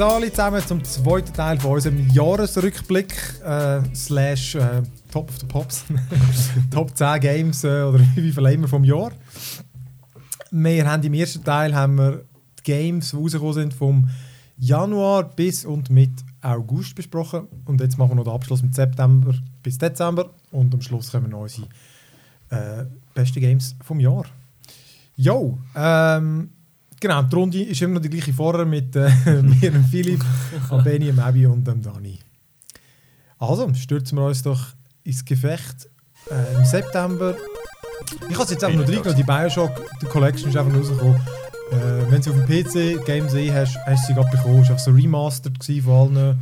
[0.00, 3.12] Grüß alle zusammen zum zweiten Teil von unserem Jahresrückblick
[3.44, 4.80] äh, slash äh,
[5.12, 5.84] Top of the Pops.
[6.70, 9.12] Top 10 Games äh, oder wie viel immer vom Jahr.
[10.52, 12.24] Wir haben im ersten Teil haben wir
[12.60, 14.08] die Games, die rausgekommen sind vom
[14.56, 17.48] Januar bis und mit August besprochen.
[17.66, 20.30] Und jetzt machen wir noch den Abschluss mit September bis Dezember.
[20.50, 21.68] Und am Schluss kommen unsere
[22.48, 24.24] äh, besten Games vom Jahr.
[25.16, 26.48] Jo, ähm,
[27.00, 29.10] genau, die Runde ist immer noch die gleiche vorher mit äh,
[29.42, 30.24] mir, dem Philipp,
[30.84, 32.18] Benny, dem Abby und dem Dani.
[33.38, 34.60] Also, stürzen wir uns doch
[35.02, 35.88] ins Gefecht.
[36.30, 37.34] Äh, Im September.
[38.28, 41.16] Ich habe es jetzt einfach nur reingenommen, die Bioshock die Collection ist einfach rausgekommen.
[41.70, 44.62] Äh, wenn du auf dem PC Games E hast, hast du sie gerade bekommen.
[44.62, 46.40] Es war so remastered von allen.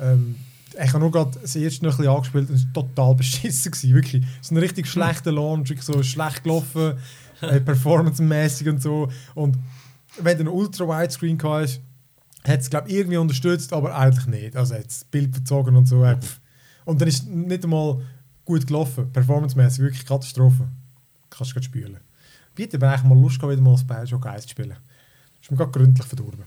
[0.00, 0.36] Ähm,
[0.72, 3.72] ich habe nur gerade das erste noch ein bisschen angespielt und es war total beschissen.
[3.72, 4.24] Gewesen, wirklich.
[4.40, 6.94] Es ist ein richtig schlechter Launch, so schlecht gelaufen,
[7.40, 9.08] äh, performancemäßig und so.
[9.34, 9.58] Und
[10.20, 11.80] wenn du einen Ultra-Widescreen hast,
[12.46, 14.56] hat es glaube irgendwie unterstützt, aber eigentlich nicht.
[14.56, 16.04] Also hat das Bild verzogen und so.
[16.04, 16.18] Äh,
[16.84, 18.00] und dann ist nicht einmal
[18.44, 20.68] gut gelaufen, performancemäßig wirklich Katastrophe.
[21.30, 21.96] Kannst du gerade spülen.
[22.54, 24.74] Bietet mir eigentlich mal Lust, gehabt, wieder mal das Bioshock 1 zu spielen.
[25.40, 26.44] Ist mir gerade gründlich verdorben.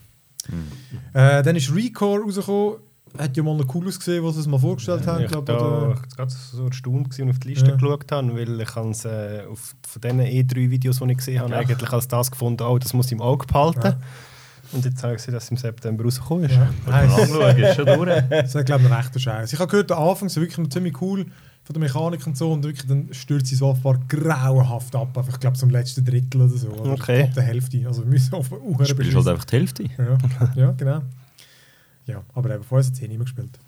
[1.12, 2.78] Äh, dann ist Recore rausgekommen.
[3.18, 5.24] Hat ja mal noch cool ausgesehen, was sie es mal vorgestellt haben.
[5.24, 7.74] Ich glaub, war oder- gerade so erstaunt gewesen und auf die Liste Ja.
[7.76, 11.92] geschaut habe, weil ich es äh, auf, von diesen E3-Videos, die ich gesehen habe, eigentlich
[11.92, 13.80] als das gefunden, oh, das muss ich im Auge behalten.
[13.84, 13.98] Ja.
[14.72, 16.54] Und jetzt habe ich dass es im September rausgekommen ist.
[16.56, 16.70] Ja.
[16.90, 18.22] Anschauen, ist schon durch.
[18.30, 19.52] Das ist, glaube ich, ein rechter Scheiß.
[19.52, 21.26] Ich habe gehört, der Anfang ist wirklich noch ziemlich cool
[21.64, 25.16] von der Mechanik und so und wirklich dann stürzt sie so offenbar grauenhaft ab.
[25.18, 26.68] Einfach, ich glaube, so im letzten Drittel oder so.
[26.68, 27.24] Oder Okay.
[27.24, 27.86] Ab der Hälfte.
[27.86, 29.82] Also wir müssen auf uh, Du spielst halt einfach die Hälfte.
[29.84, 30.18] ja,
[30.56, 31.02] ja, genau.
[32.06, 33.58] Ja, aber eben vorher hat es eh nicht mehr gespielt.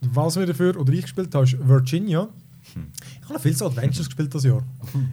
[0.00, 2.28] Was wir dafür oder ich gespielt habe, ist Virginia.
[2.62, 4.62] Ich habe noch viel so Adventures gespielt das Jahr.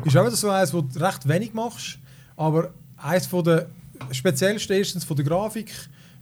[0.05, 1.99] Ist auch wieder so eins, wo du recht wenig machst,
[2.35, 3.67] aber eins von der
[4.11, 5.71] speziellsten erstens von der Grafik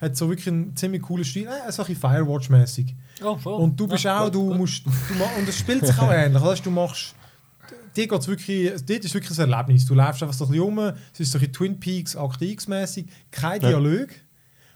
[0.02, 2.94] hat so wirklich einen ziemlich coolen Stil, äh, so ein bisschen Firewatch-mäßig.
[3.22, 3.54] Ja, schon.
[3.62, 4.58] Und du bist Ja, auch, gut, du gut.
[4.58, 4.92] musst, du
[5.40, 6.42] und es spielt sich auch ähnlich.
[6.42, 7.16] Weißt, du machst,
[7.96, 9.86] dir geht's wirklich, dort ist wirklich ein Erlebnis.
[9.86, 10.80] Du läufst einfach so ein bisschen rum,
[11.14, 14.08] es ist so ein bisschen Twin Peaks, Akt X-mäßig, kein Dialog.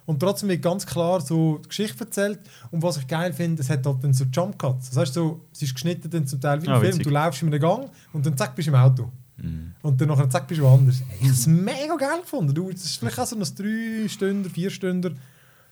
[0.06, 2.40] Und trotzdem wird ganz klar so die Geschichte erzählt.
[2.72, 4.90] Und was ich geil finde, es hat halt dann so Jump Cuts.
[4.90, 7.00] Das heißt so, es ist geschnitten dann zum Teil wie ein Ah, Film.
[7.00, 9.10] Du läufst in einem Gang und dann zack bist du im Auto.
[9.38, 9.74] Mhm.
[9.82, 11.02] Und dann nachher zack bist du woanders.
[11.16, 12.54] Ich habe es mega geil gefunden.
[12.54, 15.18] Du, das ist vielleicht auch so ein 3 Stunden, 4 Stunden.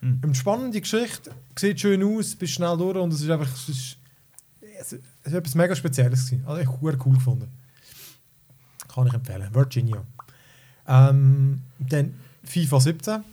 [0.00, 3.96] Eine spannende Geschichte, sieht schön aus, bist schnell durch und es ist einfach es ist,
[4.80, 6.44] es ist etwas mega Spezielles gewesen.
[6.44, 7.48] Also ich habe cool gefunden.
[8.92, 9.48] Kann ich empfehlen.
[9.54, 10.02] Virginia.
[10.88, 13.24] Ähm, dann FIFA 17.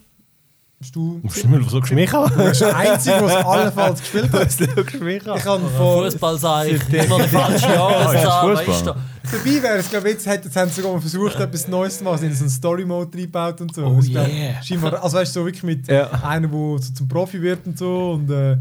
[0.93, 1.19] Du...
[1.21, 2.31] Musst du mir so geschmiert haben?
[2.37, 4.49] Du bist der Einzige, der es allenfalls gespielt hat.
[4.51, 6.03] so geschmiert Ich habe Oder von...
[6.05, 8.67] Fußball sage ich immer die falsche Jahreszahl, Fußball.
[8.67, 8.93] weißt du?
[9.31, 11.97] Dabei wäre es, glaube ich, jetzt, hat- jetzt haben sie sogar mal versucht, etwas Neues
[11.97, 12.19] zu machen.
[12.19, 13.83] Sie haben so einen Story-Mode reingebaut und so.
[13.85, 14.63] Oh Das ist, glaub, yeah.
[14.63, 16.09] scheinbar, also weißt du, so wirklich mit Ja.
[16.23, 18.11] einem, der so zum Profi wird und so.
[18.11, 18.57] Und, äh,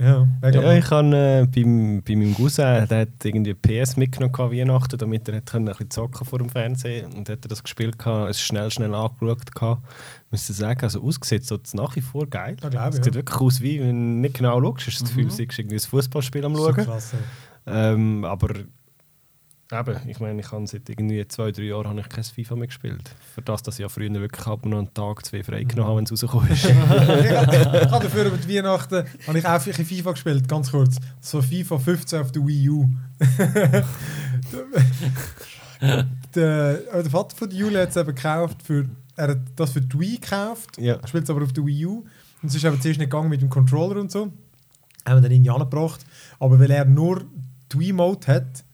[0.00, 4.96] ja, Ja, ich, habe äh, beim, bei meinem Cousin, der hat irgendwie PS mitgenommen Weihnachten,
[4.96, 7.98] damit er hat können ein bisschen zocken vor dem Fernsehen und hat er das gespielt
[7.98, 9.82] gehabt, es schnell schnell angeschaut gehabt.
[10.26, 12.56] Ich müsste sagen, also ausgesehen so es nach wie vor geil.
[12.62, 13.14] Ja, glaub es sieht ja.
[13.14, 15.76] wirklich aus wie, wenn du nicht genau schaust, hast du das Gefühl, du bist irgendwie
[15.76, 16.84] ein Fußballspiel am so schauen.
[16.84, 17.12] krass.
[17.66, 17.92] Ja.
[17.92, 18.50] Ähm, aber
[19.72, 22.68] eben, ich meine, ich habe seit irgendwie zwei, drei Jahren habe ich kein FIFA mehr
[22.68, 23.10] gespielt.
[23.34, 25.96] Für das, dass ich ja früher wirklich ab und einen Tag, zwei frei genommen habe,
[25.98, 26.64] wenn es rausgekommen ist.
[26.64, 30.96] ich habe dafür über die Weihnachten habe ich auch ein FIFA gespielt, ganz kurz.
[31.20, 32.88] So FIFA 15 auf der Wii U.
[36.34, 38.86] der, äh, der Vater von der Julia hat es eben gekauft, für,
[39.16, 41.04] er hat das für die Wii gekauft, ja.
[41.06, 42.04] spielt es aber auf der Wii U.
[42.42, 44.32] Und es ist aber zuerst nicht gegangen mit dem Controller und so.
[45.04, 46.06] Haben wir dann irgendwie angebracht.
[46.38, 47.24] Aber weil er nur
[47.72, 48.64] die Wii-Mode hat,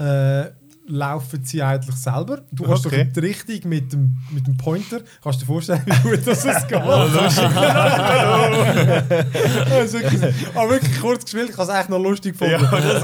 [0.00, 0.52] äh,
[0.90, 2.42] laufen sie eigentlich selber.
[2.52, 3.04] Du hast Okay.
[3.04, 5.00] doch die Richtung mit dem, mit dem Pointer.
[5.22, 6.80] Kannst du dir vorstellen, wie gut das es geht?
[9.68, 12.66] Das ist wirklich- aber wirklich kurz gespielt, ich habe es echt noch lustig gefunden.
[12.70, 13.02] das ist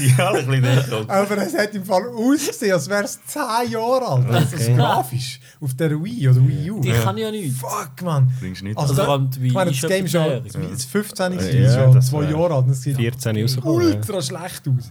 [0.00, 0.92] ein ja, ein bisschen nicht.
[1.10, 3.40] Aber es hat im Fall ausgesehen, als wäre es 10
[3.70, 4.26] Jahre alt.
[4.30, 4.76] Das ist Okay.
[4.76, 5.40] grafisch.
[5.60, 6.80] Auf der Wii oder Wii U.
[6.80, 7.58] Die kann ja nichts.
[7.60, 8.30] Fuck, man.
[8.40, 8.76] Bringst nicht.
[8.78, 10.72] Also, Also da, ich meine, das Game ist ja etwas das jährig.
[10.76, 12.68] ist 15 Ja, gewesen, ist ja, ja das zwei wär- Jahre alt.
[12.68, 13.80] Es sieht 14 rausgekommen.
[13.88, 13.94] ja.
[13.96, 14.90] ultra schlecht aus.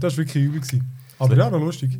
[0.00, 0.60] Das war wirklich übel.
[0.60, 0.90] Gewesen.
[1.18, 1.98] Aber ja, noch lustig.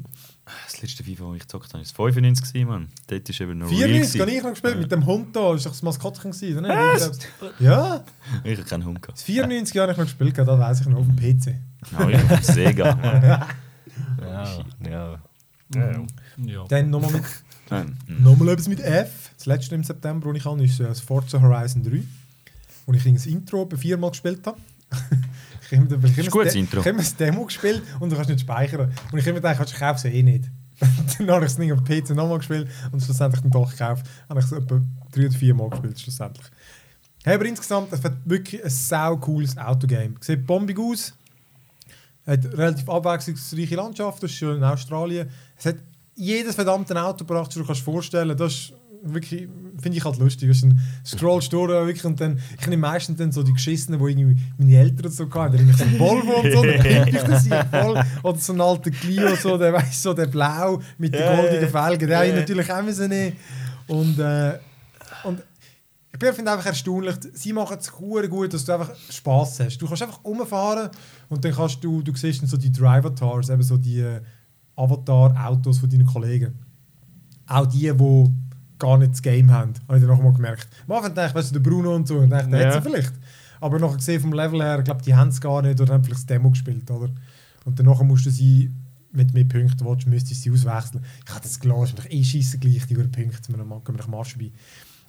[0.67, 2.89] Das letzte FIFA, das ich gezockt habe, war 95 gewesen, Mann.
[3.07, 5.53] Dort ist eben noch 94 real habe ich noch gespielt, mit dem Hund da.
[5.53, 6.31] Das war das Maskottchen.
[6.59, 6.69] oder?
[6.69, 7.19] Was?
[7.59, 8.05] Ja,
[8.45, 9.19] Ich habe keinen Hund gehabt.
[9.19, 11.55] das 94 habe ich noch gespielt, das weiß ich noch, auf dem PC.
[11.93, 12.95] Ja, ich habe Sega.
[12.97, 13.23] Mann.
[13.23, 13.47] Ja,
[14.85, 15.21] ja.
[15.75, 16.07] ja.
[16.39, 16.65] Ja.
[16.69, 17.25] Dann nochmal mit
[17.71, 17.99] Nein.
[18.07, 18.23] Mhm.
[18.23, 19.31] Nochmal etwas mit F.
[19.37, 22.03] Das letzte im September, das ich habe, ist äh, das Forza Horizon 3.
[22.87, 24.61] Wo ich das Intro viermal gespielt habe.
[25.71, 26.81] Ich habe immer gutes De- Intro.
[26.81, 28.93] Ich habe das Demo gespielt und du kannst nicht speichern.
[29.13, 30.45] Und ich habe immer gedacht, ich kaufe es eh nicht.
[31.19, 34.07] dann habe ich das Ding auf PC nochmal gespielt und schlussendlich dann doch gekauft.
[34.29, 34.81] Habe ich es etwa
[35.13, 36.47] drei oder vier Mal gespielt, schlussendlich.
[37.25, 40.15] Hey, aber insgesamt, es wird wirklich ein sau cooles Autogame.
[40.21, 41.15] Sieht bombig aus.
[42.27, 45.29] Hat relativ abwechslungsreiche Landschaft, das ist schon in Australien.
[45.57, 45.77] Es hat
[46.15, 48.73] jedes verdammte Auto gebracht, das du dir kannst vorstellen Das ist
[49.13, 49.49] wirklich,
[49.81, 50.61] finde ich halt lustig.
[50.61, 50.71] Du
[51.05, 54.77] scrollst durch wirklich, und dann, ich nehme meistens dann so die Geschissenen, die irgendwie meine
[54.77, 55.57] Eltern so hatten.
[55.57, 58.03] Dann nehme ich so einen Volvo und so, dann pimp ich das hier voll.
[58.23, 61.69] Oder so einen alten Clio, so, der, weißt, so der blau mit den goldigen ja.
[61.69, 62.09] Felgen.
[62.09, 63.37] Den habe ich natürlich auch müssen nehmen.
[63.87, 64.59] Und, äh,
[65.25, 65.43] und
[66.23, 69.79] ich finde einfach erstaunlich, sie machen es gut, dass du einfach Spass hast.
[69.79, 70.91] Du kannst einfach rumfahren
[71.29, 74.21] und dann kannst du, du siehst dann so die Drivatars, eben so die äh,
[74.77, 76.59] Avatar-Autos von deinen Kollegen.
[77.47, 78.31] Auch die, die
[78.79, 80.69] gar nicht das Game haben, habe ich dann noch mal gemerkt.
[80.89, 82.67] Am Anfang dachte ich, weißt du, der Bruno und so, und dachte, Ja.
[82.67, 83.13] hat sie vielleicht.
[83.61, 86.05] Aber nachher gesehen vom Level her, ich glaube, die haben es gar nicht oder haben
[86.05, 87.09] vielleicht das Demo gespielt, oder?
[87.65, 88.71] Und danach musst du sie
[89.13, 91.05] mit mehr Punkten willst, müsstest du sie auswechseln.
[91.27, 94.53] Ich hatte das gelassen, ich eh scheiße gleich, die Punkte, wir gehen nach Marsch vorbei.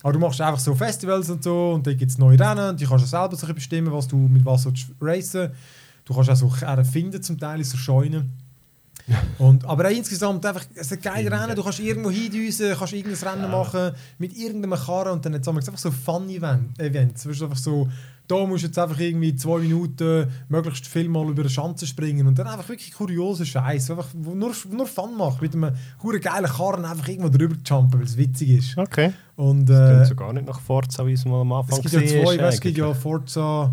[0.03, 2.81] Aber du machst einfach so Festivals und so und dann gibt es neue Rennen und
[2.81, 4.71] du kannst ja selber so bestimmen, was du mit was du
[5.01, 5.51] racen
[6.05, 6.49] Du kannst auch so
[6.85, 8.31] finden zum Teil in so Scheunen.
[9.37, 12.93] Und, aber auch insgesamt einfach, es ist ein geiles Rennen, du kannst irgendwo hindüsen, kannst
[12.93, 17.27] irgendein Rennen machen mit irgendeinem Karren und dann hat es einfach so Fun-Events.
[17.27, 17.87] Weißt du, einfach so,
[18.27, 22.27] da musst du jetzt einfach irgendwie zwei Minuten möglichst viel mal über eine Schanze springen
[22.27, 25.73] und dann einfach wirklich kurioser Scheiß, einfach nur, nur Fun macht, mit einem
[26.03, 28.77] hure geilen Karren einfach irgendwo drüber zu jumpen, weil es witzig ist.
[28.77, 29.13] Okay.
[29.37, 31.91] Und Das äh, klingt so gar nicht nach Forza, wie es mal am Anfang es
[31.91, 32.93] gibt ja war, zwei, es gibt ja.
[32.93, 33.71] Forza.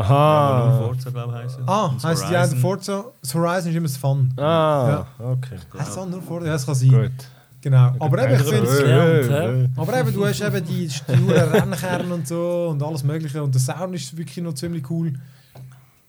[0.00, 0.78] Aha.
[0.78, 1.68] Nur Forza, glaube ich, heisst es.
[1.68, 3.04] Ah, Und heisst die eine Forza?
[3.20, 4.32] Das Horizon ist immer das Fun.
[4.36, 5.56] Ah, okay.
[5.78, 6.46] Heißt es auch nur Forza?
[6.46, 6.90] Ja, das kann sein.
[6.90, 7.12] Gut.
[7.60, 7.92] Genau.
[7.98, 9.68] Aber eben, ich finde hä?
[9.76, 13.60] Aber eben, du hast eben die sturen Rennkerne und so und alles mögliche und der
[13.60, 15.12] Sound ist wirklich noch ziemlich cool.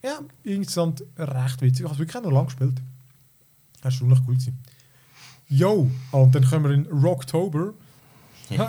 [0.04, 1.80] Ja, insgesamt recht witzig.
[1.80, 2.76] Ich habe es wirklich auch noch lange gespielt.
[3.82, 4.60] Erstaunlich cool gewesen.
[5.48, 7.74] Yo, und dann kommen wir in Rocktober.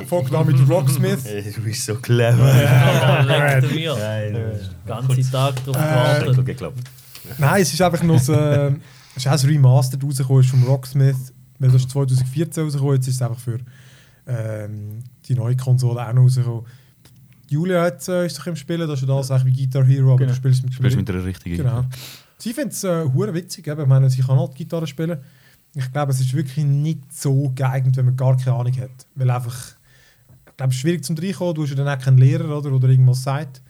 [0.06, 1.24] Folgt an mit Rocksmith.
[1.56, 2.42] Du bist so clever.
[2.52, 3.96] Oh, leck mir.
[3.96, 6.36] Nein, Den ganzen Tag drauf Äh, gewartet.
[6.36, 6.78] gut geklappt.
[7.38, 8.68] Nein, es ist einfach noch so, äh,
[9.16, 13.14] es ist auch ein Remastered rausgekommen vom Rocksmith, weil das ist 2014 rausgekommen, jetzt ist
[13.16, 13.58] es einfach für
[14.26, 16.64] ähm, die neue Konsole auch noch rausgekommen.
[17.48, 20.18] Julia hat, äh, ist doch im Spielen, das ist ja das wie Guitar Hero, aber
[20.18, 20.30] Genau.
[20.30, 21.56] du spielst mit spielst mit der richtigen.
[21.56, 21.84] Genau.
[22.38, 23.04] Sie findet es äh,
[23.34, 23.80] witzig, eben.
[23.82, 25.18] ich meine, sie kann halt Gitarre spielen.
[25.74, 29.06] Ich glaube, es ist wirklich nicht so geeignet, wenn man gar keine Ahnung hat.
[29.14, 29.56] Weil einfach,
[30.48, 32.72] ich glaube, es ist schwierig zum Reinkommen, du hast ja dann auch keinen Lehrer oder,
[32.72, 33.62] oder irgendwas sagt.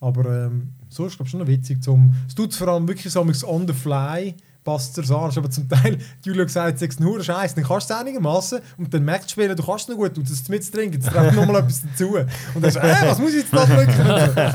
[0.00, 1.82] Aber ähm, so ist es, glaube ich, schon noch witzig.
[1.82, 4.34] Zum, es tut vor allem wirklich so on the fly,
[4.64, 5.30] passt es an.
[5.34, 8.60] Aber zum Teil, die Julia gesagt, es ist nur Scheiß, dann kannst du es einigermaßen
[8.76, 11.08] und dann merkst du später, du kannst es noch gut und das mit trinken, jetzt
[11.08, 12.16] trägt nochmal etwas dazu.
[12.54, 14.54] Und dann so, äh, was muss ich jetzt da drücken?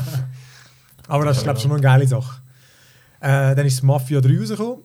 [1.08, 2.40] Aber das ist, glaube ich, schon eine geile Sache.
[3.20, 4.83] Äh, dann ist Mafia 3 rausgekommen.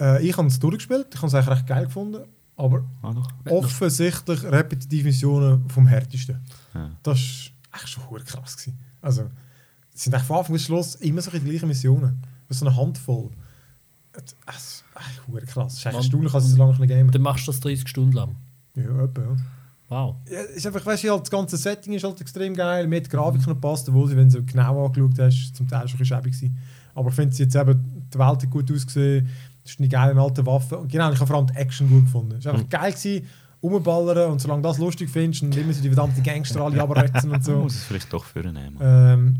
[0.00, 2.24] Äh, ich habe es durchgespielt, ich habe es eigentlich recht geil gefunden.
[2.56, 3.12] Aber Ah,
[3.50, 6.40] offensichtlich repetitive Missionen vom härtesten.
[6.72, 6.90] Ja.
[7.02, 8.56] Das war echt schon krass.
[8.56, 8.78] Gewesen.
[9.02, 9.28] Also,
[9.92, 12.22] es sind eigentlich von Anfang bis Schluss immer so die gleichen Missionen.
[12.48, 13.30] Das ist so eine Handvoll.
[14.12, 14.22] Es
[14.56, 15.72] ist echt krass.
[15.72, 17.10] Es ist echt erstaunlich, als es so lange nicht gamen.
[17.10, 18.36] Dann machst du das 30 Stunden lang.
[18.76, 19.36] Ja, etwa, ja.
[19.88, 20.16] Wow.
[20.30, 22.88] Ja, ist einfach, weißt du, halt, das ganze Setting ist halt extrem geil.
[22.88, 26.22] Die Grafik noch gepasst, obwohl sie, wenn du genau angeschaut hast, zum Teil schon ein
[26.22, 26.52] bisschen schäbig.
[26.94, 29.28] Aber ich finde sie jetzt eben, die Welt hat gut ausgesehen,
[29.64, 30.78] es ist eine geile alte Waffe.
[30.78, 32.36] Und genau, ich habe vor allem die Action gut gefunden.
[32.38, 33.26] Es war einfach geil gewesen,
[33.62, 37.30] rumballern und solange du das lustig findest und immer so die verdammten Gangster alle abretzen
[37.30, 37.52] und so.
[37.62, 38.76] muss es vielleicht doch für nehmen.
[38.80, 39.36] Ähm,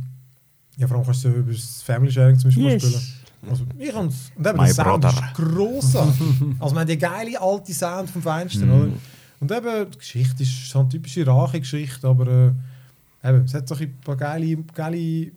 [0.76, 3.02] ja, vor allem kannst du über das Family Sharing zum Beispiel spielen.
[3.48, 4.32] Also, ich kann's.
[4.36, 5.26] Und eben, My der Sound brother.
[5.26, 6.26] ist grossartig.
[6.58, 8.92] also, man hat die geile alte Sound vom Feinsten, oder?
[9.40, 13.74] Und eben, die Geschichte ist so eine typische Rache-Geschichte, aber äh, eben, es hat so
[13.74, 15.32] ein paar geile, geile äh,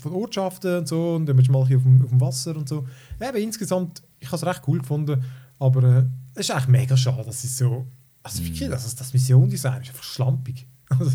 [0.00, 2.56] von Ortschaften und so, und dann bist du mal hier auf dem, auf dem Wasser
[2.56, 2.86] und so.
[3.20, 5.22] Eben, insgesamt, ich habe es recht cool gefunden,
[5.58, 6.04] aber äh,
[6.34, 7.86] es ist eigentlich mega schade, dass es so,
[8.22, 10.66] also wirklich, das, das Mission-Design ist einfach schlampig.
[10.98, 11.12] Also,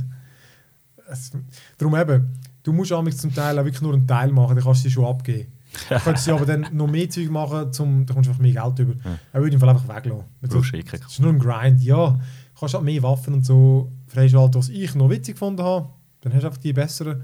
[1.12, 1.32] es,
[1.77, 4.84] darum eben, du musst amigs zum Teil auch wirklich nur einen Teil machen, dann kannst
[4.84, 5.51] du sie schon abgeben.
[5.89, 8.54] Du könntest sie aber dann noch mehr Zeug machen, zum, dann kommst du einfach mehr
[8.54, 8.94] Geld über.
[9.04, 9.20] Ja.
[9.34, 10.25] Er würde im Fall einfach weglassen.
[10.42, 12.12] Das ist nur ein Grind, ja.
[12.12, 15.89] Du kannst halt mehr Waffen und so freischalten, was ich noch witzig gefunden habe.
[16.22, 17.24] Dann hast du einfach die besseren.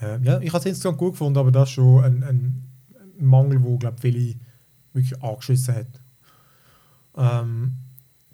[0.00, 2.62] Äh, ja, ich habe es insgesamt gut gefunden, aber das ist schon ein, ein,
[3.18, 4.34] Mangel, wo glaube viele
[4.92, 6.00] wirklich angeschissen hat.
[7.16, 7.76] Ähm,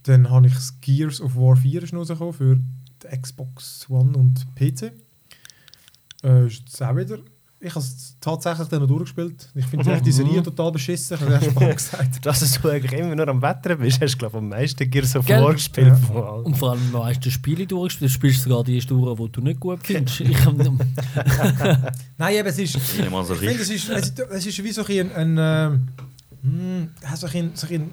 [0.02, 2.58] dann habe ich das Gears of War 4 ist noch rausgekommen für
[3.02, 4.92] die Xbox One und PC.
[6.24, 7.18] Äh, ist das auch wieder.
[7.64, 9.48] Ich habe es tatsächlich dann noch durchgespielt.
[9.54, 11.16] Ich finde echt die Serie total beschissen.
[11.16, 12.26] Ich habe gesagt.
[12.26, 15.24] Dass du eigentlich immer nur am Wetter bist, hast du glaube am meisten Gears of
[15.24, 15.40] Gell?
[15.40, 15.94] War gespielt.
[16.12, 16.20] Ja.
[16.20, 18.10] Und vor allem am meisten Spiele durchgespielt.
[18.10, 20.20] Du spielst sogar die durch, die du nicht gut findest.
[20.22, 20.56] Ich hab,
[22.18, 22.72] Nein, eben, es ist.
[22.72, 25.88] So Ich finde, es ist, es ist, es ist wie so ein, ein, ein,
[26.42, 27.92] hm, ja, so ein, so ein,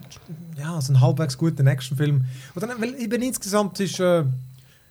[0.58, 2.26] ja, so ein halbwegs guter Actionfilm.
[2.56, 4.24] Und dann, weil eben insgesamt ist, äh,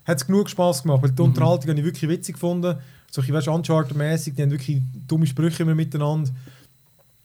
[0.05, 2.77] hat es genug Spaß gemacht, weil die Unterhaltung habe ich wirklich witzig gefunden.
[3.11, 6.31] So, ich weißt, Uncharted-mäßig, die haben wirklich dumme Sprüche immer miteinander.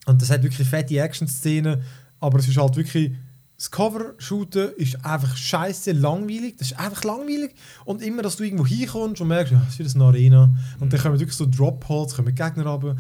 [0.06, 1.82] Und das hat wirklich fette Action-Szenen,
[2.20, 3.12] aber es ist halt wirklich.
[3.56, 6.56] Das Cover-Shooten ist einfach scheiße langweilig.
[6.58, 7.54] Das ist einfach langweilig.
[7.86, 10.54] Und immer, dass du irgendwo hinkommst und merkst, es ist wieder eine Arena.
[10.80, 12.98] Und dann kommen wirklich so Drop-Holes, kommen Gegner runter.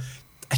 [0.49, 0.57] Äh,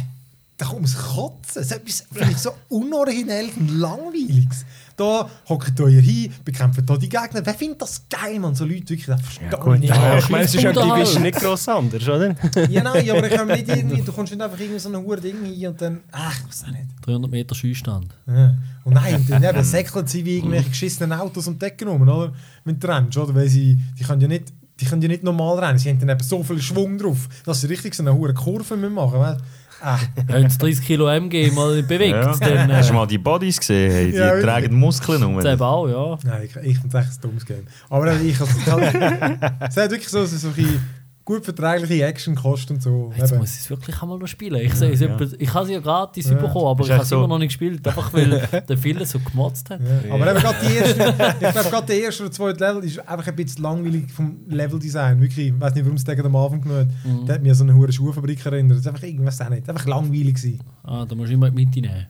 [0.58, 1.62] Da kommt es kotzen.
[1.62, 4.64] Es ist etwas so unoriginell und langweiliges.
[4.96, 7.44] Da hockt ihr hin, bekämpft hier die Gegner.
[7.44, 8.54] Wer findet das geil, man?
[8.54, 9.94] So Leute wirklich, das verstehe Gut, ich nicht.
[9.94, 11.34] ja, ich meine, es ist ja Computer Division halt.
[11.34, 12.34] nicht gross anders, oder?
[12.70, 15.20] Ja, nein, aber ich kann nicht irgendwie, du kommst nicht einfach irgendwie so ein hohes
[15.20, 16.84] Ding hin und dann, ach, ich weiß auch nicht.
[17.02, 18.06] 300 Meter Schießstand.
[18.26, 18.54] Ja.
[18.84, 22.32] Und nein, und dann eben säckeln sie wie irgendwelche geschissenen Autos und Decken rum, oder?
[22.64, 23.34] Wenn du rennst, oder?
[23.34, 26.08] Weil sie, die können ja nicht, die können ja nicht normal rennen, sie haben dann
[26.08, 29.42] eben so viel Schwung drauf, dass sie richtig so eine hohe Kurve machen müssen.
[30.26, 32.34] Wenn es 30 Kilo MG mal bewegt, Ja.
[32.36, 33.90] dann Hast du äh, mal die Bodies gesehen?
[33.92, 35.36] Hey, die Ja, tragen Muskeln um.
[35.36, 36.18] das eben auch, ja.
[36.30, 37.66] nein, ich, ich finde es echt ein dummes Game.
[37.88, 40.80] Aber ich, also, es hat- wirklich so, so ein bisschen
[41.26, 43.12] gut verträgliche Action kostet und so.
[43.18, 43.40] Jetzt Eben.
[43.40, 44.60] muss ich es wirklich einmal noch spielen.
[44.64, 45.08] Ich, sehe es ja.
[45.08, 46.36] etwa- ich habe sie ja gratis Ja.
[46.36, 47.16] bekommen, aber Ist ich habe es so.
[47.18, 49.80] immer noch nicht gespielt, einfach weil der viele so gemotzt hat.
[49.80, 50.14] Ja.
[50.14, 50.90] Aber eben gerade die erste,
[51.34, 55.20] ich glaube, gerade der erste oder zweite Level ist einfach ein bisschen langweilig vom Leveldesign.
[55.20, 57.12] Wirklich, ich weiß nicht, warum es den am Anfang genommen hat.
[57.12, 57.26] Mhm.
[57.26, 58.70] Der hat mich an so eine hohe Schuhfabrik erinnert.
[58.72, 59.68] Das ist einfach irgendwas auch nicht.
[59.68, 60.60] Einfach langweilig gewesen.
[60.84, 62.06] Ah, da musst du immer mit nehmen.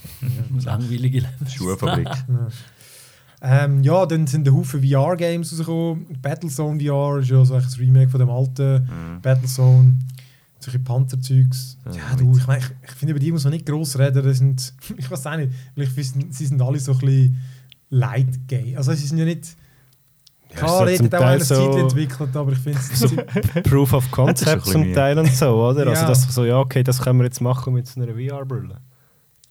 [0.64, 1.48] Langweilige Level.
[1.50, 2.08] Schuhfabrik.
[3.42, 3.64] Ja.
[3.64, 6.06] Ähm, ja, dann sind ein Haufen VR-Games rausgekommen.
[6.20, 9.20] Battlezone VR ist ja so ein Remake von dem alten Mhm.
[9.22, 9.94] Battlezone.
[10.58, 11.78] Solche Panzerzeugs.
[11.86, 14.22] Ja, Ja, du, ich, mein, ich, ich finde, über die muss man nicht gross reden.
[14.22, 17.36] Das sind, ich weiß auch nicht, weil ich finde, sie sind alle so ein bisschen
[17.88, 18.76] light Game.
[18.76, 19.56] Also sie sind ja nicht...
[20.50, 23.00] Ja, Klar, hätten zum auch eine so- Zeit entwickelt, aber ich finde es...
[23.62, 24.92] Proof of Hat Concept zum.
[24.92, 25.86] Teil und so, oder?
[25.86, 26.08] Also, Ja.
[26.08, 28.76] dass so, ja, okay, das können wir jetzt machen mit so einer VR-Brille.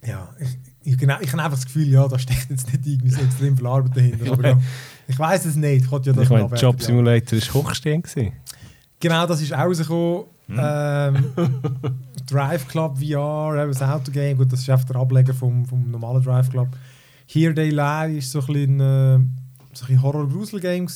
[0.06, 0.58] ja, ich,
[0.98, 3.68] genau, ich habe einfach das Gefühl, ja, da steckt jetzt nicht irgendwie so extrem viel
[3.68, 4.32] Arbeit dahinter.
[4.32, 4.60] Aber ja,
[5.08, 5.86] ich weiß es nicht.
[5.86, 6.86] Ich, ja das Ich meine, abwerten, Job ja.
[6.86, 8.04] Simulator war hochstehend.
[8.06, 8.34] gewesen.
[9.00, 10.26] Genau, das ist auch rausgekommen.
[10.50, 11.26] Ähm,
[12.30, 16.24] Drive Club VR, eben das Autogame, gut, das ist einfach der Ableger vom, vom normalen
[16.24, 16.70] Drive Club.
[17.28, 19.28] Here They Lie ist so ein bisschen, äh, so ein
[19.74, 20.88] bisschen Horror-Grusel-Game.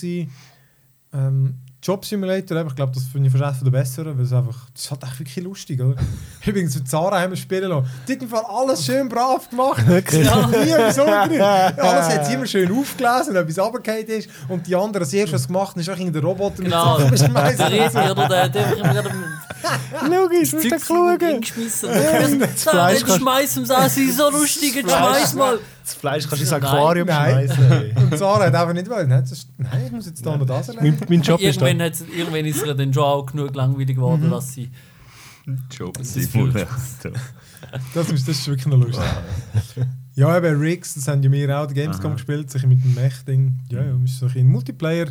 [1.13, 4.55] Ähm, Job Simulator, ich glaube, das finde ich fast eines der besseren, weil es einfach,
[4.73, 5.95] das ist halt echt wirklich lustig, oder?
[6.45, 7.89] Übrigens, mit Zara haben wir spielen lassen.
[8.07, 9.85] Die Fall alles schön brav gemacht.
[9.87, 10.25] Wirklich?
[10.25, 10.97] Ja, nie etwas.
[11.79, 14.29] Alles hat sie immer schön aufgelesen, wenn etwas runtergefallen ist.
[14.47, 16.99] Und die anderen, das erste, was sie gemacht haben, ist auch irgendein Roboter Genau.
[16.99, 17.71] mit Sachen Der.
[17.71, 19.11] Resi oder der, der hat immer gerade
[20.09, 21.19] Logisch, musst du schauen.
[21.19, 21.89] hingeschmissen.
[22.39, 25.59] das Fleisch Jetzt kannst- schmeiß ihm das, sie so lustig, schmeiß mal.
[25.83, 26.53] Das Fleisch kannst du ins.
[26.53, 27.47] Aquarium Nein.
[27.49, 27.97] schmeißen.
[28.11, 29.09] Und Sarah hat einfach nicht wollen.
[29.09, 30.97] Nein, ist, nein ich muss jetzt da noch das mein, erleben.
[31.09, 31.65] mein Job ist da.
[31.67, 34.69] Irgendwann, hat's- irgendwann ist er dann schon auch genug langweilig geworden, dass sie.
[35.71, 37.11] Job ist Simulator.
[37.93, 39.03] Das ist, das ist wirklich noch lustig.
[40.15, 42.13] Ja, eben Riggs, das haben ja wir auch, die Gamescom Aha.
[42.13, 43.59] gespielt, sich mit dem Mech-Ding.
[43.71, 45.07] Ja, ja, ist so ein Multiplayer.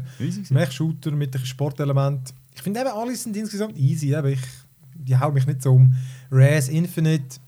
[0.50, 2.32] Mech-Shooter mit einem Sportelement.
[2.54, 4.14] Ich finde eben, alle sind insgesamt easy.
[4.14, 4.28] Eben.
[4.28, 4.40] Ich,
[4.94, 5.92] die hauen mich nicht so um.
[6.30, 7.38] Res Infinite,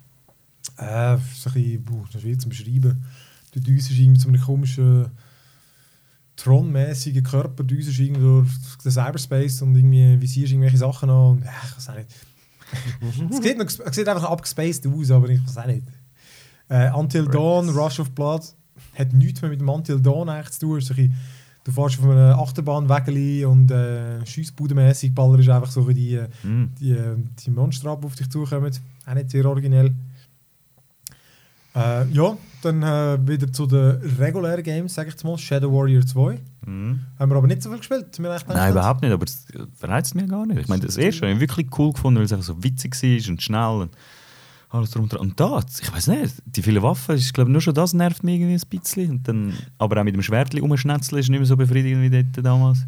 [0.76, 3.04] äh, so ein bisschen, das ist schwierig zu beschreiben.
[3.54, 5.06] Die Düse ist irgendwie so einem komischen
[6.36, 8.48] Tron-mäßigen Körper, die Düse ist irgendwie durch
[8.84, 11.16] den Cyberspace und irgendwie visierst irgendwelche Sachen an.
[11.36, 12.08] Und, ja, ich weiß auch nicht.
[13.30, 15.84] es, sieht noch, es sieht einfach abgespaced aus, aber ich weiß auch nicht.
[16.68, 18.42] Äh, Until Dawn, Rush of Blood,
[18.98, 20.78] hat nichts mehr mit dem Until Dawn eigentlich zu tun.
[20.78, 21.14] Ist so ein bisschen-
[21.62, 26.70] Du fährst auf einer Achterbahnwägeli und äh, schiessbudenmässig Baller ist einfach so die, äh, Mhm.
[26.78, 28.70] die, äh, die Monster ab, die auf dich zukommen.
[29.06, 29.94] Auch nicht sehr originell.
[31.74, 35.36] Äh, ja, dann äh, wieder zu den regulären Games, sage ich jetzt mal.
[35.36, 36.38] Shadow Warrior 2.
[36.66, 37.00] Mhm.
[37.18, 38.06] Haben wir aber nicht so viel gespielt.
[38.18, 40.60] Nein, überhaupt nicht, aber es verreizt mich gar nicht.
[40.60, 43.30] Ich meine, das erste habe ich wirklich cool gefunden, weil es einfach so witzig war
[43.30, 43.90] und schnell und
[44.70, 45.20] alles drunter.
[45.20, 48.40] Und da, ich weiß nicht, die vielen Waffen, ich glaube nur schon das nervt mich
[48.40, 49.10] irgendwie ein bisschen.
[49.10, 52.44] Und dann, aber auch mit dem Schwertli umschnetzeln ist nicht mehr so befriedigend wie dort
[52.44, 52.86] damals.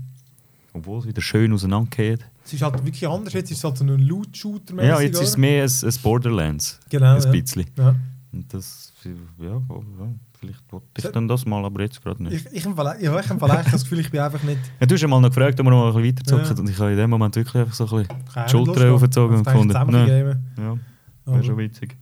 [0.73, 2.21] Obwohl es wieder schön auseinandergeht.
[2.45, 3.33] Es ist halt wirklich anders.
[3.33, 4.83] Jetzt ist es halt so ein Loot-Shooter.
[4.85, 6.79] Ja, jetzt ist es mehr ein, ein Borderlands.
[6.91, 7.17] Genau.
[7.17, 7.31] ein ja.
[7.31, 7.67] bisschen.
[7.77, 7.95] Ja.
[8.49, 8.93] Das,
[9.39, 9.61] ja,
[10.39, 12.47] vielleicht wollte ich dann das mal, aber jetzt gerade nicht.
[12.53, 14.59] Ich, ich, Fall- ja, ich habe vielleicht das Gefühl, ich bin einfach nicht.
[14.81, 16.57] Ja, du hast ja mal noch gefragt, ob wir noch ein bisschen weiterzocken.
[16.57, 16.61] Ja.
[16.63, 19.41] Und ich habe in dem Moment wirklich einfach so ein bisschen die Schulter aufgezogen und
[19.41, 19.93] Ich dachte, gefunden.
[20.57, 20.79] Nein,
[21.27, 21.97] ja, wäre schon witzig.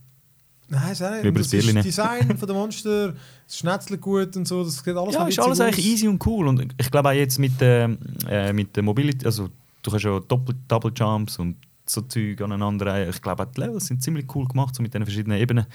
[0.67, 1.25] Nein, ist nicht.
[1.25, 1.85] Und das ist.
[1.85, 3.13] Design von den Monster,
[3.45, 5.65] das Schnetzelt gut und so, das sieht alles Ja, ist alles aus.
[5.65, 6.47] eigentlich easy und cool.
[6.47, 9.49] Und ich glaube auch jetzt mit, ähm, äh, mit der Mobility, also
[9.83, 12.87] du kannst ja Doppel Double Jumps und so Zeug aneinander.
[12.87, 13.09] reihen.
[13.11, 15.67] Ich glaube auch die Levels sind ziemlich cool gemacht, so mit den verschiedenen Ebenen.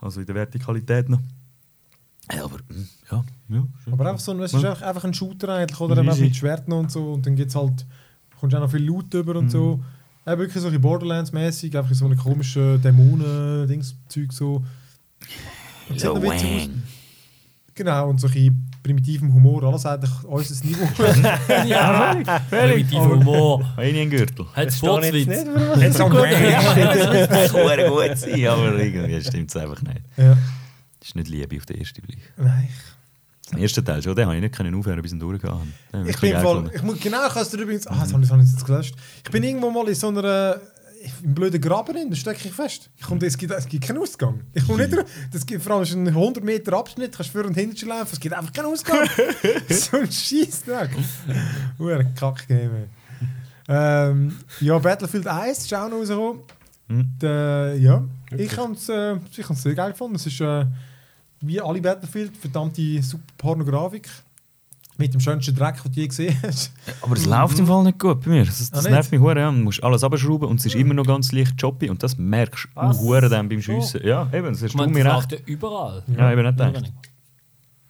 [0.00, 1.20] Also in der Vertikalität noch.
[2.34, 3.66] Ja, aber mm, ja, ja.
[3.92, 4.72] Aber einfach so, ein- es ist Ja.
[4.74, 6.02] einfach, ein Shooter eigentlich, oder?
[6.02, 6.22] Easy.
[6.24, 7.86] mit Schwerten und so und dann gibt es halt,
[8.40, 9.50] kommst du auch noch viel Loot über und Mhm.
[9.50, 9.84] so.
[10.26, 14.64] Ja, wirklich so ein bisschen Borderlands-mäßig, einfach so eine komische Dämonen-Dings-Zeug so.
[15.88, 16.68] Und sieht noch witzig aus.
[17.74, 20.88] Genau, und so ein bisschen primitivem Humor, alles eigentlich unser Niveau.
[21.66, 22.14] ja,
[22.48, 23.64] primitiv Humor.
[23.76, 24.46] Habe ich Gürtel.
[24.54, 30.00] Hat warum- Jetzt am Das kann gut sein, aber irgendwie stimmt es einfach nicht.
[30.16, 30.36] ja.
[31.00, 32.18] Das ist nicht Liebe auf den ersten Blick.
[32.36, 32.68] Nein,
[33.52, 36.10] Den ersten Teil schon, den habe ich nicht können aufhören bis ich ihn durchgegangen habe.
[36.10, 36.70] Ich bin gefunden.
[36.74, 38.50] ich muss, genau, ich habe es dir übrigens, ah, das habe ich, das habe ich
[38.50, 38.94] jetzt gelöscht.
[39.24, 40.56] Ich bin irgendwo mal in so einer,
[41.22, 42.90] im blöden Graben drin, da stecke ich fest.
[42.96, 44.40] Ich komme, es, gibt, es gibt keinen Ausgang.
[44.52, 45.04] Ich komme nicht raus.
[45.32, 48.20] Das gibt, vor allem ist ein 100 Meter Abschnitt, kannst vor und hinter laufen, es
[48.20, 49.08] gibt einfach keinen Ausgang.
[49.68, 50.90] so ein Scheissdreck.
[51.78, 52.88] Uhr Kack-Game.
[53.68, 56.42] Ähm, ja, Battlefield 1 ist auch noch rausgekommen.
[56.88, 57.10] Hm.
[57.20, 58.04] Der, ja,
[58.36, 60.16] ich habe es äh, ich sehr geil gefunden.
[60.16, 60.66] Es ist äh,
[61.40, 64.08] wie alle Battlefield, verdammte super Pornografik.
[64.98, 66.72] Mit dem schönsten Dreck, den du je gesehen hast.
[67.02, 68.44] Aber es läuft im Fall nicht gut bei mir.
[68.46, 68.92] Das, Ah, das nicht?
[68.92, 69.38] nervt mich hure.
[69.38, 69.50] Ja.
[69.50, 72.68] Du musst alles abschrauben und es ist immer noch ganz leicht choppy und das merkst
[72.74, 73.60] du hure dann beim.
[73.60, 74.00] Schiessen.
[74.04, 75.14] Ja, eben, das meine, mir recht.
[75.14, 76.02] läuft ja überall.
[76.16, 76.92] Ja, eben nicht Ja, gedacht.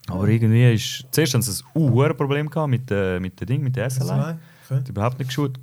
[0.09, 1.05] Aber irgendwie ist...
[1.11, 4.07] Zuerst haben sie ein uh, Problem gehabt mit, äh, mit dem Ding, mit der SLI.
[4.07, 4.77] Nein, okay.
[4.81, 5.59] hat überhaupt nicht gut,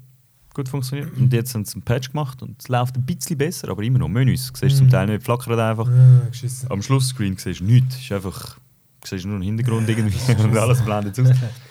[0.54, 1.16] gut funktioniert.
[1.18, 4.00] Und jetzt haben sie einen Patch gemacht und es läuft ein bisschen besser, aber immer
[4.00, 4.52] noch Menüs.
[4.52, 5.88] Du siehst zum Teil nicht, flackert einfach.
[5.90, 6.70] Ah, geschissen.
[6.70, 7.98] Am Schlussscreen siehst du nichts.
[8.00, 8.58] Ist einfach...
[9.04, 11.28] Du siehst nur einen Hintergrund irgendwie und alles blendet aus.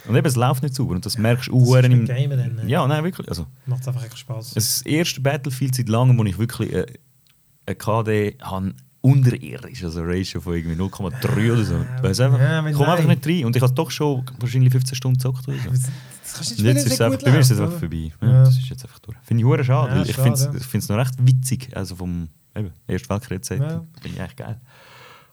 [0.06, 1.98] Und eben, es läuft nicht sauber und das merkst du ist im...
[2.00, 2.62] mit Gamen dann, ne?
[2.66, 3.28] Ja, nein, wirklich.
[3.28, 4.52] Also, Macht einfach echt Spaß.
[4.54, 6.86] es ist das erste Battlefield seit langem, wo ich wirklich äh,
[7.66, 11.84] eine KD habe unterirdisch, also eine Ratio von irgendwie 0,3 oder so.
[12.04, 14.94] Es einfach, ja, ich komme einfach nicht rein und ich habe doch schon wahrscheinlich 15
[14.94, 15.70] Stunden gezockt oder so.
[15.70, 18.12] Das kannst du Und jetzt ist es einfach, bei mir ist es einfach vorbei.
[18.20, 18.44] Ja, Ja.
[18.44, 19.16] Das ist jetzt einfach durch.
[19.24, 22.70] Finde ich hure schade, Ja, weil ich finde es noch recht witzig, also vom eben,
[22.86, 23.60] Ersten Weltkrieg Zeit.
[23.60, 23.84] Ja.
[24.00, 24.60] Finde ich echt geil.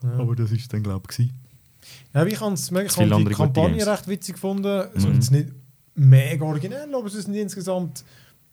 [0.04, 0.14] Ja.
[0.14, 1.32] Aber das ist dann glaube ich.
[2.14, 2.60] Ja, ich habe ich
[3.30, 4.88] die Kampagne recht witzig gefunden.
[4.96, 5.20] Es Mhm.
[5.20, 5.50] ist nicht
[5.96, 8.04] mega originell, aber es ist insgesamt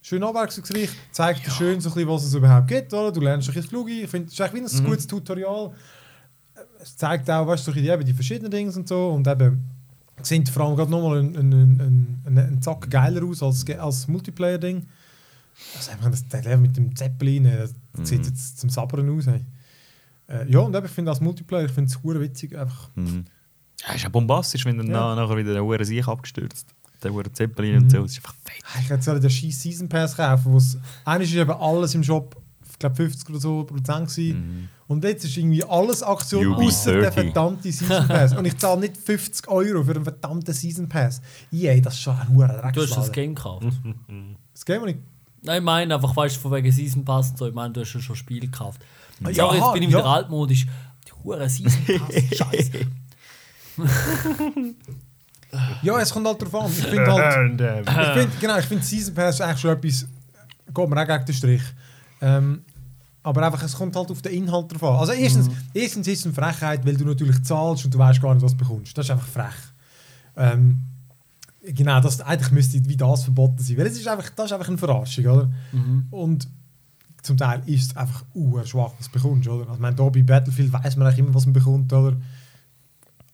[0.02, 0.90] schön abwechslungsreich.
[1.12, 2.92] Zeigt dir schön, so ein bisschen, was es überhaupt gibt.
[2.92, 3.12] Oder?
[3.12, 3.88] Du lernst ein bisschen Flug.
[3.88, 4.86] Ich finde, es ist eigentlich wie ein Mhm.
[4.86, 5.72] gutes Tutorial.
[6.80, 9.08] Es zeigt auch, weißt du, so bisschen eben die verschiedenen Dinge und so.
[9.10, 9.64] Und eben
[10.22, 14.06] sind vor allem gerade nochmal ein, ein, ein, ein, ein Zack geiler aus als, als
[14.08, 14.86] Multiplayer-Ding.
[15.76, 18.04] Also einfach das, das Level mit dem Zeppelin, äh, das Mhm.
[18.04, 19.26] sieht jetzt zum Sabbern aus.
[19.26, 19.44] Hey.
[20.28, 22.56] Äh, ja, und eben, ich finde als Multiplayer, ich finde es hure witzig.
[22.56, 23.24] Einfach, Mhm.
[23.86, 25.14] Ja, ist ja bombastisch, wenn dann Ja.
[25.14, 26.66] na- nachher wieder der Hure sich abgestürzt.
[27.02, 27.82] Der Hure Zeppelin Mhm.
[27.82, 28.02] und so.
[28.02, 28.62] Das ist einfach fett.
[28.82, 32.02] Ich hätte sollen den scheiß Season Pass kaufen, wo es eigentlich ist eben alles im
[32.02, 32.34] Shop,
[32.70, 34.38] ich glaube 50 oder so Prozent gewesen.
[34.62, 34.68] Mhm.
[34.88, 37.14] Und jetzt ist irgendwie alles Aktion außer der 30.
[37.32, 38.32] verdammte Season Pass.
[38.36, 41.20] Und ich zahle nicht 50 Euro für einen verdammten Season Pass.
[41.52, 43.12] Yeah, das ist schon ein hoher Du hast das.
[43.12, 43.66] Game gekauft.
[44.54, 44.96] Das Game, das ich...
[45.42, 47.46] Nein, ich meine einfach, weißt du, von wegen Season Pass und so.
[47.46, 48.80] Ich meine, du hast ja schon Spiele gekauft.
[49.20, 49.98] Ja, Ja, jetzt bin ich ja.
[49.98, 50.66] wieder altmodisch.
[51.06, 52.70] Die hure Season Pass, Scheiße.
[55.82, 56.70] Ja, es kommt halt drauf an.
[56.70, 57.60] Ich finde halt...
[57.60, 60.06] Ähm, Ich find, genau, ich finde Season Pass eigentlich schon etwas...
[60.74, 61.62] Geht mir auch gegen den Strich.
[62.20, 62.64] Ähm,
[63.22, 65.00] aber einfach, es kommt halt auf den Inhalt drauf an.
[65.00, 68.34] Also erstens, erstens ist es eine Frechheit, weil du natürlich zahlst und du weißt gar
[68.34, 68.96] nicht, was du bekommst.
[68.96, 69.54] Das ist einfach frech.
[70.36, 70.82] Ähm,
[71.62, 73.78] genau, das, eigentlich müsste wie das verboten sein.
[73.78, 75.50] Weil es ist einfach, das ist einfach eine Verarschung, oder?
[75.72, 76.06] Mhm.
[76.10, 76.48] Und
[77.26, 78.24] zum Teil ist es einfach
[78.64, 79.62] schwach, was du bekommst, oder?
[79.62, 82.16] Also, ich meine, hier bei Battlefield weiß man eigentlich immer, was man bekommt, oder?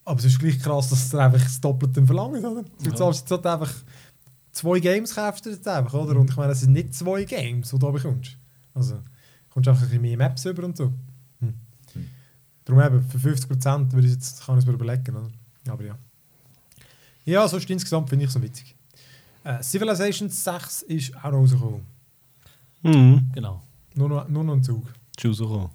[0.04, 2.62] Aber es ist gleich krass, dass sie einfach das Doppelte verlangen, oder?
[2.82, 2.94] Du Ja.
[2.96, 3.72] zahlst jetzt halt einfach
[4.50, 6.18] zwei Games, kaufst du jetzt einfach, oder?
[6.18, 8.36] Und ich meine, es sind nicht zwei Games, die du da bekommst.
[8.74, 9.00] Also, du
[9.50, 10.92] kommst einfach ein bisschen mehr Maps über und so.
[11.40, 11.54] Hm.
[12.64, 15.30] Darum eben, für 50% würde ich jetzt, kann ich es mir überlegen, oder?
[15.68, 15.98] Aber ja.
[17.24, 18.74] Ja, sonst insgesamt finde ich es so witzig.
[19.44, 21.82] Äh, Civilization 6 ist auch noch rausgekommen.
[22.82, 23.30] Mhm.
[23.34, 23.62] Genau.
[23.94, 24.84] Nur noch, nur noch ein Zug.
[25.22, 25.70] Rausgekommen.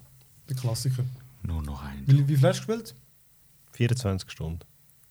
[0.48, 1.04] Der Klassiker.
[1.42, 2.02] Nur noch ein.
[2.06, 2.94] Wie, wie viel hast du gespielt?
[3.72, 4.60] 24 Stunden.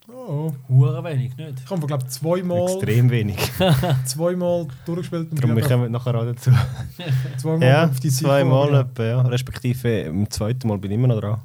[0.10, 1.60] Oh, Hure wenig, nicht?
[1.66, 3.38] ich habe, glaube ich, zweimal, Extrem wenig.
[4.06, 6.50] zweimal durchgespielt und Darum wir kommen nachher auch dazu.
[7.38, 9.22] zweimal Ja, auf die Ziel zweimal etwa, ja.
[9.22, 11.42] Respektive im zweiten Mal bin ich immer noch dran.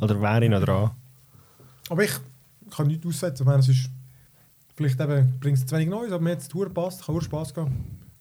[0.00, 0.90] Oder wäre ich noch dran.
[1.90, 2.12] Aber ich
[2.74, 3.42] kann nichts aussetzen.
[3.42, 3.90] Ich meine, es ist,
[4.74, 7.04] vielleicht eben, bringt es zu wenig Neues, aber mir hat es Tour passt.
[7.04, 7.70] Kann auch Spass gehen.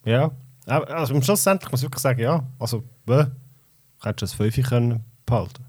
[0.04, 0.30] Ja.
[0.66, 2.44] Aber Also, am schlussendlich muss ich wirklich sagen, ja.
[2.60, 3.26] Also, bäh.
[4.04, 5.64] Hättest du das 5 können behalten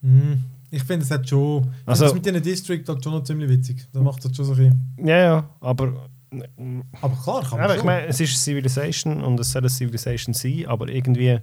[0.00, 0.44] Mhm.
[0.70, 1.62] Ich finde, es hat schon.
[1.62, 3.86] Ich Also- das mit diesen District hat schon noch ziemlich witzig.
[3.92, 4.94] Das macht das schon so ein bisschen.
[5.08, 5.48] Ja, ja.
[5.60, 6.08] Aber,
[7.00, 7.86] Aber klar, kann man aber ich schon.
[7.86, 11.38] meine, es ist Civilization und es soll eine Civilization sein, aber irgendwie.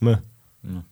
[0.00, 0.16] Meh.
[0.64, 0.84] Ja.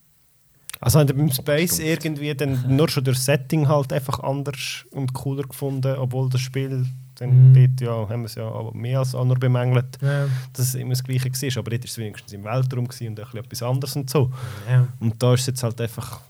[0.81, 5.43] Also haben beim Space irgendwie dann nur schon durch Setting halt einfach anders und cooler
[5.45, 6.87] gefunden, obwohl das Spiel
[7.19, 7.55] dann Mhm.
[7.55, 10.27] dort ja, haben wir es ja aber mehr als nur bemängelt, ja.
[10.53, 11.59] dass es immer das Gleiche war.
[11.59, 14.31] Aber dort war es wenigstens im Weltraum und ein bisschen etwas anderes und so.
[14.69, 14.87] Ja.
[15.01, 16.21] Und da ist es jetzt halt einfach,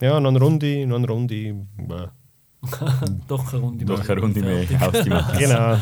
[0.00, 1.54] ja, noch eine Runde, noch eine Runde.
[1.76, 2.06] bäh.
[3.26, 4.80] Doch eine Runde Doch eine Runde mehr.
[4.80, 5.36] Haus die Maus.
[5.36, 5.76] Genau.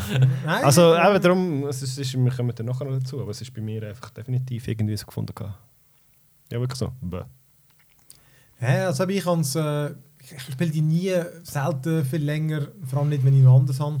[0.45, 3.41] Also eben darum, es ist, es ist, wir kommen dann nachher noch dazu, aber es
[3.41, 5.33] ist bei mir einfach definitiv irgendwie so gefunden.
[5.35, 5.59] gehabt.
[6.51, 6.91] Ja, wirklich so.
[7.01, 7.21] Bäh.
[8.59, 11.13] Ja, also ich, äh, ich ich spiele die nie,
[11.43, 13.99] selten viel länger, vor allem nicht, wenn ich noch anders habe.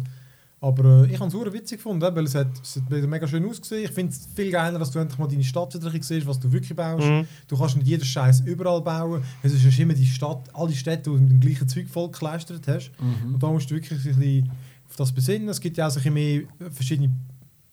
[0.63, 3.43] Aber äh, ich habe es super witzig gefunden, weil es hat, es hat mega schön
[3.49, 3.85] ausgesehen.
[3.85, 6.51] Ich finde es viel geiler, dass du endlich mal deine Stadt wieder siehst, was du
[6.51, 7.03] wirklich baust.
[7.03, 7.25] Mhm.
[7.47, 9.23] Du kannst nicht jeden Scheiß überall bauen.
[9.41, 12.11] Es ist ja immer die Stadt, alle Städte, die du mit dem gleichen Zeug voll
[12.21, 12.51] hast.
[12.51, 13.33] Mhm.
[13.33, 14.51] Und da musst du wirklich ein bisschen
[14.87, 15.49] auf das besinnen.
[15.49, 17.11] Es gibt ja auch so ein bisschen mehr verschiedene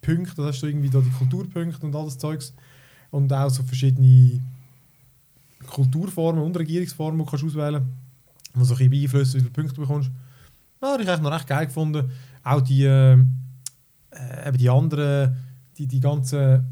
[0.01, 0.37] Punkte.
[0.37, 2.55] Da hast du irgendwie da die Kulturpunkte und alles Zeugs.
[3.11, 4.40] Und auch so verschiedene
[5.66, 7.83] Kulturformen und Regierungsformen, die du kannst auswählen
[8.55, 8.55] kannst.
[8.55, 10.11] Die so ein bisschen beeinflussen, wie viele Punkte du bekommst.
[10.81, 12.11] Ja, das habe ich eigentlich noch recht geil gefunden.
[12.48, 13.18] Auch die, äh,
[14.46, 15.37] eben die anderen,
[15.76, 16.64] die, die ganzen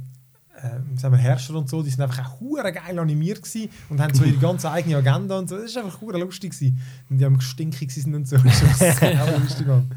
[0.56, 4.00] äh, sagen wir Herrscher und so, die sind einfach auch hure geil animiert gewesen und
[4.00, 5.56] haben so ihre ganze eigene Agenda und so.
[5.56, 6.80] Das ist einfach hure lustig gewesen.
[7.10, 8.36] Und die haben stinkig sind und so.
[8.44, 9.02] Das ist
[9.38, 9.90] lustig, Mann.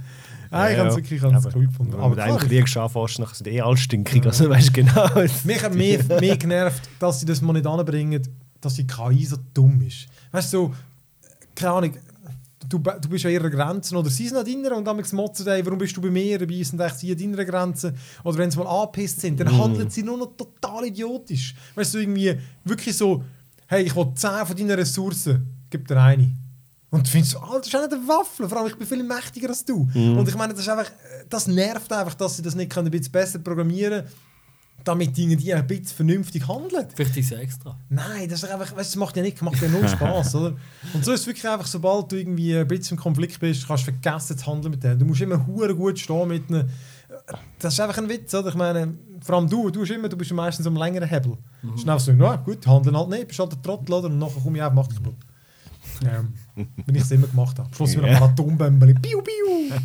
[0.51, 1.93] Ah, ich Ja, habe es wirklich ganz cool gefunden.
[1.93, 4.25] Aber Aber klar, du einen Krieg schaffst, dann sind eh alle stinkig.
[4.25, 5.07] Also weißt du genau.
[5.43, 8.21] mich hat mehr, mehr genervt, dass sie das mal nicht anbringen,
[8.59, 10.07] dass die KI so dumm ist.
[10.31, 10.73] Weißt du, so,
[11.55, 11.93] keine Ahnung,
[12.69, 15.65] du, du bist an ihrer Grenze oder sie sind an deiner und dann motzen sie,
[15.65, 17.93] warum bist du bei mir, dabei sind sie an deiner Grenze.
[18.23, 21.55] Oder wenn sie mal angepisst sind, dann handeln sie nur noch total idiotisch.
[21.75, 23.23] Weißt du, irgendwie wirklich so,
[23.67, 26.31] hey, ich will 10 von deinen Ressourcen, gib dir eine.
[26.91, 28.87] Und du findest so, Alter, das ist auch nicht eine Waffe, vor allem ich bin
[28.87, 29.87] viel mächtiger als du.
[29.93, 30.91] Und ich meine, das, ist einfach,
[31.29, 34.13] das nervt einfach, dass sie das nicht können, ein bisschen besser programmieren können,
[34.83, 36.87] damit die irgendwie ein bisschen vernünftig handeln.
[36.93, 37.77] Vielleicht ist es extra.
[37.89, 40.55] Nein, das, ist einfach, weißt, das macht ja nicht, macht ja null Spaß, oder?
[40.93, 43.87] Und so ist es wirklich einfach, sobald du irgendwie ein bisschen im Konflikt bist, kannst
[43.87, 44.99] du vergessen zu handeln mit denen.
[44.99, 46.69] Du musst immer hure gut stehen mit einem.
[47.59, 48.49] Das ist einfach ein Witz, oder?
[48.49, 51.37] Ich meine, vor allem du, du, hast immer, du bist meistens am längeren Hebel.
[51.61, 51.71] Mhm.
[51.71, 54.07] einfach so, na gut, handeln halt nicht, bist halt der Trottel, oder?
[54.07, 55.15] Und nachher komme ich auf, mach dich kaputt.
[56.05, 56.33] Ähm,
[56.85, 57.67] wenn ich es immer gemacht habe.
[57.67, 59.01] Am Schluss wieder ein paar Atombomben.
[59.01, 59.75] Piu, piu.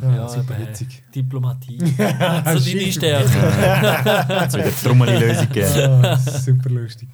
[0.00, 1.02] Ja, super witzig.
[1.14, 1.78] Diplomatie.
[1.78, 2.92] so deine Schick.
[2.92, 3.24] Stärke.
[3.28, 6.04] Es wird eine Trommeli-Lösung geben.
[6.04, 7.08] Ah, super lustig.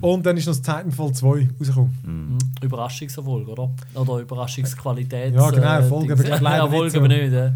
[0.00, 1.98] Und dann ist noch das Titanfall 2 rausgekommen.
[2.02, 2.38] Mhm.
[2.64, 3.70] Überraschungserfolg, oder?
[3.94, 5.34] Oder Überraschungsqualität.
[5.34, 6.98] Ja, genau, Erfolg, aber ich glaube leider Erfolg, nicht so.
[6.98, 7.32] aber nicht.
[7.32, 7.52] Ja.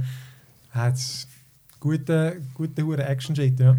[0.71, 0.95] Hat
[1.81, 3.77] gute, gute Action-Shit, ja.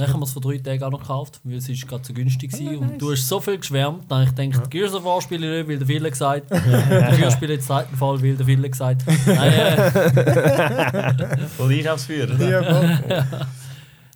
[0.00, 2.14] Dann haben wir es vor drei Tagen auch noch gekauft, weil es ist gerade so
[2.14, 2.78] günstig war.
[2.78, 5.58] Und du hast so viel geschwärmt, dann habe ich gedacht, Gears of War spiele ich
[5.58, 9.52] nicht, weil der Wille gesagt Dafür spiele ich jetzt Titanfall, weil der Wille gesagt Nein,
[9.52, 12.48] äh, Voll Einkaufsführer, oder?
[12.48, 12.88] Ja, voll.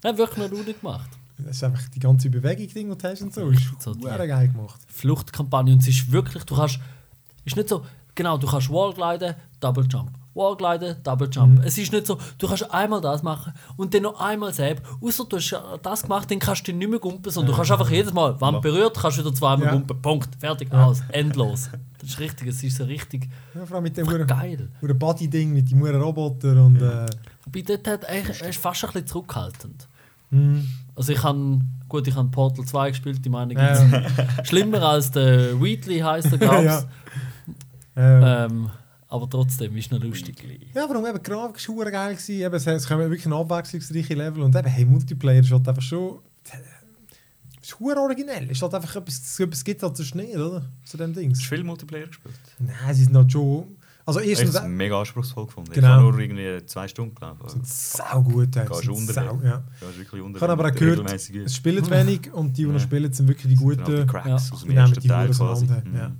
[0.05, 1.11] nein, wirklich noch Laune gemacht.
[1.37, 3.51] Das ist einfach die ganze Bewegung, die du hast und so.
[3.51, 4.81] Ist So geil gemacht.
[4.87, 6.79] Fluchtkampagne und es ist wirklich, du kannst,
[7.45, 10.13] ist nicht so, genau, du kannst Wallgliden, Double Jump.
[10.35, 11.65] Wallgliden, Double Jump.
[11.65, 14.83] Es ist nicht so, du kannst einmal das machen und dann noch einmal selbst.
[15.01, 17.91] Außer du hast das gemacht, dann kannst du nicht mehr gumpen, sondern du kannst einfach
[17.91, 19.73] jedes Mal, Wand berührt, kannst wieder zweimal Ja.
[19.73, 20.01] gumpen.
[20.03, 20.29] Punkt.
[20.39, 21.03] Fertig, aus.
[21.11, 21.71] Endlos.
[21.99, 24.69] Das ist richtig, es ist so richtig Ja, vor allem mit dem hure geil.
[24.83, 27.07] hure Body-Ding, mit dem hure Roboter und äh,
[27.47, 29.87] Wobei dort hat eigentlich, er ist fast ein bisschen zurückhaltend.
[30.31, 30.67] hm,
[30.97, 34.03] Also ich habe, gut, ich habe Portal 2 gespielt, ich meine, Ja.
[34.45, 36.67] schlimmer als der Wheatley heisst er, glaube ich.
[37.97, 38.03] ja.
[38.43, 38.71] Äh, Ähm,
[39.15, 40.37] aber trotzdem ist noch lustig.
[40.75, 42.41] Ja, warum eben Grafik war hure geil gewesen.
[42.43, 46.19] Eben, es, es kommen wirklich abwechslungsreiche Level und eben, hey, Multiplayer ist halt einfach schon...
[47.63, 48.45] Es ist hure originell.
[48.47, 50.63] Es ist halt einfach etwas, etwas gibt halt sonst nicht, oder?
[50.85, 51.39] Zu dem Dings.
[51.39, 52.35] Hast du viel Multiplayer gespielt?
[52.59, 53.77] Nein, sie sind halt schon...
[54.07, 55.71] Also Ich habe es mega anspruchsvoll gefunden.
[55.73, 55.87] Genau.
[55.87, 57.41] Ich habe nur irgendwie zwei Stunden gelaufen.
[57.43, 58.55] Also, Sau gut.
[58.55, 58.65] ja.
[58.67, 59.65] Gehst Sind unter, sau, ja.
[59.97, 62.81] Wirklich unter Ich habe aber auch gehört, es spielen wenig und die, die noch Ja.
[62.81, 64.07] spielen, sind wirklich die sind halt die guten.
[64.09, 64.35] Cracks Ja.
[64.35, 65.43] aus dem Die nehmen ersten Teil quasi.
[65.43, 65.97] auseinander, Mhm.
[65.97, 66.13] ja.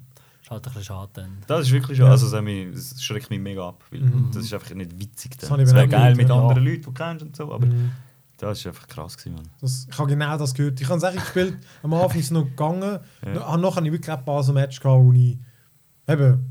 [0.45, 1.39] Ist halt ein bisschen schade dann.
[1.47, 2.13] Das ist wirklich schon, Ja.
[2.13, 4.29] also das, mich- das schreckt mich mega ab, weil Mhm.
[4.33, 5.39] das ist einfach nicht witzig.
[5.39, 5.59] Das Dann.
[5.61, 6.35] ich Es wäre geil mit ja.
[6.35, 7.93] anderen Leuten, die du kennst und so, aber Mhm.
[8.37, 9.49] das ist einfach krass gewesen, Mann.
[9.63, 10.79] Das, ich habe genau das gehört.
[10.81, 12.99] Ich habe es eigentlich gespielt, am Anfang ist es noch gegangen.
[13.25, 13.33] Ja.
[13.33, 13.57] Ja.
[13.57, 15.39] Nachher habe ich wirklich ein paar so Match gehabt, wo ich
[16.07, 16.45] eben,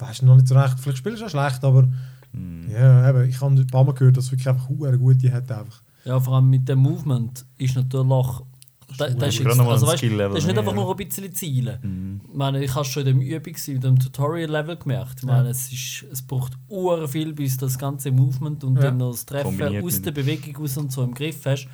[0.00, 1.86] weißt du noch nicht so recht, vielleicht spielst du auch schlecht, aber
[2.32, 2.68] Mhm.
[2.70, 5.50] ja, eben, ich habe ein paar Mal gehört, dass es wirklich einfach hure gute hat.
[5.52, 5.82] Einfach.
[6.04, 8.26] Ja, vor allem mit dem Movement ist natürlich.
[8.98, 11.32] Da, das ist, jetzt, also ein weißt, das ist nicht mehr, einfach nur ein bisschen
[11.34, 11.78] zielen.
[11.82, 12.20] Mhm.
[12.30, 15.18] Ich meine, ich habe es schon in dem Übung, in dem Tutorial-Level gemerkt.
[15.18, 18.82] Ich meine, es, ist, es braucht uhr viel, bis das ganze Movement und Ja.
[18.82, 21.68] dann noch das Treffen Kombiniert aus der Bewegung aus und so im Griff hast.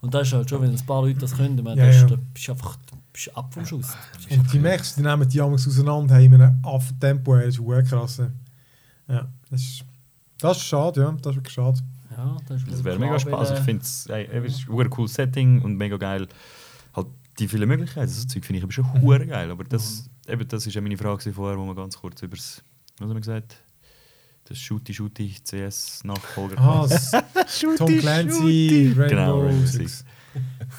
[0.00, 1.96] Und das ist halt schon, wenn ein paar Leute das können, ich meine, Ja, das
[1.96, 2.08] ist, ja.
[2.08, 2.76] da bist du einfach
[3.12, 3.88] bist ab vom Schuss.
[4.30, 7.82] Und die merkst, die nehmen die Amis auseinander, haben in einem Affentempo, das ist hure
[7.82, 8.22] krass.
[9.08, 9.84] Ja, das ist,
[10.40, 11.80] das ist schade, ja, das ist wirklich schade.
[12.16, 13.32] Ja, das ist Das wäre mega Spaß.
[13.50, 14.06] Also äh, ich finde es
[14.60, 16.26] ist ein cooles Setting und mega geil.
[17.38, 18.06] Die vielen Möglichkeiten.
[18.06, 19.28] Das Zeug finde ich eben schon Mhm.
[19.28, 19.50] geil.
[19.50, 22.62] Aber das, eben, das ist ja meine Frage vorher, wo wir ganz kurz über das,
[22.98, 23.56] was haben wir gesagt?
[24.44, 26.58] Das Shooty Shooty CS Nachfolger.
[26.58, 26.88] Ah,
[27.76, 29.98] Tom Clancy, Rainbow Genau, Rainbow Six.
[29.98, 30.04] Six.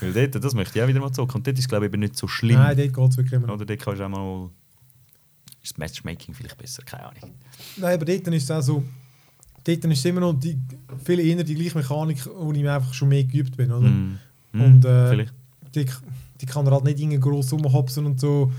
[0.01, 1.35] Weil dort, das möchte ich auch wieder mal zocken.
[1.37, 2.57] Und dort ist es glaube ich eben nicht so schlimm.
[2.57, 3.53] Nein, dort geht es wirklich immer.
[3.53, 4.49] Oder dort kannst du auch mal...
[5.61, 6.83] Ist das Matchmaking vielleicht besser?
[6.83, 7.35] Keine Ahnung.
[7.77, 8.83] Nein, aber dort ist es auch so,
[9.63, 10.57] dort ist es immer noch die,
[11.03, 13.87] viel eher die gleiche Mechanik, wo ich mir einfach schon mehr geübt bin, oder?
[13.87, 14.17] Mhm.
[14.53, 15.33] Mhm, Und, äh, vielleicht.
[15.75, 15.85] Die,
[16.41, 18.51] die kann er halt nicht irgendwie gross rumhopsen und so.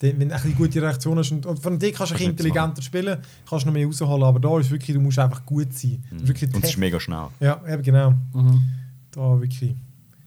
[0.00, 2.82] Wenn du ein bisschen gute Reaktion hast und, und von dir kannst du ein intelligenter
[2.82, 6.04] spielen, kannst du noch mehr rausholen, aber da ist wirklich, du musst einfach gut sein.
[6.10, 6.56] Musst Wirklich Mhm.
[6.56, 7.28] Und es ist mega schnell.
[7.40, 8.10] ja, eben genau.
[8.32, 8.62] Mhm.
[9.12, 9.74] Da wirklich.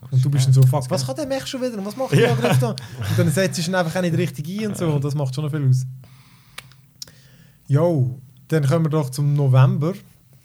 [0.09, 1.77] Und du bist dann so, fuck, was kann der Mech schon wieder?
[1.77, 2.69] Und was macht der Angriff da?
[2.69, 2.77] Und
[3.17, 4.87] dann setzt du ihn einfach auch nicht richtig ein und so.
[4.87, 5.85] Und das macht schon noch viel aus.
[7.67, 9.93] Jo, dann kommen wir doch zum November.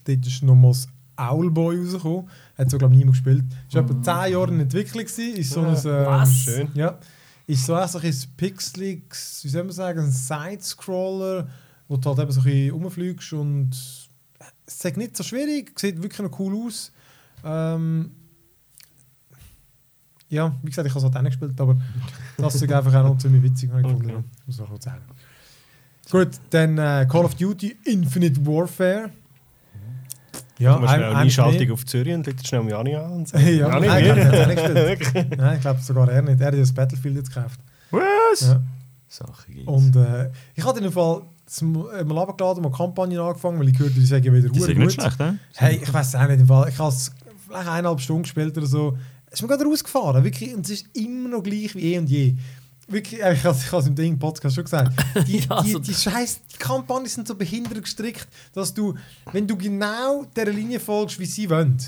[0.05, 2.29] Dort ist nochmals Owlboy rausgekommen.
[2.57, 3.45] Hat so, glaube ich, niemand gespielt.
[3.69, 5.37] Ist etwa 10 Jahre in Entwicklung gewesen.
[5.37, 5.75] Ist so ein...
[5.75, 6.33] ähm, Was?
[6.33, 6.69] Schön.
[6.75, 6.99] Ja.
[7.47, 11.49] Ist so so ein Pixelix, wie soll man sagen, ein Side-Scroller,
[11.89, 13.71] wo du halt eben so ein bisschen rumfliegst und
[14.65, 16.93] es ist nicht so schwierig, sieht wirklich noch cool aus.
[17.45, 18.13] Ähm,
[20.29, 21.77] ja, wie gesagt, ich habe es halt auch nicht gespielt, aber
[22.39, 24.11] das ist einfach auch noch ziemlich witzig, habe ich gefunden.
[24.11, 24.25] Okay.
[24.47, 25.03] Muss ich auch sagen.
[26.11, 29.11] Gut, dann äh, Call of Duty Infinite Warfare.
[30.59, 33.13] Ja, schnell ein- eine eigentlich Einschaltung auf Zürich und lädst schnell Jani an.
[33.13, 34.47] Und ja, Jani, nein, er
[34.87, 35.37] nicht gespielt.
[35.37, 36.41] Nein, ich glaube sogar er nicht.
[36.41, 37.59] Er hat das Battlefield jetzt gekauft.
[37.91, 38.41] Was?
[38.43, 38.61] Ja.
[39.09, 39.67] Sache gibt's.
[39.69, 41.23] Und äh, ich hatte in dem Fall
[41.61, 41.65] äh,
[42.05, 44.85] mal runtergeladen, mal Kampagnen angefangen, weil ich gehört, die sagen wieder Die sind gut.
[44.87, 45.39] nicht schlecht, ne?
[45.57, 46.69] Hey, ich weiß auch nicht, im Fall.
[46.69, 47.13] ich habe es
[47.47, 48.97] vielleicht eineinhalb Stunden gespielt oder so.
[49.27, 52.09] Es ist mir gerade rausgefahren, wirklich, und es ist immer noch gleich wie eh und
[52.09, 52.35] je.
[52.93, 54.93] Wirklich, ich habe es im Ding Podcast schon gesagt.
[55.27, 58.95] Die, Ja, die, so- die scheiß Kampagnen sind so behindert gestrickt, dass du,
[59.33, 61.79] wenn du genau der Linie folgst, wie sie wollen,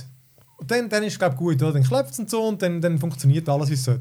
[0.65, 1.75] und dann, dann ist es glaube gut, oder?
[1.75, 4.01] dann klappt es und so und dann, dann funktioniert alles wie es soll.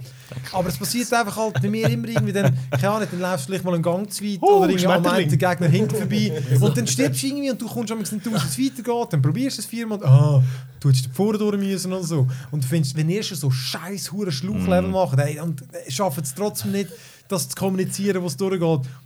[0.54, 3.48] Aber es passiert einfach halt bei mir immer irgendwie, dann, keine Ahnung, dann läufst du
[3.48, 6.78] vielleicht mal einen Gang zu weit Oh, oder irgendwie am einen Gegner hinten vorbei und
[6.78, 9.58] dann stirbst du irgendwie und du kommst am nicht raus, wie es weitergeht, dann probierst
[9.58, 10.42] du es viermal und ah,
[10.80, 12.28] du hättest vorne durch müssen und so.
[12.52, 16.24] Und du findest, wenn ihr schon so scheiß hure Schluchlevel macht hey, und äh, schafft
[16.24, 16.88] es trotzdem nicht,
[17.28, 18.62] das zu kommunizieren, was durchgeht.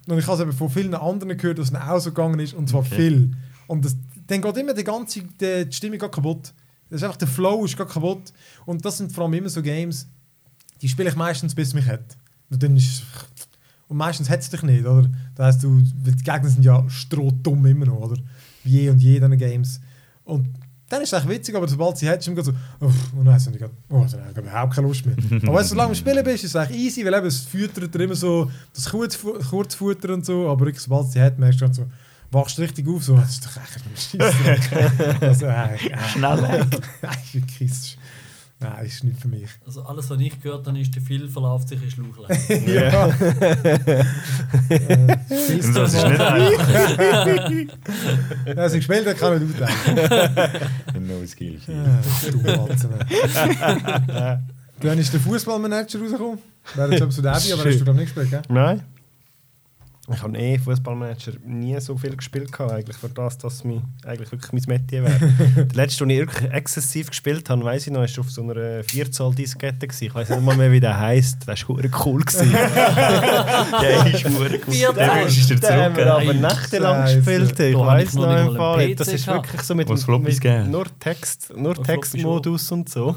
[0.07, 2.53] Und ich habe es eben von vielen anderen gehört, dass es auch so gegangen ist
[2.53, 3.31] und zwar viel.
[3.65, 3.95] Und das,
[4.27, 6.53] dann geht immer die ganze die, Stimmung kaputt.
[6.89, 8.31] Das ist einfach der Flow ist geht kaputt.
[8.65, 10.07] Und das sind vor allem immer so Games,
[10.81, 12.17] die spiele ich meistens bis es mich hat.
[12.49, 13.03] Und dann ist
[13.89, 15.09] und meistens hat es dich nicht, oder?
[15.35, 18.17] Das heisst, du, die Gegner sind ja strohdumm immer noch, oder?
[18.65, 19.79] Wie je und je in diesen Games.
[20.25, 20.47] Und
[20.89, 23.59] dann ist es echt witzig, aber sobald sie hat, ist es so, jetzt habe ich
[23.61, 25.15] grad- oh, jetzt habe ich überhaupt keine Lust mehr.
[25.43, 28.03] aber weißt, solange du Spielen bist, ist es echt easy, weil eben, es füttert dir
[28.03, 31.85] immer so das Kurzfu- Kurzfutter und so, aber sobald sie hat, merkst du dann so,
[32.31, 33.91] wachst du richtig auf, so, das ist doch echt ein
[35.21, 36.65] also, äh, äh, Schnell weg.
[37.01, 37.97] Nein, das ist,
[38.59, 39.49] nein, ist nicht für mich.
[39.65, 42.37] Also alles, was ich gehört habe, ist, der Phil verläuft sich in Schluchlein.
[42.67, 43.05] ja.
[43.05, 43.17] Und
[45.75, 46.69] das ist nicht einfach.
[48.45, 51.07] Ja, als ich gespielt habe, kann ich nicht ausdenken.
[51.07, 51.59] No skill.
[51.67, 52.89] Ja, du Walzen.
[54.79, 56.39] Dann ist der Fußballmanager rausgekommen.
[56.75, 58.41] Wäre jetzt so Derby, aber hast du glaube nicht gespielt, gell?
[58.49, 58.83] Nein.
[60.09, 64.31] Ich habe eh Fußballmanager nie so viel gespielt, gehabt, eigentlich für das, dass mich eigentlich
[64.31, 65.19] wirklich mein Metier wäre.
[65.65, 68.83] der letzte, den ich wirklich exzessiv gespielt habe, weiss ich noch, ist auf so einer
[68.85, 69.85] 4 Zoll Diskette.
[69.99, 71.45] Ich weiß nicht mal mehr, wie der heisst.
[71.45, 72.21] Der war cool.
[72.21, 72.51] gewesen.
[73.81, 74.73] Der ist gut.
[74.73, 75.25] Vier Der Tage.
[75.25, 76.07] ist er Den zurück.
[76.07, 77.59] aber nächtelang gespielt.
[77.59, 77.75] Ich
[78.07, 83.15] ich noch einen Das ist wirklich so mit, mit nur Text, nur Textmodus und so.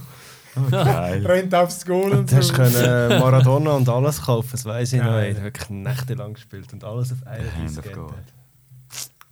[0.70, 1.24] Geil.
[1.26, 2.54] Rennt aufs Goal und Du hast so.
[2.54, 5.10] können äh, Maradona und alles kaufen, das weiß ich noch.
[5.10, 5.30] Geil.
[5.30, 7.92] Ich habe wirklich nächtelang gespielt und alles auf einer Hand of.
[7.92, 8.12] God.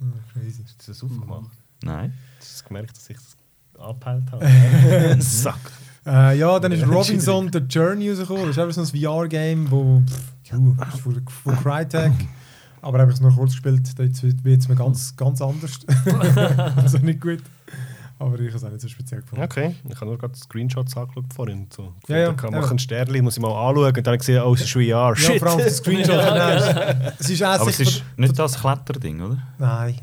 [0.01, 0.63] Ah, Crazy.
[0.65, 1.51] Hast du das aufgemacht?
[1.83, 2.13] Nein.
[2.39, 3.37] Hast du gemerkt, dass ich das
[3.81, 4.47] abgeheilt habe?
[5.21, 5.59] Sack.
[6.07, 8.47] Äh, ja, dann ist Robinson The Journey rausgekommen.
[8.47, 12.13] Das ist einfach so ein VR-Game, wo pff, uh, das ist von, von Crytek.
[12.81, 13.83] Aber habe ich es nur kurz gespielt.
[13.99, 15.81] Jetzt wird es mir ganz, ganz anders.
[16.77, 17.43] also nicht gut.
[18.21, 19.45] Aber ich habe es auch nicht so speziell gefunden.
[19.45, 21.69] Okay, ich habe nur gerade Screenshots angeschaut vorhin.
[21.71, 21.95] So.
[22.09, 22.61] Ja, ja, Ich kann ja.
[22.61, 23.87] machen ein Sternchen, muss ich mal anschauen.
[23.87, 25.11] Und dann habe ich gesehen, oh, es ist Jahr.
[25.11, 25.39] Ja, Shit!
[25.39, 26.17] vor allem auf Screenshot.
[26.17, 29.39] Nein, es ist Aber es ist nicht das Kletterding, oder?
[29.59, 30.01] Nein.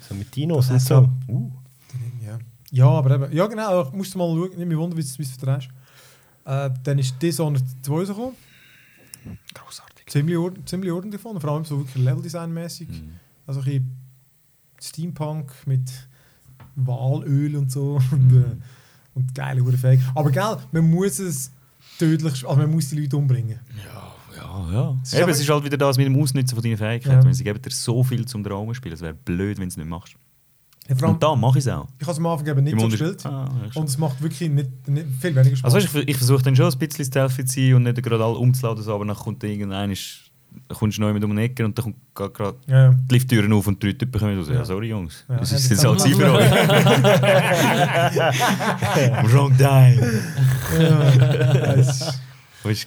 [0.00, 1.08] so mit Dinos und so.
[1.28, 1.50] Uh.
[2.26, 2.38] Ja.
[2.72, 3.32] ja, aber eben.
[3.32, 3.82] Ja, genau.
[3.82, 4.56] Ich musste mal schauen.
[4.56, 5.68] Nicht mehr wundern, wie du es verdrehst.
[6.44, 8.34] Äh, dann ist Dishonored 2 rausgekommen.
[9.54, 10.06] Großartig.
[10.08, 11.40] Ziemlich, ziemlich ordentlich gefunden.
[11.40, 12.88] Vor allem so wirklich Leveldesign-mäßig.
[12.88, 13.20] Mhm.
[13.46, 13.96] Also ein bisschen
[14.80, 15.88] Steampunk mit
[16.76, 17.98] Walöl und so.
[18.12, 18.38] Und, Mhm.
[18.38, 18.44] äh,
[19.14, 20.00] und geile Urfähig.
[20.14, 21.52] Aber gell, man muss es
[21.98, 23.58] tödlich, also man muss die Leute umbringen.
[23.84, 24.96] Ja, ja, ja.
[25.02, 27.26] Es ist Eben, es ist halt wieder das mit dem Ausnutzen von deinen Fähigkeiten.
[27.26, 27.34] Ja.
[27.34, 29.86] Sie geben dir so viel zum Traum spielen, es wäre blöd, wenn du es nicht
[29.88, 30.14] machst.
[30.88, 31.86] Ja, allem, Und da mache ich es auch.
[31.98, 33.24] ich habe es am Anfang eben nicht so gespielt.
[33.26, 33.48] Ah.
[33.74, 35.74] Und es macht wirklich nicht, nicht viel weniger Spaß.
[35.74, 38.24] Also weißt, ich, ich versuche dann schon ein bisschen stealthy zu sein und nicht gerade
[38.24, 40.22] alle umzuladen, so, aber dann kommt irgendein, ist,
[40.68, 42.94] kommst du neu mit um die Ecke und dann kommt gerade- ja, ja.
[42.94, 44.48] die Lifttüren auf und drei Typen kommen raus.
[44.48, 44.64] Ja, Ja.
[44.64, 46.50] sorry Jungs, Ja, das ja, ist jetzt halt sie für euch.
[49.32, 50.22] Wrong time.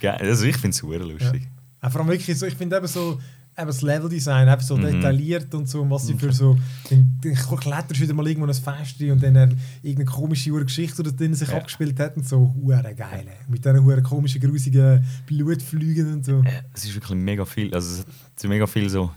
[0.02, 0.12] ja.
[0.14, 1.48] Also ich finde es super lustig.
[1.80, 3.20] Auch vor allem wirklich so, ich finde eben so,
[3.58, 4.82] eben das Leveldesign, eben so Mhm.
[4.82, 6.58] detailliert und so, und was sie für so,
[6.90, 10.50] dann, dann kletterst du wieder mal irgendwo in ein Fest rein und dann irgendeine komische
[10.64, 11.56] Geschichte, die drin sich Ja.
[11.56, 13.26] abgespielt hat und so, hure geil.
[13.26, 13.36] ey.
[13.48, 16.42] Mit diesen hure komischen, grusigen Blutflügen und so.
[16.74, 19.10] Es ist wirklich mega viel, also es sind mega viel so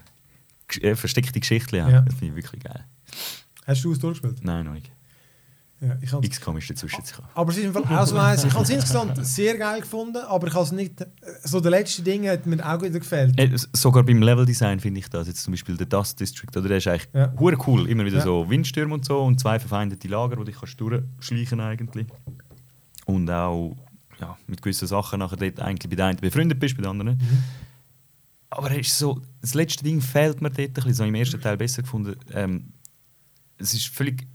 [0.82, 1.76] äh, versteckte Geschichten.
[1.76, 1.90] Ja.
[1.90, 2.02] Ja.
[2.02, 2.84] Das finde ich wirklich geil.
[3.66, 4.44] Hast du es durchgespielt?
[4.44, 4.92] Nein, noch nicht.
[5.82, 7.28] Ja, ich XCOM ist dazwischen gekommen.
[7.34, 8.44] Aber es ist im Fall auch so eins.
[8.44, 11.06] Ich habe es insgesamt sehr geil gefunden, aber ich habe es nicht.
[11.44, 13.40] So der letzte Ding hat mir auch wieder gefällt.
[13.40, 15.28] Äh, sogar beim Leveldesign finde ich das.
[15.28, 16.68] Jetzt zum Beispiel der Dust District, oder?
[16.68, 17.34] der ist eigentlich Ja.
[17.40, 17.88] cool.
[17.88, 18.24] Immer wieder Ja.
[18.24, 22.08] so Windstürme und so und zwei verfeindete Lager, wo dich kannst durchschleichen eigentlich.
[23.06, 23.78] Und auch
[24.20, 27.14] ja, mit gewissen Sachen nachher dort eigentlich bei der einen befreundet bist, bei der anderen.
[27.18, 27.44] Mhm.
[28.50, 30.90] Aber es ist so, das letzte Ding fehlt mir dort ein bisschen.
[30.90, 32.16] Das habe ich im ersten Teil besser gefunden.
[32.34, 32.74] Ähm,
[33.58, 34.26] es ist völlig äh,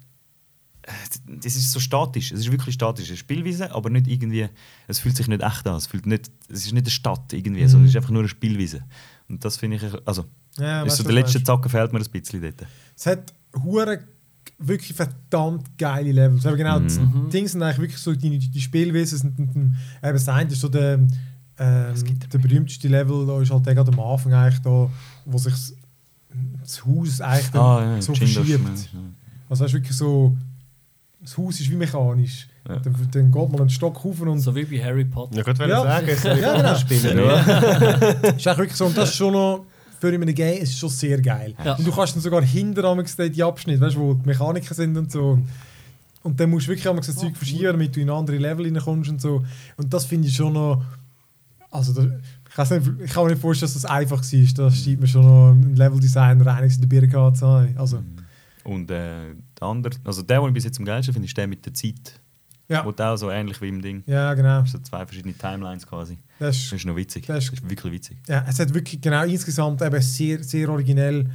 [1.26, 2.32] das ist so statisch.
[2.32, 3.08] Es ist wirklich statisch.
[3.08, 4.48] Eine Spielwiese, aber nicht irgendwie.
[4.86, 5.76] Es fühlt sich nicht echt an.
[5.76, 7.68] Es, fühlt nicht, es ist nicht eine Stadt irgendwie, Mhm.
[7.68, 8.82] sondern es ist einfach nur eine Spielwiese.
[9.28, 9.82] Und das finde ich.
[10.06, 10.24] Also,
[10.58, 11.46] Ja, ist weißt so der letzte meinst.
[11.46, 12.66] Zacken fehlt mir ein bisschen dort.
[12.96, 14.00] Es hat hure
[14.58, 16.44] wirklich verdammt geile Levels.
[16.46, 17.30] Aber genau, die Mhm.
[17.30, 20.94] Dinge sind eigentlich wirklich so die, die Spielwesen sind eben das eine ist so der,
[21.58, 24.90] ähm, der berühmteste Level, da ist halt der gerade am Anfang eigentlich da,
[25.24, 25.74] wo sich das-
[26.86, 28.60] Haus eigentlich Ah, ja, so verschiebt.
[29.48, 30.36] Also hast du wirklich so,
[31.24, 32.48] das Haus ist wie mechanisch.
[32.68, 32.76] Ja.
[32.78, 35.36] Dann, dann geht man einen Stock rauf und So wie bei Harry Potter.
[35.36, 35.82] Ja, gut, wenn Ja.
[36.00, 36.74] ich sagen, es Ja, genau.
[36.76, 37.18] spielen.
[37.18, 37.40] Ja.
[38.36, 39.66] ist wirklich so, und das ist schon noch,
[40.00, 41.54] für in einem Game ist es schon sehr geil.
[41.64, 41.74] Ja.
[41.74, 45.10] Und du kannst dann sogar hinter amigs die Abschnitte, weißt, wo die Mechaniker sind und
[45.12, 45.38] so.
[46.22, 49.10] Und dann musst du wirklich amigs das Zeug verschieben, damit du in andere Level reinkommst
[49.10, 49.44] und so.
[49.76, 50.82] Und das finde ich schon noch,
[51.70, 54.48] also das, ich, nicht, ich kann mir nicht vorstellen, dass das einfach war.
[54.56, 57.74] Da steht mir schon noch ein Leveldesigner einiges in der Birne zu haben.
[57.76, 58.02] Also,
[58.64, 59.34] Und äh,
[59.64, 62.20] andere, also der, den ich bis jetzt am geilsten finde, ist der mit der Zeit.
[62.68, 64.02] ja, Wo auch so ähnlich wie im Ding.
[64.06, 64.64] ja genau.
[64.64, 66.18] So zwei verschiedene Timelines quasi.
[66.38, 67.26] Das Das ist, ist noch witzig.
[67.26, 68.18] Das Das ist- ist, wirklich witzig.
[68.28, 71.30] ja, es hat wirklich genau insgesamt eben sehr, sehr originell.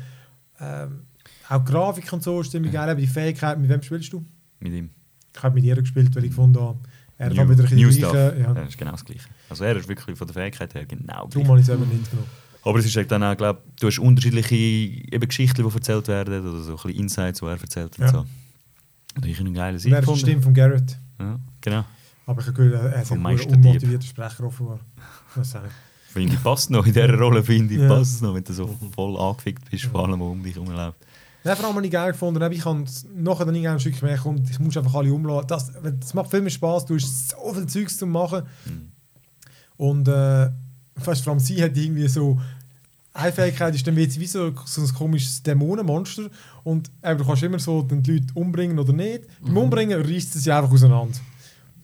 [0.60, 1.02] Ähm,
[1.48, 4.24] auch Grafik und so ist ziemlich geil, aber die Fähigkeit, mit wem spielst du?
[4.60, 4.90] Mit ihm.
[5.36, 6.80] Ich habe mit ihr gespielt, weil ich gefunden habe,
[7.18, 8.38] er hat New, wieder ein bisschen New gleiche.
[8.40, 8.48] Ja.
[8.48, 9.28] Ja, das ist genau das Gleiche.
[9.50, 11.48] Also er ist wirklich von der Fähigkeit her genau Darum gleich.
[11.48, 12.30] habe ich es eben nicht genommen.
[12.64, 16.42] Aber es ist halt dann auch, glaube du hast unterschiedliche eben Geschichten, die erzählt werden
[16.48, 18.12] oder so ein bisschen Insights, die er erzählt und Ja.
[18.12, 18.26] so.
[19.16, 20.20] Habe einen geilen Und Sinn er ist die.
[20.20, 20.98] Stimme von Garrett.
[21.20, 21.86] Ja, genau.
[22.26, 23.66] Aber ich habe gehört, er hat einen Meisterdieb.
[23.66, 24.80] unmotivierten Sprecher offenbar.
[25.36, 25.56] Was?
[26.12, 27.88] Finde ich passt noch, in dieser Rolle finde ich Ja.
[27.88, 30.98] passt es noch, wenn du so voll angefickt bist, vor allem, wo um dich herumläuft.
[31.44, 32.52] Ja, vor allem habe ich geil gefunden.
[32.52, 34.50] Ich es nachher dann ein Stück mehr kommt.
[34.50, 35.48] Ich muss einfach alle umladen.
[35.48, 36.86] Das, das macht viel mehr Spaß.
[36.86, 38.44] Du hast so viel Zeugs zu machen.
[38.66, 38.92] Mhm.
[39.78, 40.50] Und äh,
[41.02, 42.40] fast vor allem sie hat irgendwie so.
[43.12, 46.30] Eine Fähigkeit ist dann wie, wie so, so ein komisches Dämonenmonster.
[46.64, 49.24] Und eben, du kannst immer so die Leute umbringen oder nicht.
[49.42, 51.20] Beim Umbringen reißt sie sie einfach auseinander.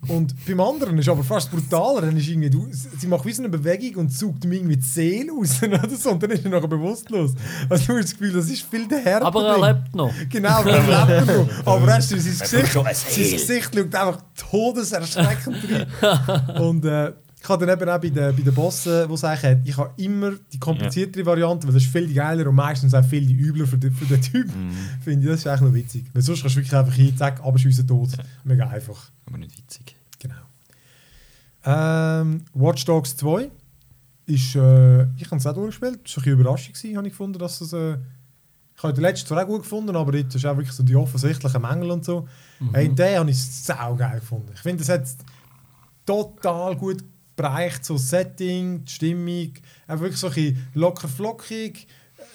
[0.08, 2.02] Und beim anderen ist aber fast brutaler.
[2.02, 4.84] Dann ist irgendwie, du, sie macht wie so eine Bewegung und sucht ihm irgendwie die
[4.84, 6.12] Seele raus oder so.
[6.12, 7.34] Und dann ist er nachher bewusstlos.
[7.70, 9.26] Also du hast das Gefühl, das ist viel der Härte.
[9.26, 10.14] Aber er lebt noch.
[10.30, 11.66] Genau, aber er lebt noch.
[11.66, 13.32] Aber weißt du, sein Gesicht, sein.
[13.32, 16.58] Gesicht schaut einfach todeserschreckend rein.
[16.62, 17.14] Und äh,
[17.46, 20.32] ich habe dann eben auch bei den, bei den Bossen, die sagen, ich habe immer
[20.52, 23.78] die kompliziertere Variante, weil das ist viel geiler und meistens auch viel die übler für
[23.78, 24.48] den, für den Typ.
[24.48, 24.72] Mhm.
[25.04, 26.06] Finde ich, das ist eigentlich noch witzig.
[26.12, 28.10] Weil sonst kannst du wirklich einfach hin, zack, abschiessen, tot.
[28.44, 29.12] Mega einfach.
[29.28, 29.96] Aber nicht witzig.
[30.18, 30.34] Genau.
[31.66, 33.52] Ähm, Watch Dogs 2
[34.26, 37.14] ist, äh, ich habe es auch durchgespielt, das war ein bisschen Überraschung, gewesen, habe ich
[37.14, 37.98] gefunden, dass es, äh,
[38.76, 40.96] ich habe den letzten zwar auch gut gefunden, aber jetzt ist auch wirklich so die
[40.96, 42.28] offensichtlichen Mängel und so.
[42.74, 44.50] Hey, den habe ich sau geil gefunden.
[44.56, 45.04] Ich finde, es hat
[46.08, 47.04] total gut
[47.36, 49.54] bereicht, so Setting, die Stimmung,
[49.88, 51.88] einfach wirklich so ein bisschen locker flockig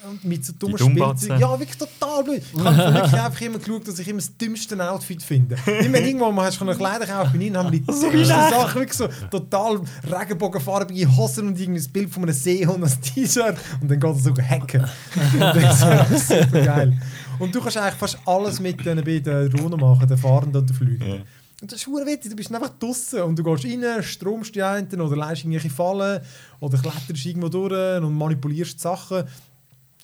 [0.09, 0.77] und mit so dummen.
[0.77, 1.39] Spielzeugen.
[1.39, 2.43] Ja, wirklich total blöd.
[2.53, 5.55] Ich habe wirklich einfach immer geschaut, dass ich immer das dümmste Outfit finde.
[5.65, 8.97] Immer irgendwann mal hast du eine Kleider gekauft, bin ich haben die dümmsten Sachen, wirklich
[8.97, 13.99] so total regenbogenfarbige Hosen und irgendwie das Bild von einem Seehund als T-Shirt und dann
[13.99, 14.85] geht es so hacken.
[15.39, 17.01] Das ist super geil.
[17.39, 20.75] Und du kannst eigentlich fast alles mit den beiden Drohnen machen, den Fahrenden und den
[20.75, 21.23] Flügern.
[21.61, 24.63] Und das ist verdammt witzig, du bist einfach draußen und du gehst rein, stromst die
[24.63, 26.21] einen oder leist irgendwelche Fallen
[26.59, 29.23] oder kletterst irgendwo durch und manipulierst die Sachen.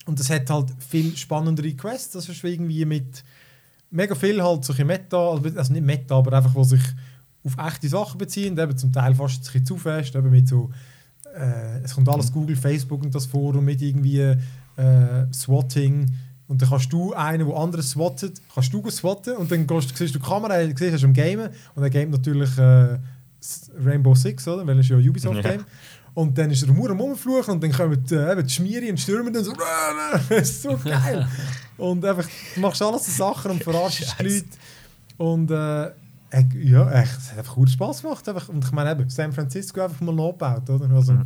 [0.05, 2.11] Und das hat halt viel spannendere Quests.
[2.11, 3.23] Das ist irgendwie mit
[3.89, 6.81] mega viel halt solche Meta, also nicht Meta, aber einfach, wo sich
[7.43, 10.69] auf echte Sachen beziehen, eben zum Teil fast ein bisschen zu fest, eben mit so,
[11.35, 16.05] äh, es kommt alles Google, Facebook und das Forum mit irgendwie äh, Swatting
[16.47, 20.15] und dann kannst du einen, der andere swattet, kannst du swatten und dann gehst, siehst
[20.15, 22.97] du die Kamera, siehst, du am Gamen und er gamet natürlich äh,
[23.83, 24.65] Rainbow Six, oder?
[24.65, 25.63] Weil es ja ein Ubisoft-Game.
[26.13, 29.31] Und dann ist er am rumfluchen und dann kommen die, äh, die Schmiere und stürmen
[29.31, 29.53] dann so.
[29.53, 31.27] das ist so geil.
[31.77, 34.45] und einfach, du machst alles so Sachen und verarschst die Leute.
[35.17, 35.91] Und äh,
[36.63, 38.27] ja, echt, es hat einfach gut Spaß gemacht.
[38.27, 38.49] Einfach.
[38.49, 40.89] Und ich meine eben, San Francisco einfach mal nachgebaut, oder?
[40.95, 41.19] Also,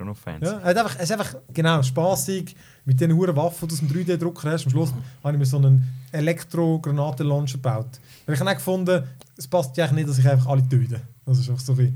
[0.00, 0.46] Schon noch fancy.
[0.46, 3.82] Ja, er hat einfach, es ist einfach genau spaßig mit diesen hohen Waffen, die du
[3.84, 4.64] aus dem 3D-Drucker hast.
[4.64, 8.00] Am Schluss habe ich mir so einen Elektro-Granaten-Launcher gebaut.
[8.24, 9.04] Weil ich habe gefunden,
[9.36, 11.02] es passt ja nicht, dass ich einfach alle töte.
[11.26, 11.92] Das ist einfach so wie,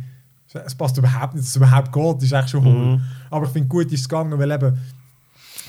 [0.52, 3.00] es passt überhaupt nicht, dass es überhaupt geht, das ist echt schon hohl.
[3.30, 4.78] Aber ich finde gut ist es gegangen, weil eben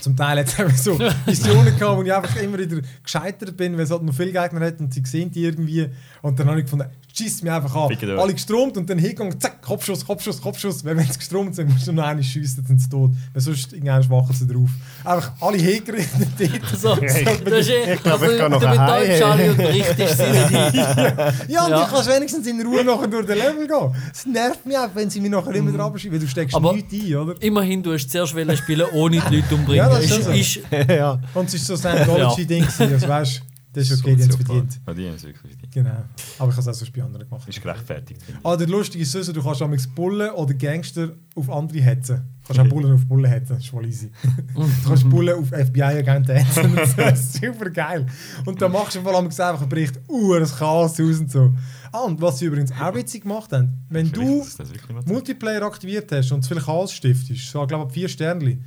[0.02, 3.86] zum Teil es eben so Missionen gehabt, wo ich einfach immer wieder gescheitert bin, weil
[3.86, 5.90] es halt noch viele Gegner hat und sie sehen die irgendwie.
[6.22, 7.90] Und dann habe ich gefunden, schießt mich einfach an.
[7.90, 8.20] Ficken euch.
[8.20, 10.84] Alle gestromt und dann hingegangen, zack, Kopfschuss, Kopfschuss, Kopfschuss.
[10.84, 13.12] Weil wenn sie gestromt sind, musst du noch eine schiessen, dann sind sie tot.
[13.34, 14.70] Weil sonst irgendwann wachen sie drauf.
[15.04, 16.80] Einfach alle hingerichtet dort.
[16.80, 19.08] So, das ist eh, ich glaub, also, ich kann noch damit heim.
[19.08, 20.78] Deutsch alle unterrichtest, sind die.
[21.54, 21.86] Ja, und Ja.
[21.86, 23.96] du kannst wenigstens in Ruhe nachher durch den Level gehen.
[24.12, 25.80] Es nervt mich auch, wenn sie mich nachher immer mm.
[25.82, 27.42] abschieben, weil du steckst Aber- nichts ein, oder?
[27.42, 29.76] Immerhin, du hast zuerst wollen spielen, ohne die Leute umbringen.
[29.76, 30.32] Ja, das ist so.
[30.32, 30.60] ist,
[30.90, 31.20] ja.
[31.34, 33.42] Und es ist so ein gewesen, das weißt
[33.76, 34.80] das ist okay, die haben es verdient.
[34.88, 35.65] Ja, die haben es wirklich verdient.
[35.76, 36.06] Genau.
[36.40, 37.50] Aber ich habe es auch so bei anderen gemacht.
[37.50, 38.22] Ist gerechtfertigt.
[38.44, 42.22] Ah, der lustige ist so, du kannst amigs Bullen oder Gangster auf andere hetzen.
[42.42, 44.10] Du kannst auch Bullen auf Bullen hetzen, das ist voll easy.
[44.56, 48.06] du kannst Bullen auf FBI-Agenten hetzen, das ist super geil.
[48.46, 51.54] Und dann machst du vor allem einfach einen Bericht, uh, das Chaos aus und so.
[51.92, 56.10] Ah, und was sie übrigens auch witzig gemacht haben, wenn du Vielleicht noch- Multiplayer aktiviert
[56.14, 58.64] hast und zu viel Chaos stiftest, so, ich glaube vier Sternchen,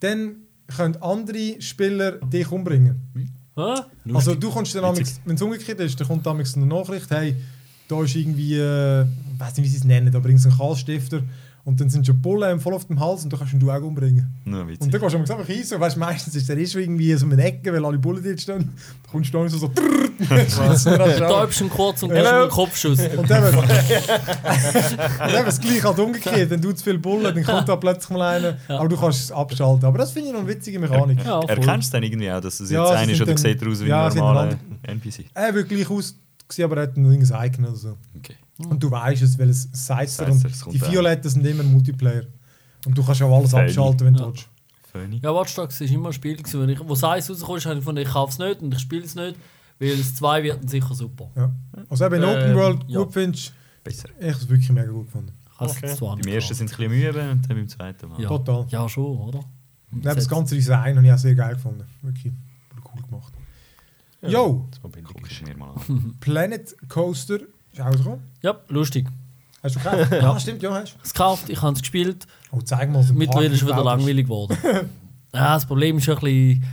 [0.00, 3.00] dann können andere Spieler dich umbringen.
[3.56, 4.14] Hä?
[4.14, 7.36] Also du kommst dann, wenn es umgekehrt ist, dann kommt damals eine Nachricht, hey,
[7.88, 11.22] da ist irgendwie, äh, ich weiß nicht, wie sie es nennen, aber irgendein Chaos-Stifter
[11.64, 13.82] und dann sind schon Bullen voll auf dem Hals und dann kannst du ihn auch
[13.82, 14.26] umbringen.
[14.44, 14.82] Nur witzig.
[14.82, 17.32] Und dann gehst du einfach rein, so, weißt, meistens ist der schon irgendwie so um
[17.32, 18.72] eine Ecke, weil alle Bullen dort stehen.
[19.04, 19.70] Da kommst du da so so
[20.18, 21.18] schießt ihn Du an.
[21.18, 22.98] täubst ihn kurz und gibst einen Kopfschuss.
[23.16, 27.68] Und dann, und dann das gleich halt umgekehrt, dann tut es viel Bullen, dann kommt
[27.68, 29.84] da plötzlich mal einer, aber du kannst es abschalten.
[29.84, 31.24] Aber das finde ich noch eine witzige Mechanik.
[31.24, 31.48] Ja, voll.
[31.48, 33.68] Erkennst du dann irgendwie auch, dass es Ja, jetzt sie einer ist oder sieht er
[33.68, 35.26] aus wie ja, ein normaler NPC?
[35.32, 36.16] Er wird gleich aus,
[36.48, 37.96] gewesen, aber er hat noch irgendein Icon oder so.
[38.16, 38.34] Okay.
[38.58, 40.80] Und du weißt es, weil es Sizer Sizer, und es die.
[40.80, 42.24] Violetten sind immer Multiplayer.
[42.86, 43.62] Und du kannst ja auch alles Fair.
[43.64, 44.26] abschalten, wenn du Ja.
[44.28, 44.48] willst.
[44.92, 45.20] Funny.
[45.22, 47.64] Ja, Watch Dogs war immer ein Spiel, gewesen, wenn ich, wo es eins rausgekommen ist,
[47.64, 49.36] habe ich gefunden, ich kaufe es nicht und ich spiele es nicht,
[49.78, 51.30] weil das 2 wird dann sicher super.
[51.34, 51.50] Ja.
[51.88, 52.98] Also eben in Ähm, Open World ja.
[53.00, 54.08] gut findest, Besser.
[54.18, 55.32] ich habe es wirklich mega gut gefunden.
[55.60, 55.96] Es Okay.
[56.00, 58.20] Beim ersten sind sie ein bisschen müde und dann beim zweiten Mal.
[58.20, 58.28] Ja.
[58.28, 58.66] Total.
[58.68, 59.40] Ja, schon, oder?
[59.92, 61.84] Und das ganze Design habe ich auch sehr geil gefunden.
[62.02, 62.32] Wirklich
[62.94, 63.32] cool gemacht.
[65.56, 66.16] Mal an.
[66.20, 67.38] Planet Coaster
[67.72, 68.20] ist auch rausgekommen.
[68.42, 69.06] Ja, lustig.
[69.62, 70.12] Hast du gekauft?
[70.12, 70.40] ja.
[70.40, 72.26] stimmt, ja, hast Ich habe es gekauft, ich habe es gespielt.
[72.50, 74.56] Oh, zeig mal, so Mittlerweile ist es wieder langweilig geworden.
[75.34, 76.64] ja, das Problem ist ein bisschen.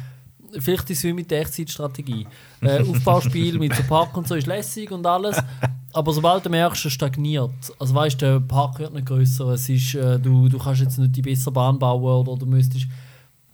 [0.51, 2.25] Vielleicht ist es wie mit der Echtzeitstrategie.
[2.61, 5.37] Äh, Aufbauspiel mit so Park und so ist lässig und alles.
[5.93, 7.51] Aber sobald du merkst, es stagniert.
[7.77, 9.49] Also weißt du, der Park wird nicht grösser.
[9.49, 12.87] Es ist, äh, du, du kannst jetzt nicht die bessere Bahn bauen oder du müsstest.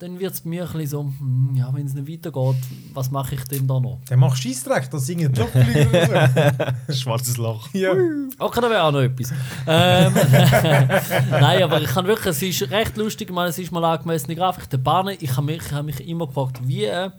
[0.05, 2.61] Dann wird es mir ein bisschen so, hm, ja, wenn es nicht weitergeht,
[2.93, 4.01] was mache ich denn da noch?
[4.07, 7.67] Der macht Scheissdreck, das ist irgendein Jobflieger oder Schwarzes Loch.
[7.73, 7.89] ja.
[8.37, 9.33] Okay, da wäre auch noch etwas.
[9.65, 10.13] Ähm,
[11.31, 14.35] Nein, aber ich kann wirklich, es ist recht lustig, ich meine, es ist mal angemessene
[14.35, 14.69] Grafik.
[14.69, 17.09] Der Bahn, ich habe mich, ich habe mich immer gefragt, wie äh,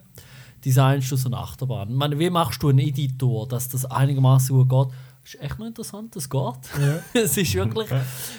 [0.64, 1.90] designst du so eine Achterbahn?
[1.90, 4.96] Ich meine, wie machst du einen Editor, dass das einigermaßen gut geht?
[5.26, 6.40] Das ist echt noch interessant, das geht.
[7.14, 7.88] es ist wirklich,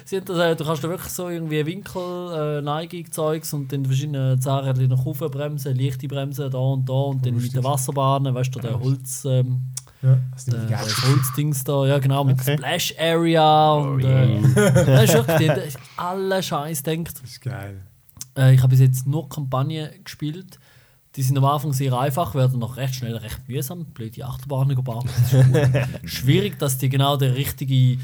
[0.06, 3.70] sie haben das, äh, du kannst da wirklich so irgendwie Winkel, äh, Neigung, Zeugs und
[3.74, 7.62] dann verschiedene Zahnräder nach oben bremsen, leichte Bremsen da und da und dann mit den
[7.62, 9.26] Wasserbahnen, weißt du, der Holz...
[9.26, 9.64] Ähm,
[10.02, 10.70] ja, das ist geil.
[10.70, 12.56] das Holzdings da, ja genau, mit Okay.
[12.56, 17.22] Splash Area und äh, das ist wirklich, die haben alle Scheiß denkt.
[17.22, 17.82] Das ist geil.
[18.38, 20.58] Äh, ich habe bis jetzt nur Kampagnen gespielt.
[21.18, 23.86] Die sind am Anfang sehr einfach, werden noch recht schnell recht mühsam.
[23.86, 25.10] Blöde Achterbahnen bauen.
[25.32, 26.04] Das ist.
[26.14, 28.00] Schwierig, dass die genau der richtige.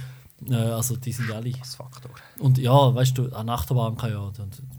[0.50, 1.52] Äh, also, die sind alle.
[1.52, 2.12] Faktor.
[2.40, 4.32] Und ja, weißt du, eine Achterbahn kann ja.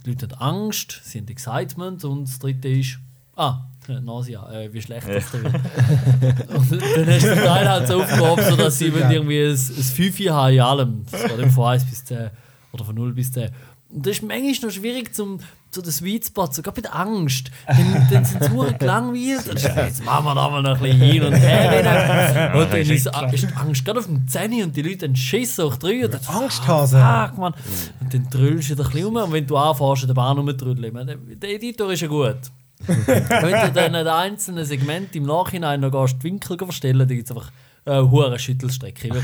[0.05, 2.99] Die Leute haben Angst, sie haben Excitement und das dritte ist.
[3.37, 5.55] Ah, äh, Nausea, äh, wie schlecht das da wird.
[5.55, 9.57] und dann hast du den Teil halt so aufgehoben, so dass sie irgendwie ein, ein
[9.57, 11.07] 5 haben in allem.
[11.11, 12.31] Das war dann von 1 bis 10
[12.73, 13.51] oder von 0 bis 10.
[13.95, 15.39] Und das ist manchmal noch schwierig, zum,
[15.71, 17.53] so den Sweet Spot, sogar bei der Angst.
[17.65, 19.47] Dann, dann sind sie gelangweilt.
[19.77, 22.53] Jetzt machen wir da mal noch ein bisschen hin und her.
[22.57, 25.57] Und dann ist, ist die Angst gerade auf dem Zähne und die Leute dann Schiss
[25.59, 26.07] hoch drei.
[26.07, 26.99] Und dann, Angsthase.
[26.99, 27.55] Fuck, Mann.
[28.01, 29.17] Und dann trüllst du dich ein bisschen um.
[29.17, 32.37] Und wenn du anfährst, in der Bahn rumtrüllen, der Editor ist ja gut.
[32.87, 37.31] wenn du dann in einzelnen Segment im Nachhinein noch gehst, die Winkel verstellen, dann gibt
[37.31, 37.53] es einfach
[37.87, 39.09] eine hohe Schüttelstrecke.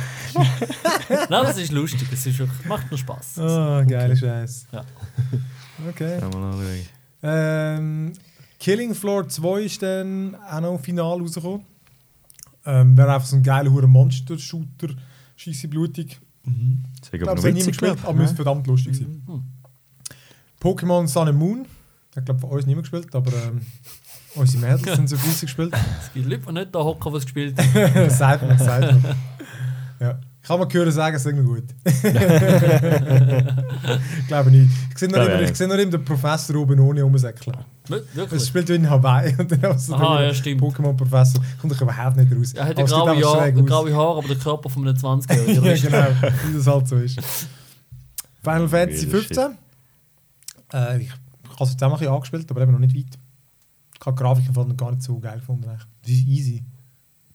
[1.09, 2.09] Nein, das ist lustig.
[2.13, 3.39] Es ist wirklich, macht nur Spaß.
[3.39, 4.67] Oh, geiler Scheiß.
[4.73, 4.85] Ja.
[5.89, 6.19] Okay.
[6.21, 6.87] Ja, mal anschauen.
[7.23, 8.13] Ähm,
[8.59, 11.65] Killing Floor 2 ist dann auch noch im Finale rausgekommen.
[12.67, 14.89] Ähm, Wäre einfach so ein geiler hure Monster-Shooter,
[15.37, 16.21] scheisse blutig.
[16.45, 16.53] Das
[17.09, 18.05] ist Ich glaube, niemand gespielt, gespielt.
[18.05, 19.23] aber müsste verdammt lustig sein.
[19.27, 19.43] Mhm.
[20.61, 21.65] Pokémon Sun and Moon.
[22.15, 23.63] Ich glaube, von uns niemand gespielt, aber ähm,
[24.35, 25.75] unsere Mädels sind so fleissig gespielt.
[26.01, 27.95] Es gibt Leute, die nicht da hocken, die es gespielt haben.
[27.95, 29.15] das sagt man, das sagt man.
[30.01, 30.19] Ja.
[30.43, 31.65] Kann mal hören sagen, es ist immer gut.
[31.85, 31.93] ich
[34.27, 34.71] glaube nicht.
[34.91, 37.55] Ich sehe noch, immer, ich sehe noch immer den Professor oben ohne rumsäckeln.
[38.33, 40.63] Es spielt wie in Hawaii und dann hast du Aha, den ja, stimmt.
[40.63, 41.43] Pokémon-Professor.
[41.61, 42.53] Kommt doch überhaupt nicht raus.
[42.55, 43.67] Er hat Aber graue aus.
[43.67, 45.65] graue Haare, aber der Körper von einem 20-Jährigen.
[45.65, 46.07] ja, genau.
[46.47, 47.21] Wie das halt so ist.
[48.43, 49.45] Final Fantasy Weirder 15.
[50.73, 51.13] Äh, ich ich
[51.61, 53.19] habe es jetzt auch mal ein bisschen angespielt, aber eben noch nicht weit.
[54.01, 55.69] Ich habe die Grafik im Fall noch gar nicht so geil gefunden.
[55.69, 55.87] eigentlich.
[56.05, 56.65] Sie ist easy.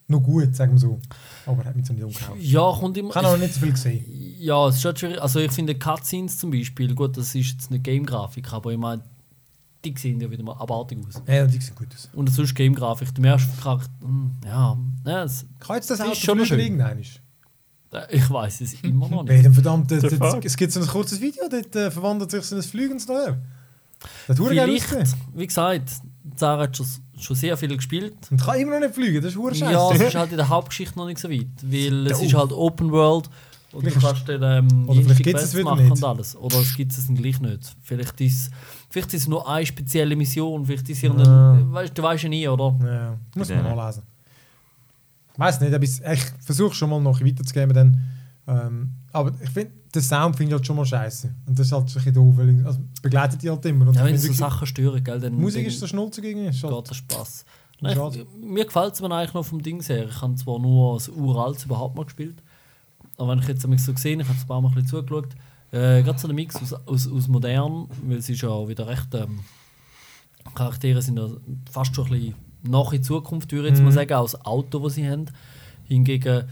[0.08, 1.00] Noch gut, sagen wir so.
[1.46, 2.40] Aber hat mich so nicht umgehauen.
[2.40, 3.10] Ja, kommt immer.
[3.10, 4.06] Ich habe noch nicht so viel gesehen.
[4.40, 5.22] Ja, es ist schon schwierig.
[5.22, 9.02] Also ich finde Cutscenes zum Beispiel, gut, das ist jetzt nicht Game-Grafik, aber ich meine,
[9.84, 11.22] die sehen ja wieder mal abartig aus.
[11.28, 12.10] Ja, die sieht gut aus.
[12.14, 13.48] Und sonst Game-Grafik, du merkst
[14.02, 16.60] hm, ja, ja es, Kann jetzt das Auto schon schön.
[16.60, 17.04] irgendein?
[17.92, 19.44] äh, ich weiß es immer noch nicht.
[20.12, 20.46] The dort- fuck?
[20.46, 23.40] Es gibt so ein kurzes Video, dort äh, verwandelt sich so ein Flügens daher.
[24.28, 25.90] Das geil Vielleicht, wie gesagt,
[26.40, 26.86] Sarah hat schon,
[27.20, 28.16] schon sehr viel gespielt.
[28.32, 30.50] Und kann immer noch nicht fliegen, das ist hure Ja, es ist halt in der
[30.50, 32.24] Hauptgeschichte noch nicht so weit, weil es Oh.
[32.24, 33.30] ist halt Open World
[33.72, 35.92] und du Vielleicht kannst dann ähm, oder vielleicht gibt's es wieder machen nicht.
[35.92, 36.36] und alles.
[36.38, 37.76] Oder es gibt es dann gleich nicht.
[37.84, 38.52] Vielleicht ist
[38.90, 41.10] vielleicht ist es nur eine spezielle Mission, vielleicht ist es Ja.
[41.10, 42.76] irgendein, weißt, du weißt ja nie, oder?
[42.86, 43.62] Ja, muss Ja.
[43.62, 44.04] man nachlesen.
[45.38, 47.74] Weiß nicht, aber ich, ich versuche schon mal noch weiterzugeben.
[47.74, 48.02] Dann,
[48.48, 51.34] ähm, aber ich finde, den Sound finde ich halt schon mal scheiße.
[51.48, 53.88] Und das ist halt ein bisschen doof, weil ich, also, begleitet die halt immer.
[53.88, 56.48] Und Ja, wenn so Sachen stören, gell, dann, Musik ist so schnulzig irgendwie.
[56.50, 57.46] Ist halt, geht Spaß.
[57.82, 60.08] Nein, ich, mir gefällt es mir eigentlich noch vom Ding her.
[60.08, 62.42] Ich habe zwar nur das uraltes überhaupt mal gespielt,
[63.18, 65.34] aber wenn ich jetzt so gesehen ich habe es ein paar Mal ein bisschen zugeschaut,
[65.72, 69.14] äh, gerade so der Mix aus, aus, aus modern, weil es ist ja wieder recht,
[69.14, 69.40] ähm,
[70.54, 71.28] Charaktere sind ja
[71.72, 73.96] fast schon ein bisschen nach in Zukunft, würde ich jetzt mal Mhm.
[73.96, 75.26] sagen, das Auto, das sie haben.
[75.84, 76.46] Hingegen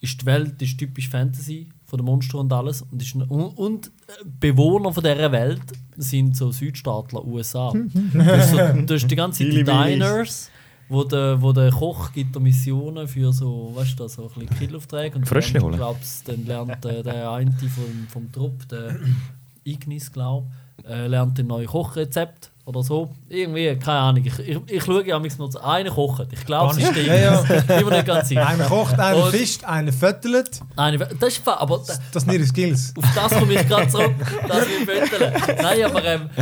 [0.00, 2.82] ist die Welt ist typisch Fantasy von den Monstern und alles.
[2.82, 5.62] Und, ist, und, und äh, Bewohner von dieser Welt
[5.96, 7.72] sind so Südstaatler, USA.
[8.14, 9.64] das, so, das ist die ganze Zeit die.
[9.64, 10.50] Diners,
[10.88, 14.58] wo der, wo der Koch gibt da Missionen für so, weißt du, so ein bisschen
[14.58, 15.16] Killaufträge.
[15.16, 15.76] Und Fröschli dann, holen.
[15.76, 18.96] glaubst, dann lernt äh, der eine vom, vom Trupp, der
[19.64, 20.46] Ignis, glaube
[20.86, 23.08] äh, lernt ein neues Kochrezept oder so.
[23.30, 24.24] Irgendwie, keine Ahnung.
[24.26, 26.28] Ich, ich, ich schaue ja manchmal zu einer kocht.
[26.32, 28.46] Ich glaube, es ist der Ja, bin mir nicht ganz sicher.
[28.46, 30.60] Einer kocht, einer Und- fischt, einer fötelt.
[30.76, 32.92] Nein, das ist aber da- Das sind ihre Skills.
[32.96, 34.12] auf das komme ich gerade zurück,
[34.46, 35.32] dass wir föteln.
[35.62, 36.30] Nein, aber ähm,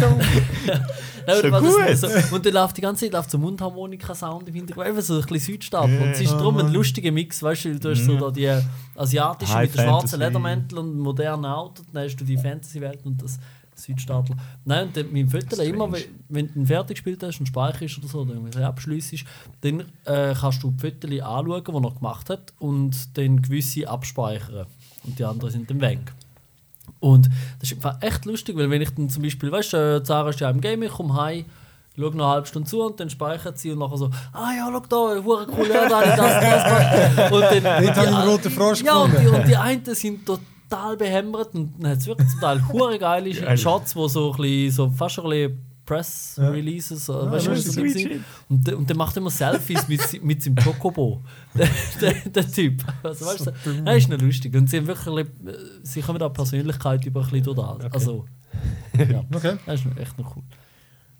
[1.27, 1.97] Nein, So gut.
[2.31, 5.21] so, und dann läuft die ganze Zeit läuft so Mundharmonika-Sound im Hintergrund, einfach so ein
[5.23, 6.01] bisschen Südstaatler.
[6.01, 8.53] Und es ist Ja, darum ein lustiger Mix, weißt du, du hast so da die
[8.97, 10.21] asiatischen High mit den schwarzen.
[10.21, 13.39] Ledermänteln und modernen Autos, dann hast du die Fantasy-Welt und das
[13.77, 14.37] Südstaatler.
[14.65, 15.91] Nein, und dem Viertel immer,
[16.29, 19.25] wenn, du ihn fertig gespielt hast und speicherst oder so, oder irgendwie abschliessest,
[19.61, 24.67] dann äh, kannst du die Viertel anschauen, die er gemacht hat und dann gewisse abspeichern.
[25.05, 26.01] Und die anderen sind dann weg.
[27.01, 27.29] Und
[27.61, 30.41] das ist echt lustig, weil wenn ich dann zum Beispiel, weißt du, äh, Sarah ist
[30.41, 31.45] ja im Game, ich komme heim,
[31.97, 34.69] schaue noch eine halbe Stunde zu und dann speichert sie und nachher so, ah ja,
[34.71, 37.33] schau da, hure cool, ja, da habe ich das, das gemacht.
[37.33, 41.55] Und dann, einen die- roten Frosch ja, und die, und die einen sind total behämmert
[41.55, 43.57] und dann hat es wirklich zum Teil hure geile Geil.
[43.59, 47.65] Shots, wo so, ein bisschen, so fast schon ein bisschen Press-Releases, äh, weißt du, was
[47.65, 48.13] das so ist sind?
[48.13, 48.21] shit.
[48.49, 51.23] Und, der- und der macht immer Selfies mit, mit seinem Chocobo.
[51.55, 51.69] der,
[52.01, 52.85] der, der Typ.
[53.05, 53.53] Also, weißt du,
[53.85, 54.55] das ist noch lustig.
[54.57, 55.55] Und sie, haben wirklich, äh,
[55.85, 57.93] sie kommen da Persönlichkeit über ein bisschen durch das.
[57.93, 58.25] Also,
[58.99, 59.57] ja, Okay.
[59.65, 60.43] das ist noch echt noch cool.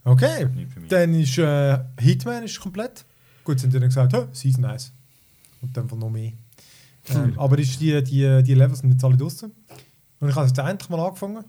[0.05, 0.47] Okay.
[0.47, 0.71] Nicht.
[0.93, 3.05] Dann ist äh, Hitman ist komplett.
[3.45, 4.93] Gut, sind die dann gesagt, oh, Season 1.
[5.63, 6.33] Und dann von noch mehr.
[7.15, 9.51] Ähm, aber ist die, die, die Levels sind jetzt alle draußen.
[10.21, 11.45] Und ich habe jetzt endlich mal angefangen.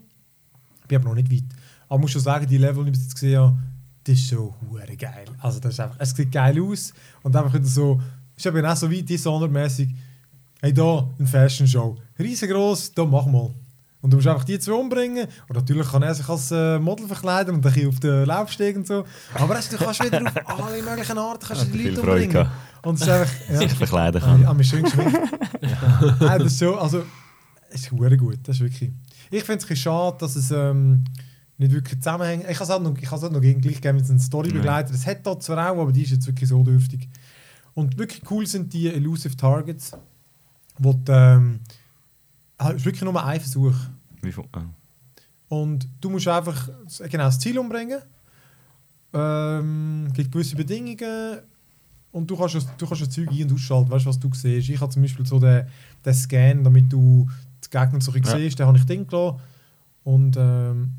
[0.86, 1.44] Bin aber noch nicht weit.
[1.88, 3.58] Aber ich muss schon sagen, die Level, die ich bis jetzt gesehen habe,
[4.04, 5.26] das ist so hure geil.
[5.40, 6.92] Also das ist einfach, es sieht geil aus.
[7.22, 8.00] Und einfach wieder so,
[8.36, 9.88] ist eben auch so wie Dishonored-mäßig.
[10.60, 11.96] Hey, da, eine Fashion Show.
[12.18, 13.54] Riesengroß, da mach mal.
[14.00, 15.26] Und du musst einfach die zwei umbringen.
[15.48, 18.76] Und natürlich kann er sich als äh, Model verkleiden und ein bisschen auf den Laufsteg
[18.76, 19.04] und so.
[19.34, 22.24] Aber weißt du, du kannst wieder auf alle möglichen Arten kannst du die Leute Freude
[22.26, 22.48] umbringen.
[22.82, 23.32] Und es ist einfach...
[23.50, 23.58] Ja.
[23.58, 24.44] sich verkleiden Ah, kann.
[24.46, 25.16] ah, mir schön geschmeckt.
[25.62, 26.38] ja.
[26.38, 27.02] das ist so, also,
[27.70, 28.92] es ist hure gut, das ist wirklich.
[29.30, 31.04] Ich finde es ein bisschen schade, dass es ähm,
[31.58, 32.44] nicht wirklich zusammenhängt.
[32.48, 34.94] Ich kann es halt noch, ich es halt noch gegen gleich geben mit einem Storybegleiter.
[34.94, 37.08] Es hat dort zwar auch, aber die ist jetzt wirklich so dürftig.
[37.74, 39.92] Und wirklich cool sind die Elusive Targets,
[40.78, 41.60] wo die, ähm,
[42.56, 43.74] ah, es ist wirklich nur ein Versuch.
[44.22, 44.44] Wie viel?
[44.52, 44.62] Ah.
[45.48, 46.68] Und du musst einfach
[47.08, 48.00] genau das Ziel umbringen.
[49.12, 51.38] Ähm, gibt gewisse Bedingungen.
[52.12, 54.30] Und du kannst, das- du kannst das Zeug ein- und ausschalten, weißt du, was du
[54.32, 54.68] siehst.
[54.68, 55.66] Ich habe zum Beispiel so den,
[56.04, 57.28] den Scan, damit du
[57.64, 58.36] die Gegner so Ja.
[58.36, 59.38] siehst, den habe ich drin gelassen.
[60.04, 60.92] Und, ähm,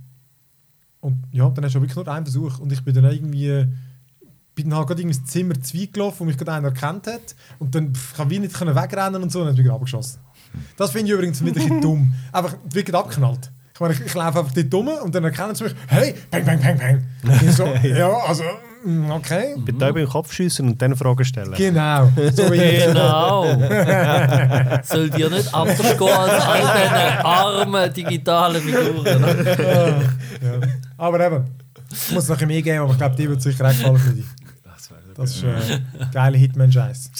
[1.01, 2.59] und ja, dann hast du wirklich nur einen Versuch.
[2.59, 3.65] Und ich bin dann irgendwie
[4.55, 7.33] bin dann halt gerade ins Zimmer zwei gelaufen, wo mich gerade einer erkannt hat.
[7.59, 10.19] Und dann pff, kann ich nicht wegrennen und so, und dann bin ich wieder abgeschossen.
[10.75, 12.13] Das finde ich übrigens wieder ein dumm.
[12.33, 13.51] Einfach wirklich abgeknallt.
[13.73, 16.43] Ich meine, ich, ich laufe einfach dort rum und dann erkennen sie mich, hey, bang,
[16.45, 17.03] bang, bang, bang.
[17.41, 18.43] Ich so, ja, also,
[19.11, 19.55] okay.
[19.57, 21.53] Betäuben im Kopf schiessen und dann Fragen stellen.
[21.53, 22.09] Genau.
[22.33, 22.85] So wie ich.
[22.85, 23.43] Genau.
[24.83, 29.05] Soll dir nicht anders gehen als all diese armen digitalen Figuren.
[30.41, 30.59] ja.
[30.97, 31.45] Aber eben,
[31.91, 34.25] es muss noch mehr geben, aber ich glaube, die wird sicher auch gefallen für dich.
[35.15, 35.79] Das ist äh,
[36.13, 37.11] geile Hitman-Scheiß.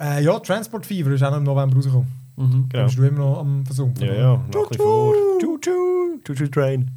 [0.00, 2.08] Äh, ja, Transport Fever ist auch noch im November rausgekommen.
[2.36, 2.68] Mhm.
[2.68, 2.84] Genau.
[2.84, 3.94] bist du immer noch am Versuchen.
[3.98, 5.12] Ja, ja, nach wie vor.
[5.40, 6.90] Choo-choo, choo-choo train.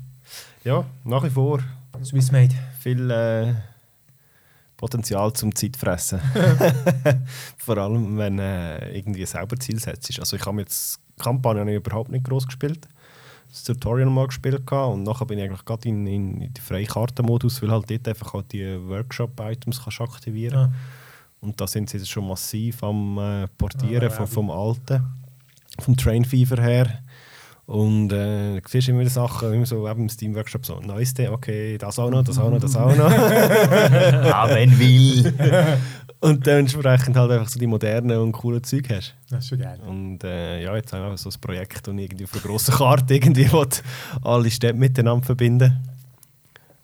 [0.64, 1.60] Ja, nach wie vor.
[2.04, 2.54] Swiss Made.
[2.86, 3.56] Viel äh,
[4.78, 6.20] Potenzial zum Zeitfressen.
[7.58, 10.20] Vor allem, wenn äh, irgendwie selber Ziel setzt.
[10.20, 12.88] Also ich habe jetzt Kampagne habe überhaupt nicht groß gespielt.
[13.50, 17.60] Das Tutorial mal gespielt und nachher bin ich eigentlich gerade in, in, in den Freikartenmodus,
[17.64, 20.72] weil halt dort einfach halt die Workshop-Items kannst aktivieren Ja.
[21.42, 24.32] Und da sind sie jetzt schon massiv am äh, Portieren Ah, vom, ja.
[24.32, 25.04] vom alten,
[25.80, 27.00] vom Train Fever her.
[27.68, 31.14] Und äh, du siehst immer wieder Sachen, immer so eben im Steam Workshop so, neues
[31.16, 33.10] Day, okay, das auch noch, das auch noch, das auch noch.
[33.12, 35.34] Haben will.
[36.20, 39.16] und dementsprechend halt einfach so die modernen und coolen Zeug hast.
[39.32, 39.80] Das ist schon geil.
[39.88, 43.16] Und äh, ja, jetzt haben wir so ein Projekt, und irgendwie auf einer grossen Karte
[43.16, 43.68] irgendwie will,
[44.22, 45.76] alle Städte miteinander verbinden.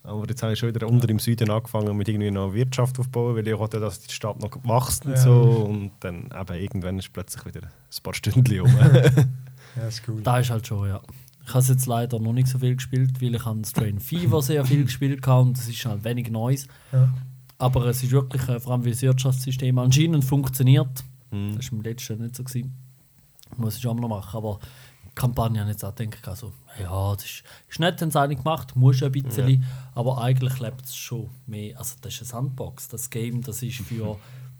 [0.03, 3.35] Aber jetzt habe ich schon wieder unter im Süden angefangen mit irgendwie noch Wirtschaft aufbauen,
[3.35, 5.17] weil ich wollte, dass die Stadt noch wächst und Ja.
[5.17, 5.41] so.
[5.69, 8.67] Und dann eben irgendwann ist plötzlich wieder ein paar Stunden um.
[9.75, 10.21] Ja, das ist cool.
[10.21, 11.01] Da ist halt schon, ja.
[11.43, 14.41] Ich habe es jetzt leider noch nicht so viel gespielt, weil ich an Strain Fever
[14.41, 16.67] sehr viel gespielt habe und es ist halt wenig Neues.
[16.91, 17.09] Ja.
[17.57, 21.03] Aber es ist wirklich, äh, vor allem weil das Wirtschaftssystem anscheinend funktioniert.
[21.31, 21.55] Mhm.
[21.55, 22.43] Das war im letzten nicht so.
[22.43, 22.75] Gewesen.
[23.57, 24.37] Muss ich auch noch machen.
[24.37, 24.59] Aber
[25.05, 28.15] die Kampagne habe ich jetzt auch gedacht, also, ja, das ist, ist nett, wenn es
[28.15, 29.65] eine gemacht muss ja ein bisschen.
[29.93, 31.77] Aber eigentlich lebt es schon mehr.
[31.77, 32.87] Also, das ist eine Sandbox.
[32.87, 34.17] Das Game, das ist für.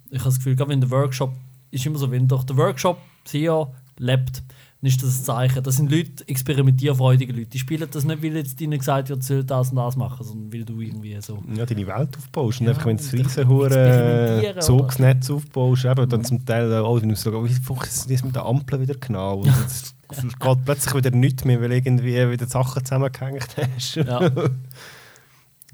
[0.09, 1.33] Ich habe das Gefühl, gerade wenn der Workshop.
[1.71, 4.43] ist immer so, wenn doch der Workshop sehr lebt,
[4.81, 5.61] dann ist das ein Zeichen.
[5.63, 7.51] Das sind Leute, experimentierfreudige Leute.
[7.51, 10.25] Die spielen das nicht, weil jetzt ihnen gesagt wird, sie sollen das und das machen,
[10.25, 11.43] sondern weil du irgendwie so.
[11.55, 12.61] ja, deine Welt aufbaust.
[12.61, 17.05] Und Ja, einfach, wenn du das hure Zugsnetz aufbaust, eben, dann zum Teil, oh, du
[17.05, 19.41] musst sagen, wie funktioniert das mit der Ampel wieder genau?
[19.41, 19.93] Und es
[20.39, 23.95] geht plötzlich wieder nichts mehr, weil irgendwie wieder Sachen zusammengehängt hast.
[23.95, 24.31] Ja.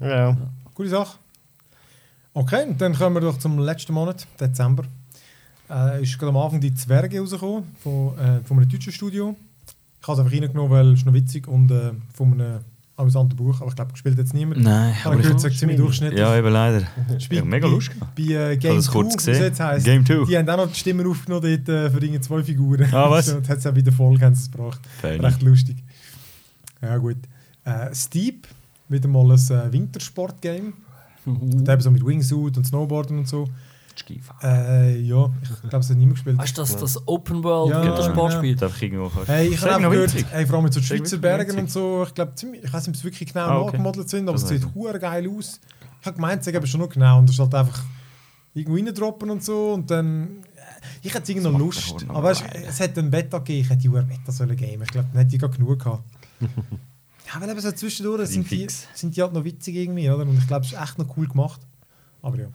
[0.00, 0.36] ja.
[0.74, 1.16] Gute Sache.
[2.34, 4.84] Okay, und dann kommen wir doch zum letzten Monat, Dezember.
[5.70, 9.36] Äh, ist gerade am Anfang die Zwerge rausgekommen, von, äh, von einem deutschen Studio.
[10.00, 12.60] Ich habe es einfach reingenommen, weil es noch witzig und äh, von einem
[12.96, 14.60] amüsanten Buch, aber ich glaube, gespielt jetzt niemand.
[14.62, 16.18] Nein, Ich habe gehört, es ist ziemlich durchschnittlich.
[16.18, 16.82] Ja, eben leider.
[17.18, 17.96] Spielt Ja, mega bei- lustig.
[18.16, 19.42] Bei äh, Ich Game habe das 2, kurz wie es gesehen.
[19.44, 19.84] jetzt heisst.
[19.84, 20.24] Game 2.
[20.24, 22.92] Die haben auch noch die Stimmen aufgenommen dort, äh, für irgendwie zwei Figuren.
[22.92, 23.28] Ah, was?
[23.34, 24.80] Und hat es auch bei der Folge haben gebracht.
[25.00, 25.20] Fein.
[25.20, 25.76] Recht lustig.
[26.82, 27.16] Ja, gut.
[27.64, 28.48] Äh, Steep,
[28.88, 30.72] wieder mal ein äh, Wintersport-Game.
[31.26, 33.48] Und eben so mit Wingsuit und Snowboarden und so.
[34.42, 36.38] Äh, ja, ich glaube, es hat niemand gespielt.
[36.38, 38.56] Weißt du, das, das Open World Ja, Wintersportspiel?
[38.80, 39.28] Irgendwo kannst.
[39.28, 42.32] Hey, ich habe gehört, hey, vor allem mit so Schweizer Bergen und so, ich glaube,
[42.36, 43.66] ich weiß nicht, ob es wirklich genau Ah, okay.
[43.76, 44.74] nachgemodelt sind, aber Das es sieht ich.
[44.74, 45.60] hure geil aus.
[46.00, 47.82] Ich habe gemeint, es sei eben schon noch genau und das ist halt einfach
[48.54, 50.42] irgendwo reindroppen und so und dann...
[50.54, 50.60] äh,
[51.02, 53.88] Ich hätte irgendwie noch Lust, aber weißt, es hätte ein Beta gegeben, ich hätte die
[53.88, 54.82] hure Beta sollen geben.
[54.82, 56.02] Ich glaube, dann hätte ich gar genug gehabt.
[56.40, 60.22] ja, weil eben so zwischendurch sind die, sind die halt noch witzig irgendwie, oder?
[60.22, 61.60] Und ich glaube, es ist echt noch cool gemacht.
[62.22, 62.46] Aber ja.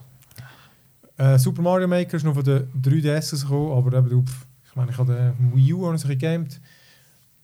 [1.16, 4.76] Äh, Super Mario Maker ist noch von der 3DS rausgekommen, aber eben, du, pff, ich
[4.76, 6.60] meine, ich habe den Wii U auch noch ein gegamed.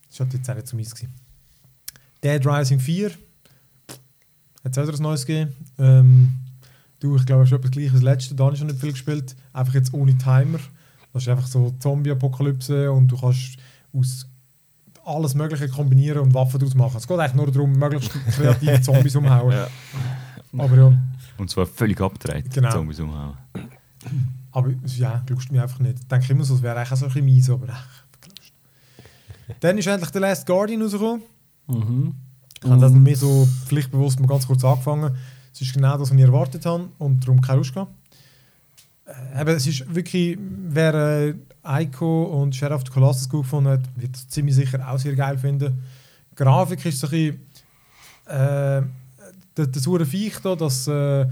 [0.08, 0.94] Das war halt jetzt auch nicht so meins.
[0.94, 1.12] Gewesen.
[2.22, 3.10] Dead Rising 4.
[4.64, 5.54] Hat es auch ein neues gegeben.
[5.78, 6.32] Ähm,
[6.98, 8.34] du, ich glaube, es ist etwas gleiches das letzte.
[8.34, 9.36] Da habe ich schon nicht viel gespielt.
[9.52, 10.58] Einfach jetzt ohne Timer.
[11.12, 13.56] Das ist einfach so Zombie-Apokalypse und du kannst
[13.92, 14.26] aus
[15.04, 16.96] alles Mögliche kombinieren und Waffen daraus machen.
[16.98, 19.52] Es geht eigentlich nur darum, möglichst kreative Zombies umhauen.
[19.52, 19.68] Ja.
[20.58, 20.92] Aber ja,
[21.40, 22.52] Und zwar völlig abgedreht.
[22.52, 22.70] Genau.
[22.70, 23.34] Zombies umhauen.
[24.52, 25.98] aber ja, lust mich einfach nicht.
[26.00, 28.52] Ich denke immer so, es wäre eigentlich auch so ein bisschen mies, aber echt, gelust.
[29.60, 31.22] Dann ist endlich der Last Guardian rausgekommen.
[31.66, 32.14] Mhm.
[32.62, 35.16] Ich habe das mehr so pflichtbewusst mal ganz kurz angefangen.
[35.50, 37.92] Es ist genau das, was ich erwartet habe und darum keine Lust gehabt.
[39.06, 41.34] Äh, eben, es ist wirklich, wer äh,
[41.64, 45.14] Ico und Sheriff of the Colossus gut gefunden hat, wird es ziemlich sicher auch sehr
[45.14, 45.82] geil finden.
[46.32, 47.46] Die Grafik ist so ein bisschen,
[48.26, 48.82] äh,
[49.54, 51.26] das, das hure Viech da, das, äh,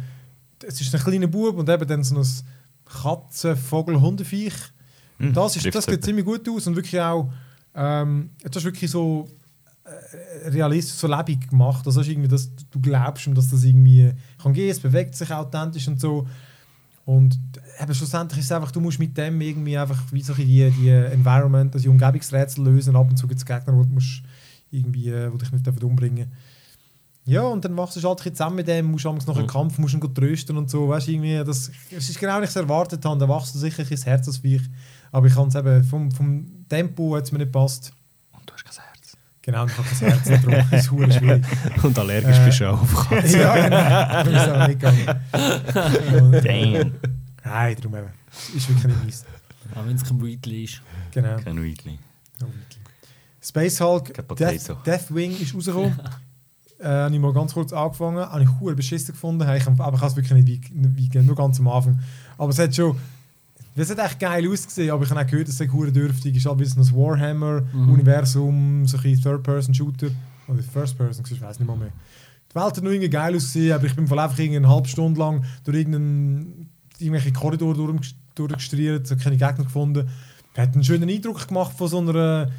[0.66, 2.27] es ist ein kleiner Bub und eben dann so ein
[2.85, 4.55] Katzen-, Vogel-, Hundeviech.
[5.19, 7.31] Hm, Das, ist, das sieht ziemlich gut aus und wirklich auch,
[7.75, 9.29] ähm, das ist wirklich so
[9.85, 11.87] äh, realistisch, so lebendig gemacht.
[11.87, 14.12] Also das ist irgendwie, dass du glaubst, dass das irgendwie
[14.43, 16.27] kann gehen, es bewegt sich authentisch und so.
[17.05, 17.39] Und
[17.81, 20.91] eben schlussendlich ist es einfach, du musst mit dem irgendwie einfach wie so die, die
[20.91, 22.95] Environment, also die Umgebungsrätsel lösen.
[22.97, 24.23] Ab und zu gibt es Gegner, wo du musst
[24.71, 26.31] irgendwie, äh, wo dich nicht umbringen
[27.29, 29.51] Ja, und dann machst du es halt zusammen mit dem, musst abends noch einen Mhm.
[29.51, 30.89] Kampf, musst ihn gut trösten und so.
[30.89, 33.18] Weißt, du, irgendwie, das, es ist genau, wie ich es erwartet habe.
[33.18, 34.62] Da wachst du sicher das Herz als Viech.
[35.12, 37.93] Aber ich kann es eben, vom, vom Tempo hat es mir nicht passt.
[38.33, 39.16] Und du hast kein Herz.
[39.43, 40.24] Genau, ich habe kein Herz.
[40.24, 41.85] Das ist verdammt schwierig.
[41.85, 43.41] Und allergisch Äh, bist du auch auf Katzen.
[43.41, 43.55] ja,
[44.24, 44.31] genau.
[44.31, 45.20] Ich ist auch nicht gegangen.
[46.33, 46.93] Und- Damn.
[47.45, 48.09] Nein, darum eben.
[48.57, 49.24] Ist wirklich nicht meins.
[49.74, 50.81] Auch wenn es kein Wheatley ist.
[51.12, 51.37] Genau.
[51.37, 51.99] Kein Weekly.
[53.41, 54.74] Space Hulk Death.
[54.85, 55.99] Deathwing ist rausgekommen.
[56.79, 58.18] Äh, habe ich mal ganz kurz angefangen.
[58.18, 59.47] Habe ich hure beschissen gefunden.
[59.47, 61.99] Hey, Ich, aber ich habe es wirklich nicht wie, wie, nur ganz am Anfang.
[62.37, 62.97] Aber es hat schon...
[63.74, 66.33] Es hat echt geil ausgesehen, aber ich habe auch gehört, es ist hure dürftig.
[66.33, 70.09] Es ist halt wie so ein Warhammer-Universum, so ein Third-Person-Shooter.
[70.49, 71.93] Oder First-Person, ich weiß nicht mal mehr.
[72.51, 75.20] Die Welt hat noch irgendwie geil ausgesehen, aber ich bin voll einfach eine halbe Stunde
[75.20, 80.09] lang durch irgendeinen irgendwelche Korridor durch, durchgestriert, so keine Gegner gefunden.
[80.57, 82.51] Hat einen schönen Eindruck gemacht von so einer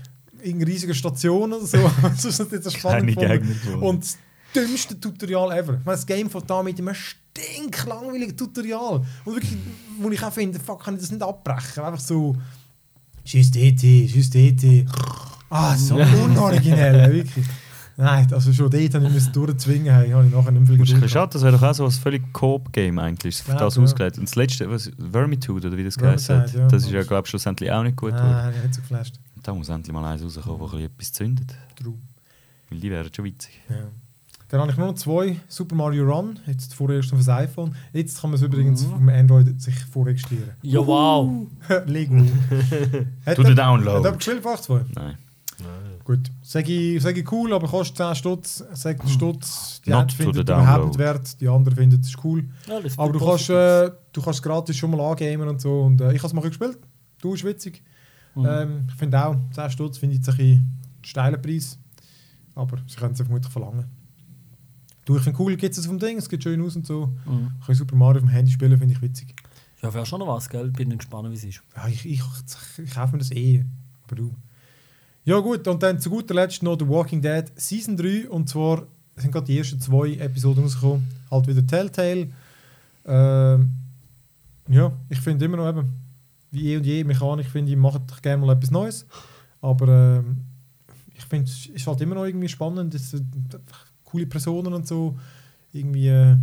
[0.44, 1.78] irgendeiner riesigen Station oder so.
[2.02, 3.42] das ist nicht so spannend Keine.
[3.80, 4.18] Und das
[4.56, 5.74] dümmste Tutorial ever.
[5.74, 9.02] Ich meine, das Game von da mit einem stinklangweiligen Tutorial.
[9.26, 9.58] Und wirklich,
[10.00, 11.84] wo ich auch finde, fuck, kann ich das nicht abbrechen.
[11.84, 12.36] Einfach so,
[13.26, 14.86] schieß DT, schieß DT.
[15.50, 17.46] Ah, so unoriginell, wirklich.
[17.98, 20.88] Nein, also schon dort habe ich müssen durchzwingen, habe ich nachher nicht mehr viel Das
[20.88, 23.52] ist ein Geduld bisschen schade, das wäre doch auch so ein völlig Coop-Game eigentlich, für
[23.52, 23.84] Ja, das ja.
[23.84, 24.18] ausgelegt.
[24.18, 26.68] Und das letzte, was, Vermitude oder wie das geheißen hat, Vermintide, ja.
[26.70, 28.26] das ist ja, glaube ich, schlussendlich auch nicht gut geworden.
[28.26, 29.16] Ah, nicht so geflasht.
[29.44, 31.56] Da muss endlich mal eins rauskommen, wo ein bisschen etwas zündet.
[31.76, 31.96] True.
[32.70, 33.60] Weil die wären schon witzig.
[33.70, 33.76] Ja.
[34.50, 35.40] Dann habe ich nur noch zwei.
[35.48, 37.76] Super Mario Run, jetzt vorerst auf das iPhone.
[37.94, 38.92] Jetzt kann man es übrigens Mhm.
[38.94, 40.52] auf dem Android sich vorregistrieren.
[40.64, 41.48] Ja, wow.
[41.86, 42.16] Lego.
[43.36, 44.00] To the download.
[44.00, 44.86] Hat er gespielt auf 2?
[44.96, 45.18] Nein.
[46.04, 46.32] Gut.
[46.42, 48.64] Sag ich, sag ich cool, aber kostet 10 Stutz.
[48.74, 49.82] Sag Stutz.
[49.86, 52.46] Die einen the überhaupt wert, die anderen finden es ist cool.
[52.68, 55.82] Ja, das Aber du kannst, äh, du kannst gratis schon mal angamen und so.
[55.82, 56.80] Und, äh, ich habe es mal gespielt.
[57.22, 57.84] Du ist witzig.
[58.40, 58.48] Mhm.
[58.48, 61.78] Ähm, ich finde auch, 10 Stutz finde ich jetzt ein bisschen steiler Preis.
[62.56, 63.86] Aber sie können es vermutlich verlangen.
[65.06, 67.08] Du, ich finde cool, gibt es dem Ding, es geht schön aus und so.
[67.26, 67.52] Mhm.
[67.60, 69.34] Ich kann Super Mario auf dem Handy spielen, finde ich witzig.
[69.82, 70.70] Ja, wäre schon noch was, gell?
[70.72, 71.62] Bin gespannt, wie es ist.
[71.76, 72.22] Ja, ich, ich,
[72.78, 73.66] ich kaufe mir das eh.
[74.04, 74.36] Aber du.
[75.24, 78.30] Ja gut, und dann zu guter Letzt noch The Walking Dead Season 3.
[78.30, 78.84] Und zwar
[79.16, 81.08] sind gerade die ersten zwei Episoden rausgekommen.
[81.32, 82.30] Halt wieder Telltale.
[83.06, 83.72] Ähm,
[84.68, 85.90] ja, ich finde immer noch eben,
[86.52, 89.06] wie eh und je, Mechanik finde ich, macht doch gerne mal etwas Neues.
[89.62, 90.38] Aber ähm,
[91.16, 92.96] ich finde, es ist halt immer noch irgendwie spannend.
[92.96, 93.26] Es sind
[94.04, 95.18] coole Personen und so.
[95.72, 96.38] Irgendwie äh,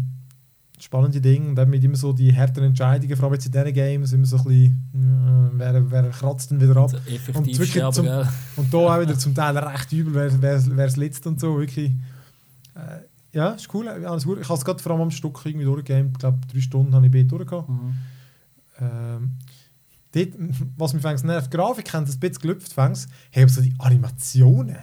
[0.79, 1.49] spannende Dinge.
[1.49, 4.27] Und eben mit immer so die härteren Entscheidungen, vor allem jetzt in diesen Games, immer
[4.27, 6.85] so ein bisschen, ja, wer, wer kratzt denn wieder ab.
[6.85, 8.29] Also Und effektiv wirklich sterben, zum-?
[8.57, 11.59] Und da auch wieder zum Teil recht übel, wer, wer, wer es letzt und so,
[11.59, 11.93] wirklich.
[12.75, 13.01] Äh,
[13.33, 13.89] ja, ist cool.
[13.89, 14.41] Alles gut.
[14.41, 16.13] Ich habe es gerade vor allem am Stück irgendwie durchgegeben.
[16.13, 17.69] Ich glaube, drei Stunden habe ich bei durchgehabt.
[17.69, 17.95] Mhm.
[18.81, 19.33] Ähm,
[20.17, 20.35] dort,
[20.77, 23.07] was mich fängs nervt, die Grafik haben das ein bisschen gelüpft, fängs.
[23.31, 24.77] Hey, aber so die Animationen,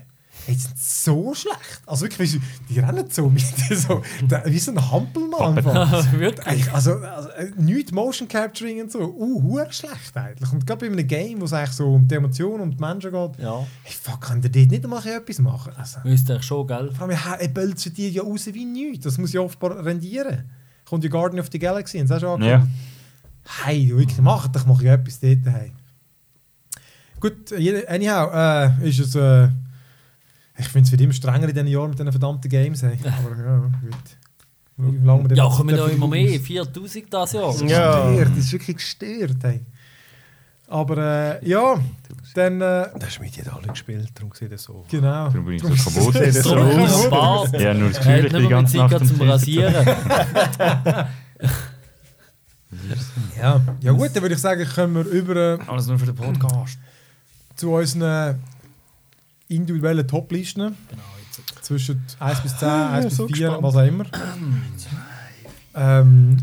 [0.45, 1.81] hey, die sind so schlecht.
[1.85, 4.01] Also wirklich, du, die rennen so mit so,
[4.45, 5.57] wie so ein Hampelmann.
[6.73, 10.51] also, also äh, nichts Motion Capturing und so, uh, schlecht eigentlich.
[10.51, 13.11] Und gerade bei einem Game, wo es eigentlich so um die Emotionen und die Menschen
[13.11, 15.73] geht, Ja, hey, fuck, kann der dort nicht mal etwas machen?
[15.77, 16.91] Also, müsste ich schon, gell?
[16.91, 19.05] vor allem, ja, er bölzt dir ja raus wie nichts.
[19.05, 20.49] Das muss ja offenbar rendieren.
[20.85, 22.67] Kommt die Guardian of the Galaxy, haben sie auch schon Ja.
[23.63, 25.45] Hey, du wirklich, mach doch mal etwas dort.
[25.45, 25.71] Hey.
[27.19, 29.15] Gut, jeder- anyhow, äh, ist es.
[29.15, 29.49] Äh,
[30.57, 32.81] ich finde es immer strenger in diesen Jahren mit diesen verdammten Games.
[32.83, 32.97] Hey.
[33.05, 34.17] Aber ja, gut.
[34.77, 36.39] Wie lange wir Ja, kommen ja den- immer mehr.
[36.39, 37.53] 4000 das Jahr.
[37.63, 38.09] Ja.
[38.09, 39.37] Gestört, das ist wirklich gestört.
[39.43, 39.61] Hey.
[40.67, 40.97] Aber
[41.41, 41.79] äh, ja,
[42.33, 42.59] dann.
[42.61, 44.83] Äh, Das Schmidt hat alle gespielt, darum sieht er so.
[44.89, 45.27] genau.
[45.29, 46.13] Darum bin ich so kaputt.
[46.13, 46.43] So ist
[47.05, 47.51] Spaß.
[47.61, 49.75] Ja, nur das Gefühl, ich bin nicht die mit ganze Zeit Nacht zum Rasieren.
[53.39, 53.61] Ja.
[53.81, 55.35] ja, gut, dann würde ich sagen, kommen wir über.
[55.35, 56.77] Äh, Alles nur für den Podcast.
[57.55, 58.39] zu unseren
[59.47, 60.75] individuellen Top-Listen.
[60.89, 61.63] Genau, jetzt.
[61.65, 63.63] Zwischen 1 bis 10, 1 bis so 4, gespannt.
[63.63, 64.05] was auch immer.
[65.75, 66.37] ähm,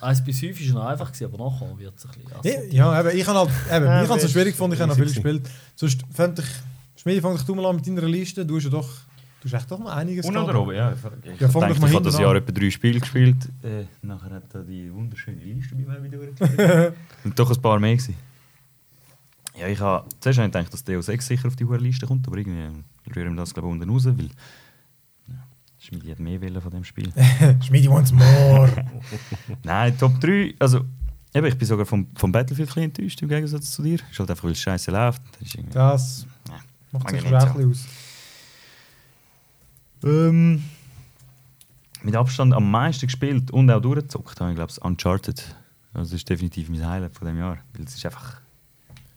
[0.00, 2.10] 1 bis 5 war noch einfach, gewesen, aber nachher wird es ein
[2.42, 2.72] bisschen.
[2.72, 4.74] ja, ja, eben, ich habe halt, eben, Ja, ich habe es so das schwierig gefunden,
[4.74, 5.48] ich habe noch viel gespielt.
[5.76, 8.44] Sonst fände ich, Schmiedi, fang dich du mal an mit deiner Liste.
[8.46, 8.88] Du hast ja doch,
[9.44, 10.92] du hast echt doch mal einiges Unten oder oben, ja.
[10.92, 12.36] Ich, Ja, fang doch mal ich habe das Jahr an.
[12.36, 13.48] etwa drei Spiele gespielt.
[13.62, 16.94] Äh, nachher hat er die wunderschöne Liste bei mir wieder durchgespielt.
[17.24, 18.16] Und doch ein paar mehr gewesen.
[19.56, 22.26] Ja, ich habe zuerst ich gedacht, dass Deus Ex sicher auf die hohe Liste kommt,
[22.26, 22.82] aber irgendwie
[23.14, 24.28] rühren wir das glaube ich unten raus, weil
[25.28, 25.34] ja,
[25.78, 27.12] Schmiedi hat mehr wollen von dem Spiel.
[27.64, 28.68] Schmiedi wants more.
[29.62, 30.80] Nein, Top 3, also
[31.32, 34.00] eben, ich bin sogar vom, vom Battlefield ein enttäuscht im Gegensatz zu dir.
[34.10, 35.22] Ist halt einfach, weil es scheiße läuft.
[35.40, 36.54] Das Das Ja,
[36.90, 37.86] macht sich ich schon ein bisschen aus.
[40.04, 40.62] Ähm,
[42.02, 45.40] mit Abstand am meisten gespielt und auch durchgezockt habe ich, glaube ich, Uncharted.
[45.94, 47.58] Also das ist definitiv mein Highlight von dem Jahr.
[47.72, 48.40] Weil es ist einfach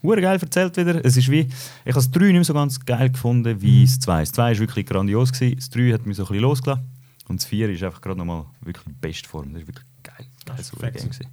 [0.01, 1.03] hure geil erzählt wieder.
[1.03, 1.47] Es ist wie, ich
[1.85, 4.21] habe das 3 nicht mehr so ganz geil gefunden wie das 2.
[4.21, 5.33] Das 2 war wirklich grandios.
[5.33, 5.55] Gewesen.
[5.57, 6.85] Das 3 hat mich so ein bisschen losgelassen.
[7.27, 9.51] Und das 4 ist einfach gerade nochmal wirklich die beste Form.
[9.51, 10.25] Das ist wirklich geil.
[10.45, 10.91] Geiles Game.
[10.91, 11.27] gewesen.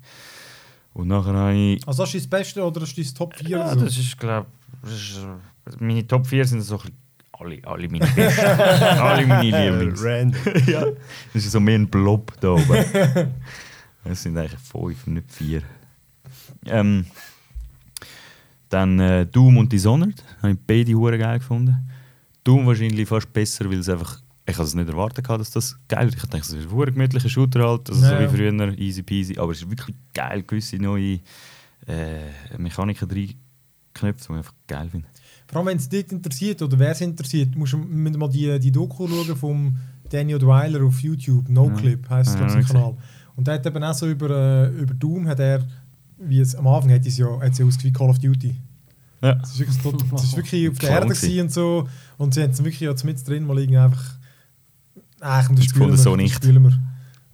[0.94, 1.86] Und nachher habe ich...
[1.86, 3.48] Also das ist das Beste oder ist das Top 4?
[3.48, 3.80] Ja, so?
[3.84, 4.46] das ist, glaube
[4.86, 7.03] ich, meine Top 4 sind so ein bisschen
[7.38, 8.44] alle, alle meine Besten.
[8.46, 10.02] alle meine Lieblings.
[10.04, 10.40] Random.
[10.66, 10.84] ja.
[11.32, 13.32] Das ist so mehr ein Blob da oben.
[14.04, 15.62] Es sind eigentlich fünf, nicht vier.
[16.66, 17.06] Ähm,
[18.68, 20.22] dann äh, Doom und Dishonored.
[20.42, 21.90] Habe ich beide hure geil gefunden.
[22.42, 24.20] Doom wahrscheinlich fast besser, weil es einfach.
[24.46, 26.16] Ich hatte es nicht erwartet, dass das geil ist.
[26.16, 28.10] Ich dachte, es ist ein gemütlicher Shooter halt, also Ja.
[28.10, 29.38] so wie früher, easy peasy.
[29.38, 31.20] Aber es ist wirklich geil, gewisse neue
[31.86, 33.34] äh, Mechaniken drin
[33.94, 35.06] Knöpfe, die ich einfach geil finde.
[35.54, 38.58] Vor allem, wenn es dich interessiert oder wer es interessiert, musst du müssen mal die,
[38.58, 39.76] die Doku schauen vom
[40.10, 41.48] Daniel Dweiler auf YouTube.
[41.48, 42.96] NoClip heisst es Ja, auf seinem ja, Kanal.
[43.36, 45.64] Und der hat eben auch so über, äh, über Doom, hat er,
[46.18, 48.56] wie es am Anfang hat es ja, hat es ja ausgesehen wie Call of Duty.
[49.22, 49.38] Ja.
[49.44, 51.40] Es ist wirklich, so- es ist wirklich auf der Erde gewesen.
[51.42, 51.88] und so.
[52.18, 54.04] Und sie haben es wirklich jetzt mit drin mal irgendwie einfach.
[55.20, 55.96] Ach, und das spielen wir.
[55.96, 56.34] so das nicht.
[56.34, 56.78] Spielen wir.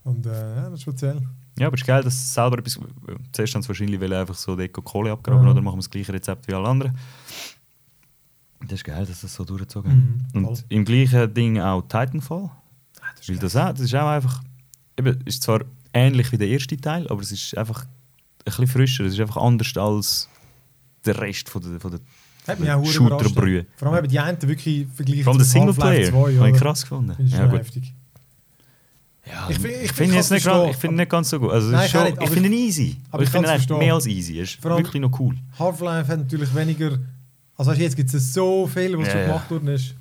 [0.04, 1.22] Und äh, ja, das ist speziell.
[1.58, 2.78] Ja, aber es ist geil, dass es selber etwas.
[3.32, 5.50] Zuerst haben sie wahrscheinlich einfach so Deko Kohle abgraben Ja.
[5.50, 6.96] oder machen wir das gleiche Rezept wie alle anderen.
[8.62, 10.64] Das ist geil, dass das so durchgezogen Mhm, Und voll.
[10.68, 12.50] im gleichen Ding auch Titanfall.
[13.16, 14.42] das Weil das, auch, das ist auch einfach.
[14.98, 15.60] Eben, ist zwar
[15.94, 17.88] ähnlich wie der erste Teil, aber es ist einfach ein
[18.44, 19.04] bisschen frischer.
[19.04, 20.28] Es ist einfach anders als
[21.04, 22.00] der Rest von der, von der
[22.46, 23.24] Hat mich auch verdammt überrascht.
[23.24, 23.66] Shooter-Brühe.
[23.76, 26.10] Vor allem eben die einen wirklich verglichen Vor allem der Singleplayer.
[26.10, 27.14] 2, Habe ich krass gefunden.
[27.14, 27.94] Finde ich Ja, heftig.
[29.26, 31.50] Ja, Ich ich find- ich finde jetzt nicht, ich finde nicht ganz so gut.
[31.50, 32.96] Also, Nein, ist ich schon, nicht, ich finde ihn easy.
[33.10, 34.38] aber ich ich finde ihn mehr als easy.
[34.40, 35.36] Es ist wirklich noch cool.
[35.58, 36.98] Half-Life hat natürlich weniger.
[37.60, 39.26] Also weißt jetzt gibt es so viel, was Ja, schon ja.
[39.26, 39.94] gemacht worden ist.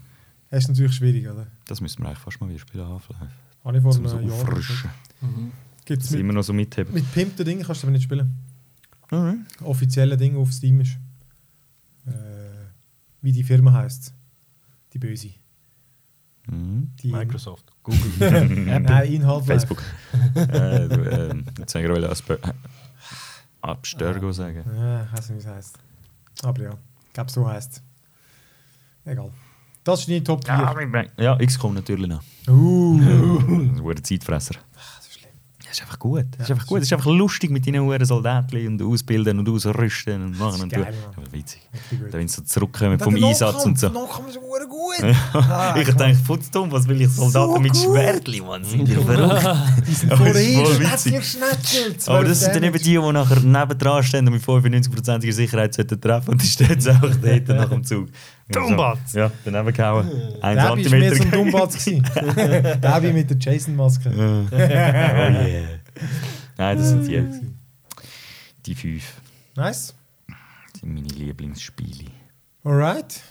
[0.50, 1.48] Das ist natürlich schwierig, oder?
[1.66, 3.28] Das müssen wir eigentlich fast mal wieder spielen, Half-Life.
[3.66, 4.42] Habe ich vor Zum einem so Jahr.
[4.42, 4.90] auffrischen.
[5.86, 6.94] Gibt Das es mit, immer noch so mitheben.
[6.94, 8.34] mit pimpten Dingen kannst du aber nicht spielen.
[9.12, 9.46] Mhm.
[9.64, 10.98] Offizielle Dinge auf Steam ist.
[12.08, 12.12] Äh,
[13.22, 14.14] wie die Firma heißt.
[14.94, 15.32] Die böse.
[16.48, 16.92] Mhm.
[17.04, 19.68] Die, Microsoft, Google, Nein, in Half-Life.
[19.68, 19.84] Facebook.
[20.36, 22.38] äh, du, ähm, jetzt habe ich gerade Asper
[23.62, 24.64] Abstergo sagen.
[24.76, 25.80] Ja, ich weiß nicht, wie es heißt.
[26.44, 26.72] Aber ja,
[27.10, 29.12] ich glaube, so heißt es.
[29.12, 29.32] Egal.
[29.84, 30.56] Das ist deine Top 4.
[31.18, 32.22] Ja, ja, XCOM natürlich noch.
[32.48, 33.00] Uh,
[33.90, 34.56] Ein Zeitfresser.
[35.70, 35.82] Das ist.
[35.82, 36.26] Das einfach gut.
[36.38, 36.80] Das ist einfach gut.
[36.80, 40.72] Es ist einfach lustig mit deinen Huren Soldaten und ausbilden und ausrüsten und machen und
[40.72, 40.94] geil,
[41.32, 41.62] witzig.
[42.12, 43.90] Wenn sie so zurückkommen vom Einsatz und so.
[43.90, 45.16] Nahkampf ist verdammt gut.
[45.34, 47.76] Ah, ich denke, futzdumm, was will ich Soldaten So mit.
[47.78, 48.64] Schwertli, Mann?
[48.64, 49.58] Sind die verrückt?
[49.88, 51.14] Die sind Aber vor es ist voll ihr, witzig.
[51.14, 52.10] schnetzlich, schnetzelt.
[52.10, 56.02] Aber das sind dann eben die, die nachher nebendran stehen und mit 95%iger Sicherheit sollten
[56.02, 58.08] treffen und die stehen jetzt auch dort nach dem Zug.
[58.52, 59.14] Dumbatz.
[59.14, 60.08] Ja, daneben gehauen.
[60.42, 61.68] Ein Der war mehr so ein Zentimeter.
[61.68, 62.04] Gewesen.
[62.82, 64.10] Der wie mit der Jason-Maske.
[64.10, 65.62] oh yeah.
[66.58, 67.24] Nein, das sind die.
[68.66, 69.04] Die fünf.
[69.56, 69.94] Nice.
[70.74, 72.06] Das sind meine Lieblingsspiele.
[72.64, 73.22] Alright.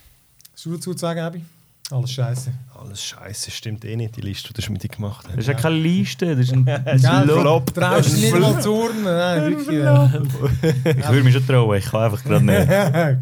[0.52, 1.44] Hast du dazu zu sagen, Abi?
[1.90, 2.52] Alles scheiße.
[2.78, 5.38] Alles scheiße, stimmt eh nicht, die Liste, die du mit dir gemacht Das hast.
[5.40, 7.72] ist ja keine Liste, das ist ein, das ein du Lob.
[7.72, 9.04] traust dich nicht mal zu urnen.
[9.04, 9.78] Nein, wirklich.
[9.78, 10.90] äh.
[11.00, 13.18] Ich würde mich schon trauen, ich kann einfach gerade nicht.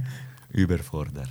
[0.52, 1.28] Überfordert.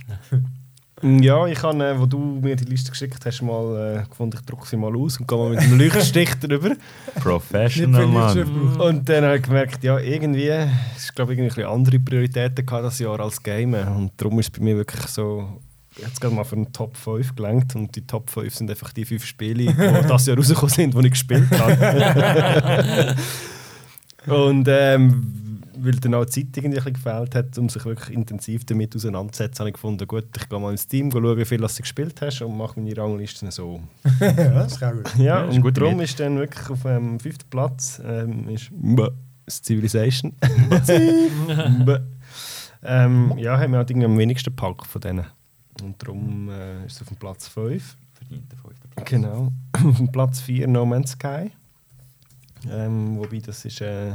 [1.02, 4.46] Ja, ich habe, äh, wo du mir die Liste geschickt hast, mal äh, gefunden, ich
[4.46, 6.70] drucke sie mal aus und gehe mal mit einem Leuchtstich drüber.
[7.16, 8.78] Professional, Mann.
[8.78, 10.48] Und dann habe ich gemerkt, ja, irgendwie,
[10.96, 13.86] es glaube ich, irgendwie ein bisschen andere Prioritäten gehabt das Jahr als Gamen.
[13.88, 15.60] Und darum ist es bei mir wirklich so,
[15.98, 19.04] jetzt gerade mal für einen Top 5 gelangt und die Top 5 sind einfach die
[19.04, 19.74] fünf Spiele, die
[20.08, 23.16] das Jahr rausgekommen sind, die ich gespielt habe.
[24.26, 25.45] und ähm,
[25.78, 28.94] weil dann auch die Zeit irgendwie ein bisschen gefehlt hat, um sich wirklich intensiv damit
[28.94, 32.20] auseinanderzusetzen, habe ich gefunden, gut, ich gehe mal ins Team schauen, wie viel du gespielt
[32.20, 33.80] hast und mache meine Rangliste so.
[34.20, 35.16] ja, das ist auch gut.
[35.18, 38.70] Ja, und gute darum ist dann wirklich auf dem fünften Platz ähm, ist
[39.46, 40.32] das Civilization.
[42.88, 45.26] Ähm, ja, haben wir halt irgendwie am wenigsten gepackt von denen.
[45.82, 47.96] Und darum äh, ist es auf dem Platz 5.
[48.14, 49.10] Verdienter fünfter Platz.
[49.10, 49.52] Genau.
[49.72, 51.50] auf dem Platz 4 No Man's Sky.
[52.70, 54.12] Ähm, wobei das ist äh,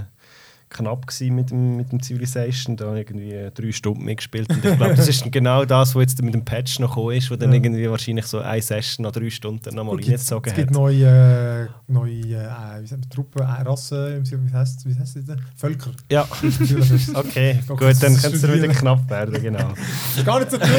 [0.72, 2.76] knapp gewesen mit dem, mit dem Civilization.
[2.78, 4.50] Da habe ich irgendwie drei Stunden mitgespielt.
[4.50, 7.16] Und ich glaube, das ist dann genau das, was jetzt mit dem Patch noch gekommen
[7.18, 7.56] ist, wo dann Ja.
[7.58, 10.76] irgendwie wahrscheinlich so eine Session nach drei Stunden nochmal reingezogen es gibt hat.
[10.76, 15.26] neue, äh, neue äh, wie sagt man, Truppen, äh, Rassen, wie heißt wie heißt das
[15.26, 15.42] denn?
[15.56, 15.92] Völker.
[16.10, 16.26] Ja,
[17.14, 19.74] okay, gut, dann könnte es wieder knapp werden, genau.
[20.26, 20.68] Gar nicht so tun.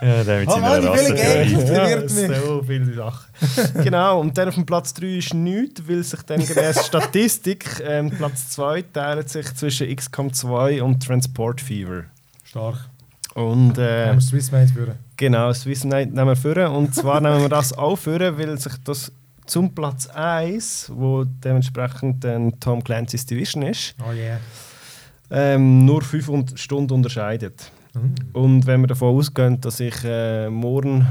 [0.00, 1.04] Ja, der mit Ah, seiner Mann, die Rasse.
[1.16, 2.18] viele Games.
[2.20, 3.26] ja, so viele Sachen.
[3.82, 7.47] genau, und dann auf dem Platz 3 ist nichts, weil sich dann gemäß Statistik
[7.84, 12.04] ähm, Platz 2 teilt sich zwischen XCOM 2 und Transport Fever.
[12.44, 12.76] Stark.
[13.34, 14.94] Und äh, Haben wir Swiss Mates führen.
[15.16, 16.72] genau, Swiss Night nehmen wir führen.
[16.72, 19.12] Und zwar nehmen wir das auch führen, weil sich das
[19.46, 24.38] zum Platz 1, wo dementsprechend dann Tom Clancy's Division ist, Oh yeah.
[25.30, 27.70] ähm, nur 5 und- Stunden unterscheidet.
[27.94, 28.14] Mhm.
[28.32, 31.06] Und wenn wir davon ausgehen, dass ich äh, morgen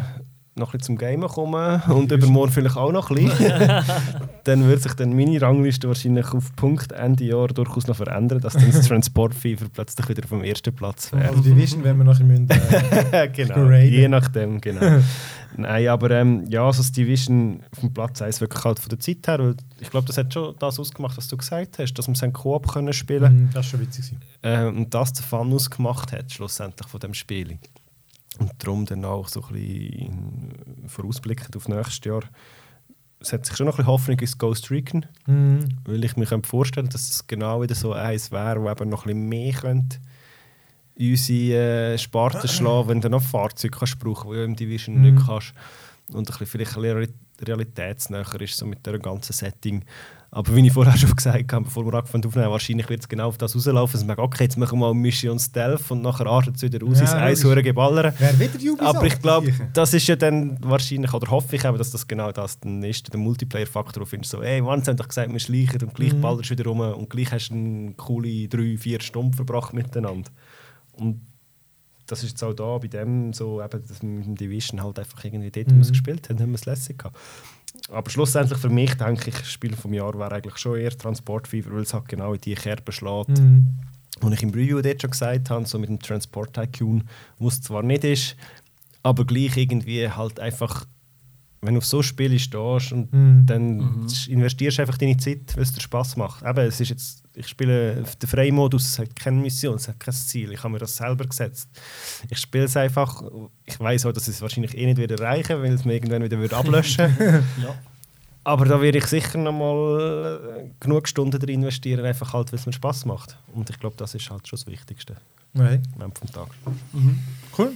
[0.57, 3.83] noch ein bisschen zum Gamen komme und übermorgen vielleicht auch noch ein bisschen,
[4.43, 8.53] dann würde sich dann meine Rangliste wahrscheinlich auf Punkt Ende Jahr durchaus noch verändern, dass
[8.53, 11.29] dann das Transport Fever plötzlich wieder vom ersten Platz wäre.
[11.29, 12.49] Also Division, wenn wir nachher müssen,
[13.11, 15.01] äh, genau, je nachdem, genau.
[15.55, 19.27] Nein, aber ähm, ja, also das Division vom Platz 1 wirklich halt von der Zeit
[19.27, 22.13] her, weil ich glaube, das hat schon das ausgemacht, was du gesagt hast, dass wir
[22.13, 24.15] es einen Koop können spielen mhm, das war schon witzig.
[24.41, 27.57] äh, und das den Fun ausgemacht hat, schlussendlich von dem Spiel.
[28.39, 30.53] Und darum dann auch so ein bisschen
[30.87, 32.21] vorausblickend auf nächstes Jahr,
[33.19, 35.59] es hat sich schon noch ein bisschen Hoffnung ins Ghost Recon, Mhm.
[35.85, 39.05] weil ich mir könnte vorstellen dass es genau wieder so eins wäre, wo eben noch
[39.05, 39.99] ein bisschen mehr könnte
[40.99, 45.01] unsere äh, Sparte schlagen, wenn du noch Fahrzeuge kannst brauchen, die du im Division Mhm.
[45.15, 45.53] nicht kannst.
[46.09, 49.83] Und ein bisschen, vielleicht ein bisschen reali- realitätsnäher ist, so mit dem ganzen Setting.
[50.29, 53.07] Aber wie ich vorher schon gesagt habe, bevor wir angefangen haben aufzunehmen, wahrscheinlich wird es
[53.07, 53.93] genau auf das rauslaufen.
[53.93, 56.85] dass man sagt, okay, jetzt machen wir mal Mission Stealth und nachher artet es wieder
[56.85, 57.13] aus Ja, ins.
[57.13, 58.13] Eishuren geballern.
[58.19, 58.81] Wer wieder Ubisoft?
[58.81, 62.31] Aber ich glaube, das ist ja dann wahrscheinlich, oder hoffe ich eben, dass das genau
[62.33, 65.39] das dann ist, der Multiplayer-Faktor, wo du findest, so, ey, wann haben doch gesagt, wir
[65.39, 66.21] schleichen und gleich Mhm.
[66.21, 70.29] ballerst wieder rum und gleich hast du eine coole drei, vier Stunden verbracht miteinander.
[70.93, 71.21] Und
[72.05, 74.99] das ist jetzt auch da bei dem so, eben, dass wir mit dem Division halt
[74.99, 75.81] einfach irgendwie dort, Mhm.
[75.87, 77.17] gespielt haben, haben wir es lässig gehabt.
[77.89, 81.71] Aber schlussendlich für mich, denke ich, das Spiel vom Jahr wäre eigentlich schon eher Transportfever,
[81.71, 83.29] weil es halt genau in die Kerbe schlägt.
[83.39, 83.67] Mhm.
[84.21, 87.03] Und ich im Review dort schon gesagt habe, so mit dem Transport Tycoon,
[87.37, 88.35] wo es zwar nicht ist,
[89.03, 90.85] aber gleich irgendwie halt einfach,
[91.61, 93.45] wenn du auf so Spiele stehst und Mhm.
[93.45, 96.43] dann investierst du einfach deine Zeit, weil es dir Spass macht.
[96.43, 99.99] Eben, es ist jetzt, ich spiele auf den Freimodus, es hat keine Mission, es hat
[99.99, 101.69] kein Ziel, ich habe mir das selber gesetzt.
[102.29, 103.21] Ich spiele es einfach,
[103.65, 106.23] ich weiß auch, dass ich es wahrscheinlich eh nicht wieder erreichen weil es mir irgendwann
[106.23, 107.15] wieder würde ablöschen
[107.61, 107.75] Ja.
[108.43, 112.59] Aber da werde ich sicher noch mal äh, genug Stunden drin investieren, einfach halt, weil
[112.59, 113.37] es mir Spass macht.
[113.53, 115.17] Und ich glaube, das ist halt schon das Wichtigste
[115.53, 115.81] Okay.
[115.95, 116.47] am Ende vom Tag.
[117.57, 117.73] Cool.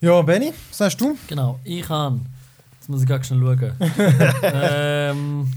[0.00, 1.16] Ja, Benny, was sagst du?
[1.26, 2.20] Genau, ich habe.
[2.78, 3.72] Jetzt muss ich ganz schnell schauen.
[4.42, 5.52] ähm,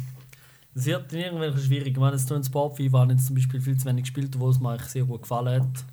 [0.76, 1.88] es wird in irgendwelchen schwierig.
[1.94, 4.52] Ich meine, das Transport Fever habe ich jetzt zum Beispiel viel zu wenig gespielt, obwohl
[4.52, 5.86] es mir eigentlich sehr gut gefallen hat.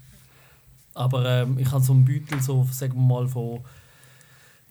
[0.94, 3.60] Aber ähm, ich habe so einen Beutel, so, sagen wir mal, von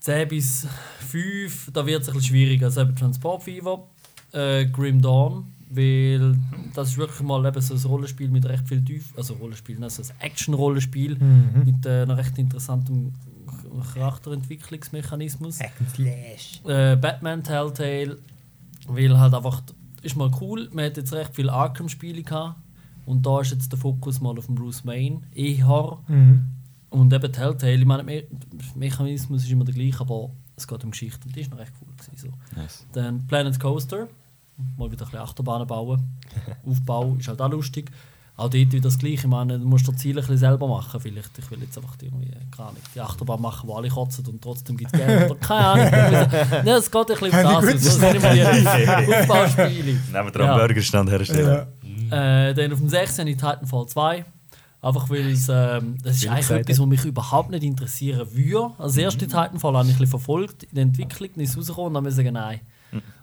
[0.02, 0.68] 10 bis
[1.10, 1.72] 5.
[1.74, 2.66] Da wird es ein bisschen schwieriger.
[2.68, 3.88] Also eben Transport Fever,
[4.34, 6.36] äh, Grim Dawn, weil
[6.76, 9.14] das ist wirklich mal eben so ein Rollenspiel mit recht viel Tief.
[9.18, 11.64] Also Rollenspiel, also ein Action-Rollenspiel Mhm.
[11.66, 13.14] mit äh, einem recht interessanten
[13.94, 15.60] Charakterentwicklungsmechanismus.
[16.68, 18.18] Äh, Batman Telltale,
[18.88, 19.62] weil halt einfach,
[20.02, 22.60] ist mal cool, man hat jetzt recht viele Arkham-Spiele gehabt
[23.06, 25.98] und da ist jetzt der Fokus mal auf Bruce Wayne, eher.
[26.08, 26.48] Mhm.
[26.90, 28.28] Und eben Telltale, ich meine, der Me
[28.76, 31.72] Mechanismus ist immer der gleiche, aber es geht um Geschichte und die ist noch recht
[31.82, 32.60] cool gewesen, so.
[32.60, 32.86] Nice.
[32.92, 34.08] Dann Planet Coaster,
[34.78, 36.04] mal wieder ein bisschen Achterbahnen bauen.
[36.66, 37.92] Aufbau ist halt auch lustig.
[38.38, 39.16] Auch dort wieder das Gleiche.
[39.16, 41.00] Ich meine, du musst das Ziel ein bisschen selber machen.
[41.00, 41.38] Vielleicht.
[41.38, 44.78] Ich will jetzt einfach irgendwie, keine Ahnung, die Achterbahn machen, wo alle kotzen und trotzdem
[44.78, 45.30] gibt es Geld.
[45.30, 46.32] Oder keine Ahnung.
[46.52, 47.84] Nein, es geht ein bisschen um das.
[47.84, 49.84] So sind immer die Aufbauspiele.
[50.12, 50.56] Nehmen wir Ja.
[50.56, 51.68] einen Burgerstand herstellen.
[52.10, 52.48] Ja.
[52.50, 53.20] Äh, dann auf dem 6.
[53.20, 54.26] habe ich Titanfall 2.
[54.84, 58.72] Einfach weil es, ähm, das ist eigentlich etwas, was mich überhaupt nicht interessieren würde.
[58.80, 61.88] Als erste Titanfall habe ich ein bisschen verfolgt in der Entwicklung, dann ist es rausgekommen
[61.90, 62.62] und dann muss ich sagen, nein.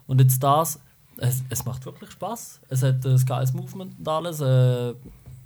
[0.07, 0.79] Und jetzt das,
[1.19, 2.61] es, es macht wirklich Spaß.
[2.69, 4.41] Es hat ein geiles Movement und alles.
[4.41, 4.95] Äh,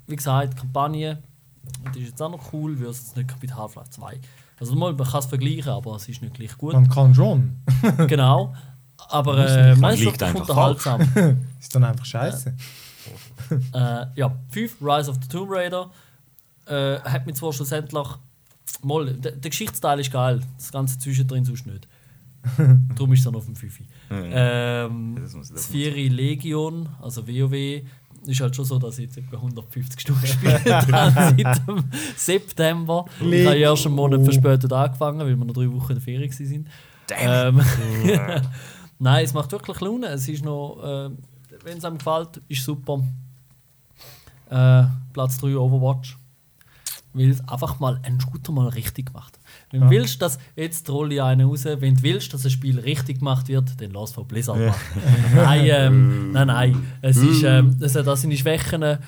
[0.07, 1.23] wie gesagt, die Kampagne,
[1.95, 4.21] die ist jetzt auch noch cool, wie es jetzt nicht mit Half-Life 2.
[4.61, 6.75] Also mal, man kann es vergleichen, aber es ist nicht gleich gut.
[6.75, 7.57] Man kann schon.
[8.09, 8.55] genau.
[9.09, 11.01] Aber äh, man ist unterhaltsam.
[11.61, 12.55] Ist dann einfach scheiße.
[13.75, 15.91] Äh, ja, 5, Rise of the Tomb Raider.
[16.67, 18.09] Äh, hat mich zwar schlussendlich.
[18.83, 21.89] Mal, der, der Geschichtsteil ist geil, das Ganze zwischendrin sonst nicht.
[22.95, 23.81] Darum ist es dann auf dem 5.
[24.13, 27.83] Ähm, doch 4 Legion, also WoW,
[28.27, 31.85] ist halt schon so, dass ich jetzt etwa 150 Stunden gespielt habe seit dem
[32.17, 33.05] September.
[33.21, 36.31] Ich habe erst einen Monat verspätet angefangen, weil wir noch drei Wochen in der Ferien
[36.31, 36.69] waren.
[37.19, 37.61] Ähm,
[38.99, 40.07] Nein, es macht wirklich Laune.
[40.07, 41.11] Es ist noch, äh,
[41.65, 43.03] wenn es einem gefällt, ist super.
[44.49, 46.17] Äh, Platz 3 Overwatch.
[47.13, 49.39] Weil es einfach mal einen Shooter mal richtig macht.
[49.71, 49.91] Wenn du Ja.
[49.91, 53.49] willst, dass jetzt rolle ich einen raus, wenn du willst, dass ein Spiel richtig gemacht
[53.49, 55.03] wird, dann lass von Blizzard machen.
[55.35, 56.83] nein, ähm, nein, nein.
[57.01, 58.83] Es, ist, ähm, es hat auch seine Schwächen.
[58.83, 58.99] Äh,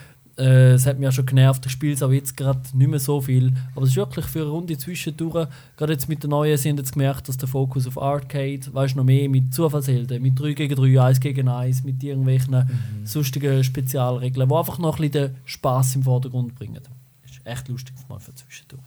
[0.73, 1.65] es hat mich ja schon genervt.
[1.65, 3.53] Ich spiele es auch jetzt gerade nicht mehr so viel.
[3.77, 5.47] Aber es ist wirklich für eine Runde zwischendurch.
[5.77, 8.99] Gerade jetzt mit den neuen sind jetzt gemerkt, dass der Fokus auf Arcade, weißt du
[8.99, 12.69] noch mehr mit Zufallshelden, mit 3 gegen 3, 1 gegen 1, mit irgendwelchen
[13.05, 16.81] sonstigen Spezialregeln, die einfach noch ein bisschen den Spass im Vordergrund bringen.
[17.25, 18.83] Ist echt lustig mal für zwischendurch.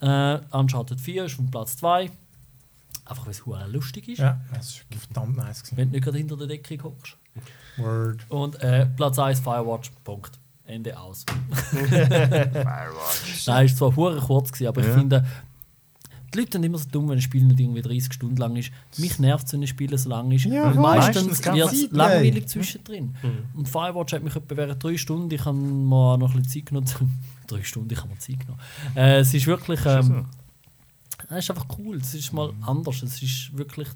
[0.00, 2.10] Äh, Uncharted 4 ist von Platz 2.
[3.04, 4.18] Einfach weil es hure lustig ist.
[4.18, 5.62] Ja, das ist verdammt nice.
[5.62, 5.76] Gewesen.
[5.76, 7.16] Wenn du nicht gerade hinter der Decke hockst.
[7.76, 8.24] Word.
[8.30, 9.90] Und äh, Platz 1 Firewatch.
[10.04, 10.38] Punkt.
[10.66, 11.24] Ende aus.
[11.70, 13.46] Firewatch.
[13.46, 14.94] Nein, ist zwar hure kurz gewesen, aber ich Ja.
[14.94, 15.26] finde,
[16.32, 18.70] Die Leute sind immer so dumm, wenn ein Spiel nicht irgendwie 30 Stunden lang ist.
[18.98, 20.44] Mich nervt es, wenn ein Spiel so lang ist.
[20.44, 22.46] Ja, meistens wird es langweilig ey.
[22.46, 23.16] zwischendrin.
[23.56, 26.66] Und Firewatch hat mich etwa während drei Stunden, ich habe mir noch ein bisschen Zeit
[26.66, 27.20] genommen.
[27.50, 28.60] Drei Stunden, ich habe mir Zeit genommen.
[28.94, 29.80] Äh, es ist wirklich.
[29.84, 30.26] Ähm,
[31.28, 31.96] es ist einfach cool.
[31.96, 33.02] Es ist mal anders.
[33.02, 33.88] Es ist wirklich.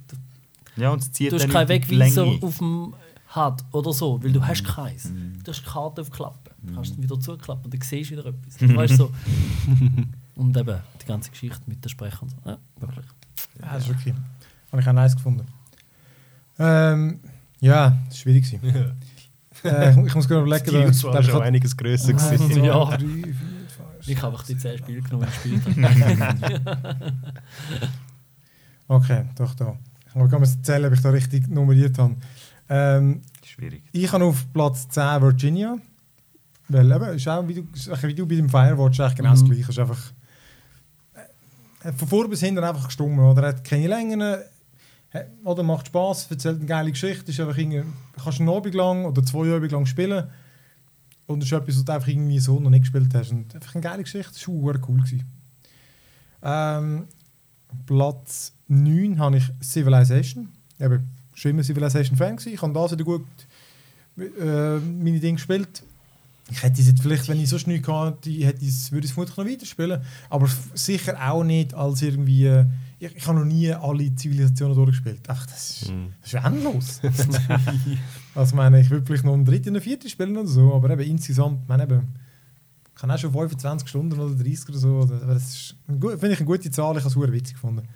[0.77, 2.95] Ja, und es zieht Du hast keinen Wegweiser auf dem
[3.35, 5.11] HUD oder so, weil du hast keins.
[5.43, 6.51] Du hast die Karte auf Klappen.
[6.63, 8.61] Du kannst dann wieder zuklappen und dann siehst du wieder etwas.
[8.77, 9.13] Weißt du so.
[10.37, 12.37] Und eben die ganze Geschichte mit den Sprechern und so.
[12.45, 13.07] Ja, wirklich.
[13.61, 14.15] Ja, das ist wirklich.
[14.73, 15.47] Habe ich auch nice gefunden.
[16.59, 17.21] Ähm,
[17.61, 18.61] ja, das war schwierig.
[19.65, 22.53] äh, ich muss gerade überlegen, Die ist ich schon einiges grösser Eins, gewesen.
[22.53, 22.85] zwei, Ja.
[22.85, 25.77] drei, vier, fünf, Ich habe einfach die 10 Spiele genommen und.
[28.89, 29.77] Okay, doch da.
[30.07, 32.15] Ich kann mir erzählen, ob ich da richtig nummeriert habe.
[32.69, 33.83] Ähm, Schwierig.
[33.93, 35.77] ich habe auf Platz 10 Virginia.
[36.69, 39.43] Weil eben, ist auch wie du, ist wie du bei dem Firewatch eigentlich genau das
[39.43, 39.51] Mhm.
[39.51, 39.71] gleiche.
[39.71, 40.13] Ist einfach,
[41.83, 43.19] äh, von vor bis hinten einfach gestummen.
[43.21, 44.21] Oder er hat keine Längen.
[45.15, 47.31] Äh, Oder macht Spaß, erzählt eine geile Geschichte.
[47.31, 47.83] Ist einfach irgendwie,
[48.23, 50.25] kannst einen Abend lang oder zwei Abend lang spielen.
[51.27, 53.31] Und das ist etwas, was du einfach irgendwie so noch nicht gespielt hast.
[53.31, 54.33] Und einfach eine geile Geschichte.
[54.33, 55.03] Das war cool.
[56.43, 57.05] Ähm,
[57.87, 60.49] Platz 9 habe ich Civilization.
[60.79, 60.99] Ich war
[61.33, 62.39] schon immer Civilization-Fan.
[62.45, 63.25] Ich habe das wieder gut
[64.19, 65.83] äh, meine Dinge gespielt.
[66.51, 69.13] Ich hätte es jetzt vielleicht, wenn ich so nichts gehabt hätte, ich würde ich es
[69.13, 70.03] vermutlich noch weiterspielen.
[70.29, 72.65] Aber sicher auch nicht als irgendwie...
[73.05, 75.29] Ich, ich habe noch nie alle Zivilisationen durchgespielt.
[75.29, 76.13] Einfach, das ist, Mhm.
[76.23, 77.01] das ist endlos.
[78.35, 80.91] also ich meine, ich würde vielleicht noch einen dritten einen vierten spielen oder so, aber
[80.91, 82.15] eben insgesamt, ich meine eben,
[82.95, 85.01] ich kann auch schon 25 Stunden oder 30 oder so.
[85.01, 87.87] Aber das ist, finde ich eine gute Zahl, ich habe es sehr witzig gefunden.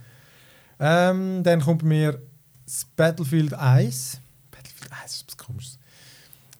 [0.81, 2.21] Ähm, dann kommt bei mir
[2.65, 4.21] das Battlefield 1.
[4.51, 5.79] Battlefield 1 ist etwas komisches.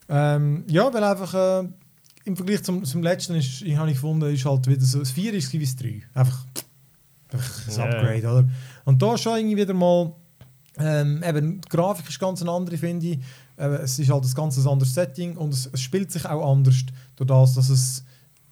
[0.09, 1.69] Ähm, ja, weil einfach äh,
[2.25, 5.11] im Vergleich zum, zum letzten ist, ich habe ich gefunden, ist halt wieder so, das
[5.11, 6.03] 4 ist wie das 3.
[6.15, 6.47] Einfach,
[7.33, 7.85] ein Ja.
[7.85, 8.49] Upgrade, oder?
[8.85, 10.13] Und da ist schon irgendwie wieder mal,
[10.79, 13.19] ähm, eben, die Grafik ist ganz eine andere, finde ich.
[13.59, 16.77] Eben, es ist halt ein ganz anderes Setting und es, es spielt sich auch anders
[17.17, 18.05] durch das, dass es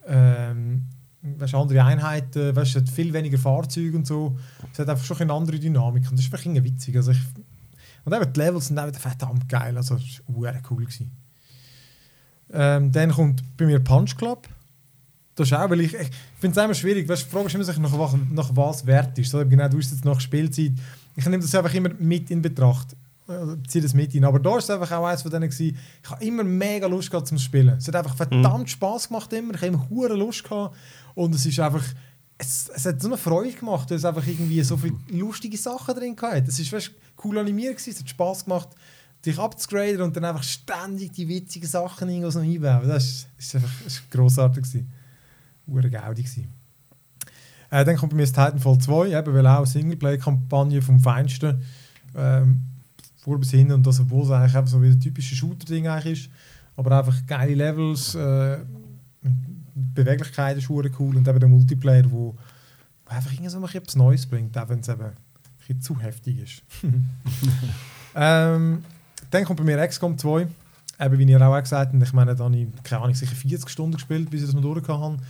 [0.06, 0.84] ähm,
[1.22, 4.36] weißt, andere Einheiten, weißt, es hat viel weniger Fahrzeuge und so.
[4.72, 6.96] Es hat einfach schon eine andere Dynamik und das ist irgendwie witzig.
[6.96, 7.20] Also ich,
[8.04, 10.84] und eben die Levels sind auch wieder verdammt geil, also es war cool.
[10.84, 11.10] Gewesen.
[12.52, 14.48] Ähm, dann kommt bei mir Punch Club.
[15.36, 16.08] Das ist auch, weil ich, ich
[16.40, 19.16] finde es immer schwierig, weißt, die Frage ist immer, sich nach, was- nach was wert
[19.18, 19.30] ist.
[19.30, 20.72] So, eben genau, du hast jetzt nach Spielzeit.
[21.14, 22.96] Ich nehme das einfach immer mit in Betracht.
[23.28, 24.24] Äh, Ziehe das mit in.
[24.24, 27.10] Aber da ist es einfach auch eines von denen gewesen, ich habe immer mega Lust
[27.10, 27.76] gehabt zum Spielen.
[27.76, 29.52] Es hat einfach verdammt Spaß gemacht immer.
[29.54, 30.74] Ich habe immer hure Lust gehabt.
[31.14, 31.84] Und es ist einfach,
[32.38, 35.94] es, es hat so eine Freude gemacht, weil es einfach irgendwie so viele lustige Sachen
[35.94, 36.48] drin hatte.
[36.48, 36.90] Es ist weißt,
[37.24, 38.68] cool animiert gewesen, es hat Spaß gemacht,
[39.24, 42.86] dich abzugraden und dann einfach ständig die witzigen Sachen irgendwas noch einbauen.
[42.88, 44.92] Das ist, ist einfach ist grossartig gewesen.
[45.66, 46.52] Hure Gaudi gewesen.
[47.70, 51.62] Äh, dann kommt bei mir das Titanfall 2, eben, weil auch eine Singleplay-Kampagne vom Feinsten
[52.14, 52.62] ähm,
[53.16, 56.26] vor bis hin und das, obwohl es eigentlich einfach so wie ein typisches Shooter-Ding eigentlich
[56.26, 56.30] ist,
[56.76, 58.58] aber einfach geile Levels, äh,
[59.74, 62.36] Beweglichkeit ist hure cool und eben der Multiplayer, wo,
[63.04, 65.12] wo einfach irgendwie so ein bisschen Neues bringt, auch wenn es eben ein
[65.58, 66.62] bisschen zu heftig ist.
[68.14, 68.84] ähm,
[69.30, 70.46] dann kommt bei mir XCOM 2,
[71.00, 73.68] eben wie ihr auch gesagt habt, ich meine, da habe ich, keine Ahnung, sicher 40
[73.68, 75.22] Stunden gespielt, bis ich das mal durchgehauen habe.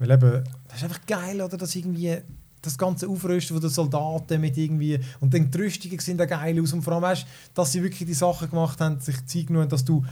[0.00, 1.56] Weil eben, das ist einfach geil, oder?
[1.56, 2.18] Das irgendwie
[2.62, 6.60] das ganze Aufrüsten von den Soldaten mit irgendwie und dann die Rüstungen sehen da geil
[6.60, 9.68] aus und vor allem weißt, dass sie wirklich die Sachen gemacht haben, sich Zeit genommen
[9.68, 10.04] dass du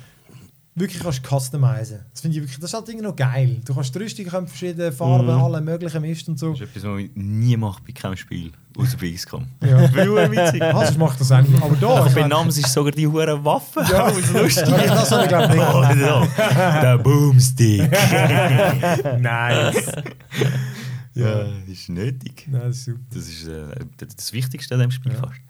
[0.79, 2.01] wirklich kannst customizen.
[2.13, 3.61] Das finde ich wirklich, das ist halt irgendwie noch geil.
[3.65, 5.43] Du kannst die Rüstungen haben verschiedene Farben, Mhm.
[5.43, 6.51] alle möglichen Mist und so.
[6.53, 9.47] Das ist etwas, was ich nie mache bei keinem Spiel, außer bei XCOM.
[9.63, 9.93] Ja.
[9.95, 10.63] Weil witzig.
[10.63, 11.63] Also ich mache das eigentlich.
[11.63, 13.81] Aber da, Aber ich bei Namens ist sogar die hure Waffe.
[13.91, 14.05] Ja.
[14.05, 14.69] alles lustig.
[14.73, 15.67] Okay, das habe ich glaube nicht.
[15.69, 16.81] Oh, da.
[16.81, 17.91] Der Boomstick.
[19.21, 19.93] nice.
[21.15, 22.47] Ja, das ist nötig.
[22.49, 23.01] Nein, das ist super.
[23.13, 25.19] Das ist äh, das- das Wichtigste an dem Spiel Ja.
[25.19, 25.41] fast.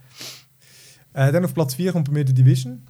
[1.14, 2.82] Äh, dann auf Platz 4 kommt bei mir die Division.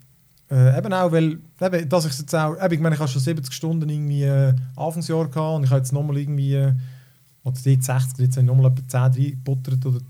[0.50, 3.20] Äh, eben auch, weil, eben, dass ich jetzt auch, eben, ich meine, ich habe schon
[3.20, 6.72] 70 Stunden irgendwie äh, Anfangsjahr gehabt und ich habe jetzt nochmal irgendwie, äh,
[7.44, 10.00] oder dort 60, jetzt habe ich nochmal etwa 10 reingebuttert oder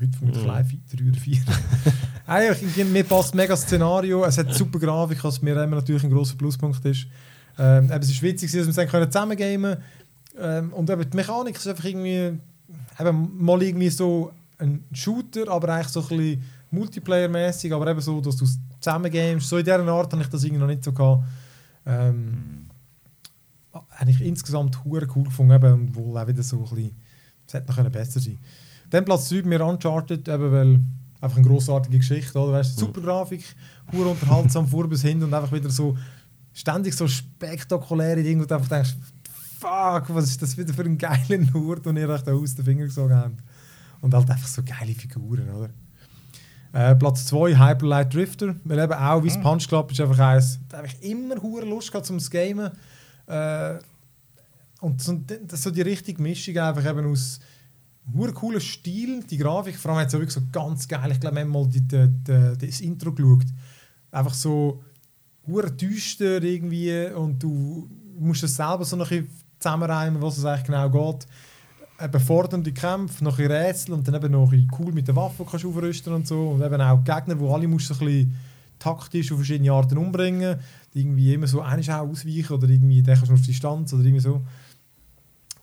[0.00, 0.48] heute vermutlich Mhm.
[0.48, 1.38] live 3 oder 4.
[2.26, 6.04] Eigentlich, ich- mir passt mega das Szenario, es hat super Grafik, was mir immer natürlich
[6.04, 7.06] ein grosser Pluspunkt ist.
[7.58, 9.76] Ähm, eben, es ist witzig, dass wir es dann können zusammen gamen
[10.40, 12.38] ähm, und eben die Mechanik ist einfach irgendwie,
[13.00, 16.42] eben mal irgendwie so ein Shooter, aber eigentlich so ein bisschen
[16.72, 18.46] Multiplayer-mäßig, aber eben so, dass du
[18.84, 19.48] zusammen gamest.
[19.48, 21.24] So in dieser Art habe ich das irgendwie noch nicht so gehabt.
[21.86, 22.68] Ähm,
[23.72, 26.96] habe ich insgesamt hure cool gefunden, eben, wohl auch wieder so ein bisschen,
[27.46, 28.38] es hätte noch können besser sein
[28.90, 30.80] Dann Platz 3 bei mir Uncharted, eben weil
[31.20, 32.52] einfach eine grossartige Geschichte, oder?
[32.52, 33.44] Weißt, super Grafik,
[33.92, 35.96] hure unterhaltsam vor bis hin und einfach wieder so
[36.52, 38.96] ständig so spektakuläre Dinge, wo du einfach denkst,
[39.58, 42.64] fuck, was ist das wieder für ein geiler Nord, den ihr euch da aus den
[42.64, 43.42] Fingern gesogen habt.
[44.00, 45.70] Und halt einfach so geile Figuren, oder?
[46.74, 48.56] Äh, Platz 2, Hyperlight Drifter.
[48.64, 51.64] Weil eben auch, wie das Punch Club ist einfach eins, da habe ich immer hure
[51.64, 52.72] Lust gehabt zum Gamen.
[53.28, 53.78] Äh,
[54.80, 57.38] und so, das ist so die richtige Mischung einfach eben aus
[58.12, 61.36] hure cooler Stil, die Grafik, vor allem hat es wirklich so ganz geil, ich glaube,
[61.36, 63.46] wir haben mal die, die, die, das Intro geschaut.
[64.10, 64.82] Einfach so
[65.46, 67.88] hure düster irgendwie und du
[68.18, 71.26] musst das selber so noch ein bisschen zusammenreimen, was es eigentlich genau geht.
[72.04, 75.46] Eben fordernde Kämpfe, noch ein Rätsel und dann eben noch ein cool mit den Waffen
[75.50, 76.50] kannst aufrüsten und so.
[76.50, 78.36] Und eben auch Gegner, wo alle musst du so ein bisschen
[78.78, 80.58] taktisch auf verschiedene Arten umbringen.
[80.92, 84.20] Irgendwie immer so einen auch ausweichen oder irgendwie den kannst du auf Distanz oder irgendwie
[84.20, 84.42] so.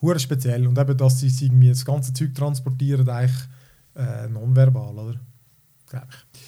[0.01, 0.65] Hure speziell.
[0.65, 3.47] Und eben, dass sie irgendwie das ganze Zeug transportieren, eigentlich
[3.95, 5.19] äh, nonverbal, oder?
[5.87, 6.41] Glaube ich.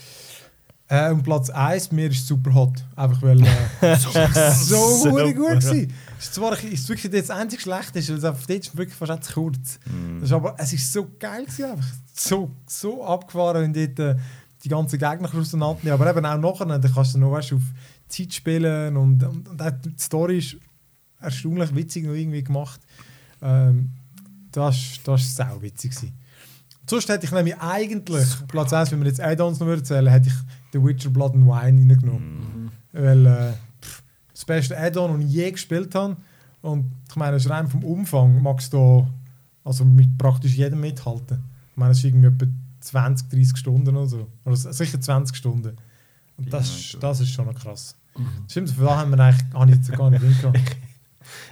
[0.88, 2.84] Äh, und Platz 1, mir ist super hot.
[2.95, 4.10] Einfach weil äh, so,
[5.02, 5.94] so hure gut gewesen.
[6.24, 9.34] Ist zwar ist wirklich das einzige schlecht ist, weil es auf ist wirklich fast zu
[9.34, 9.78] kurz.
[10.20, 14.20] Das ist aber es ist so geil gewesen, einfach so so abgefahren, wenn dort äh,
[14.64, 16.00] die ganzen Gegner auseinandernehmen.
[16.00, 17.62] Aber eben auch nachher, dann kannst du noch weißt, auf
[18.08, 20.56] Zeit spielen und, und, und auch die Story ist
[21.20, 22.80] erstaunlich witzig noch irgendwie gemacht.
[23.41, 23.91] Ähm,
[24.54, 26.18] das das ist sau witzig gewesen.
[26.90, 30.36] Sonst hätte ich nämlich eigentlich, Platz 1, wenn wir jetzt Add-ons noch erzählen hätte ich
[30.72, 32.72] The Witcher Blood and Wine reingenommen.
[32.94, 33.54] Weil äh,
[34.34, 36.18] das beste Add-on, das ich je gespielt habe.
[36.61, 39.07] Und ich meine, es rein vom Umfang, magst du
[39.64, 41.43] also mit praktisch jedem mithalten.
[41.72, 42.45] Ich meine, es ist irgendwie etwa
[42.80, 44.27] 20, 30 Stunden oder so.
[44.45, 45.77] Oder sicher 20 Stunden.
[46.38, 47.95] Und das, das ist schon noch krass.
[48.47, 50.61] Stimmt, für das haben wir eigentlich gar nicht, gar nicht hingekommen.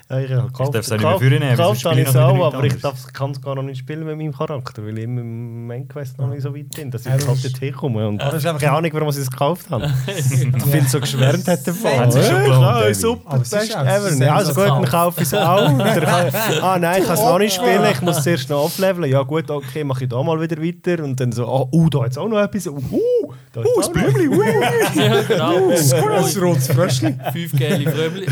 [0.09, 2.07] Ja, ich ich darf es auch nicht mehr für ihn nehmen, Gekauft sonst habe ich
[2.07, 2.81] es auch, aber ich
[3.13, 6.17] kann es gar noch nicht spielen mit meinem Charakter, weil ich immer im Main Quest
[6.17, 8.07] noch nicht so weit bin, dass ich Ja, halt ist- dort herkomme.
[8.07, 9.91] Und das ist einfach- keine Ahnung, warum ich es gekauft habe.
[10.07, 11.91] Ich finde es so geschwärmt hat davon.
[11.91, 14.35] Haben sie schon gelohnt, super, es best ist ever.
[14.35, 15.71] also gut, dann kaufe ich es auch.
[16.61, 19.09] Ah nein, ich kann es noch nicht spielen, ich muss zuerst noch aufleveln.
[19.09, 21.03] Ja gut, okay, mache ich da mal wieder weiter.
[21.03, 22.67] Und dann so, oh, uh, da jetzt auch noch etwas.
[22.67, 24.41] Uh, uh da ist Oh, auch das Blümli, uh,
[24.95, 25.69] ja, genau.
[25.69, 27.15] das rotes Fröschli.
[27.33, 28.25] Fünf gelbe Frömmli.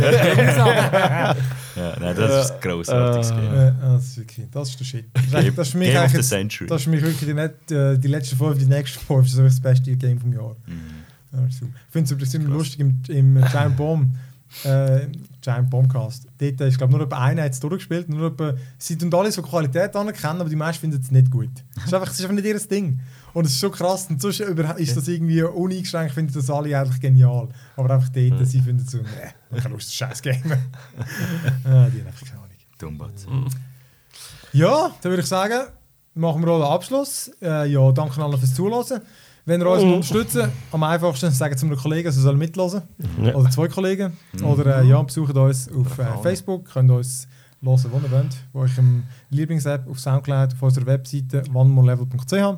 [1.76, 3.54] Ja, nein, das ist ein grossartiges Äh, Game.
[3.56, 5.06] Ja, das ist wirklich, das ist der Shit.
[5.14, 6.68] Das ist, eigentlich- das ist für mich Game of the Century.
[6.68, 7.18] Das ist für mich wirklich
[7.70, 10.56] die, äh, die letzten fünf, die nächsten fünf, das ist das beste Game vom Jahr.
[11.32, 11.66] Ja, so.
[11.66, 14.10] Ich finde es übrigens immer lustig im, im Giant Bomb,
[14.64, 15.02] äh,
[15.42, 16.26] Giant Bombcast.
[16.40, 18.10] Dort ist, glaube nur etwa einer hat es durchgespielt.
[18.10, 21.50] Nur etwa, sie tun alle so Qualität anerkennen, aber die meisten finden es nicht gut.
[21.78, 23.00] Es ist einfach, es ist einfach nicht ihr Ding.
[23.34, 24.08] Und es ist so krass.
[24.10, 27.50] Und sonst über- ist das irgendwie uneingeschränkt, finden das alle eigentlich genial.
[27.76, 30.42] Aber einfach dort, sie finden so, nee, ich habe Lust, scheiß Game.
[30.52, 32.50] ah, die haben einfach keine Ahnung.
[32.78, 33.26] Dumbatz.
[34.54, 35.68] Ja, dann würde ich sagen,
[36.16, 37.32] machen wir auch den Abschluss.
[37.42, 39.02] Äh, ja, danke allen fürs Zuhören.
[39.46, 42.84] Wenn ihr uns unterstützen am einfachsten sagen zu einem Kollegen, sie sollen mithören.
[43.22, 43.34] Ja.
[43.36, 44.14] Oder zwei Kollegen.
[44.44, 47.28] Oder äh, ja, besucht uns auf äh, Facebook, könnt uns
[47.62, 48.36] hören, wo ihr wollt.
[48.54, 52.58] Bei euch im Lieblings-App, auf Soundcloud, auf unserer Webseite onemorelevel.ch.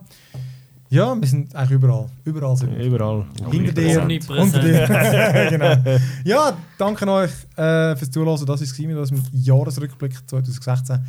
[0.91, 2.09] Ja, wir sind eigentlich überall.
[2.25, 2.85] Überall sind wir.
[2.85, 3.25] Überall.
[3.49, 5.47] Hinter dir, unter dir.
[5.49, 5.99] genau.
[6.25, 8.37] Ja, danke euch äh, fürs Zuhören.
[8.45, 10.99] Das war es mit unserem Jahresrückblick 2016.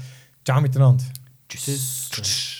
[0.45, 1.03] Ciao miteinander.
[1.49, 2.52] Tschüss.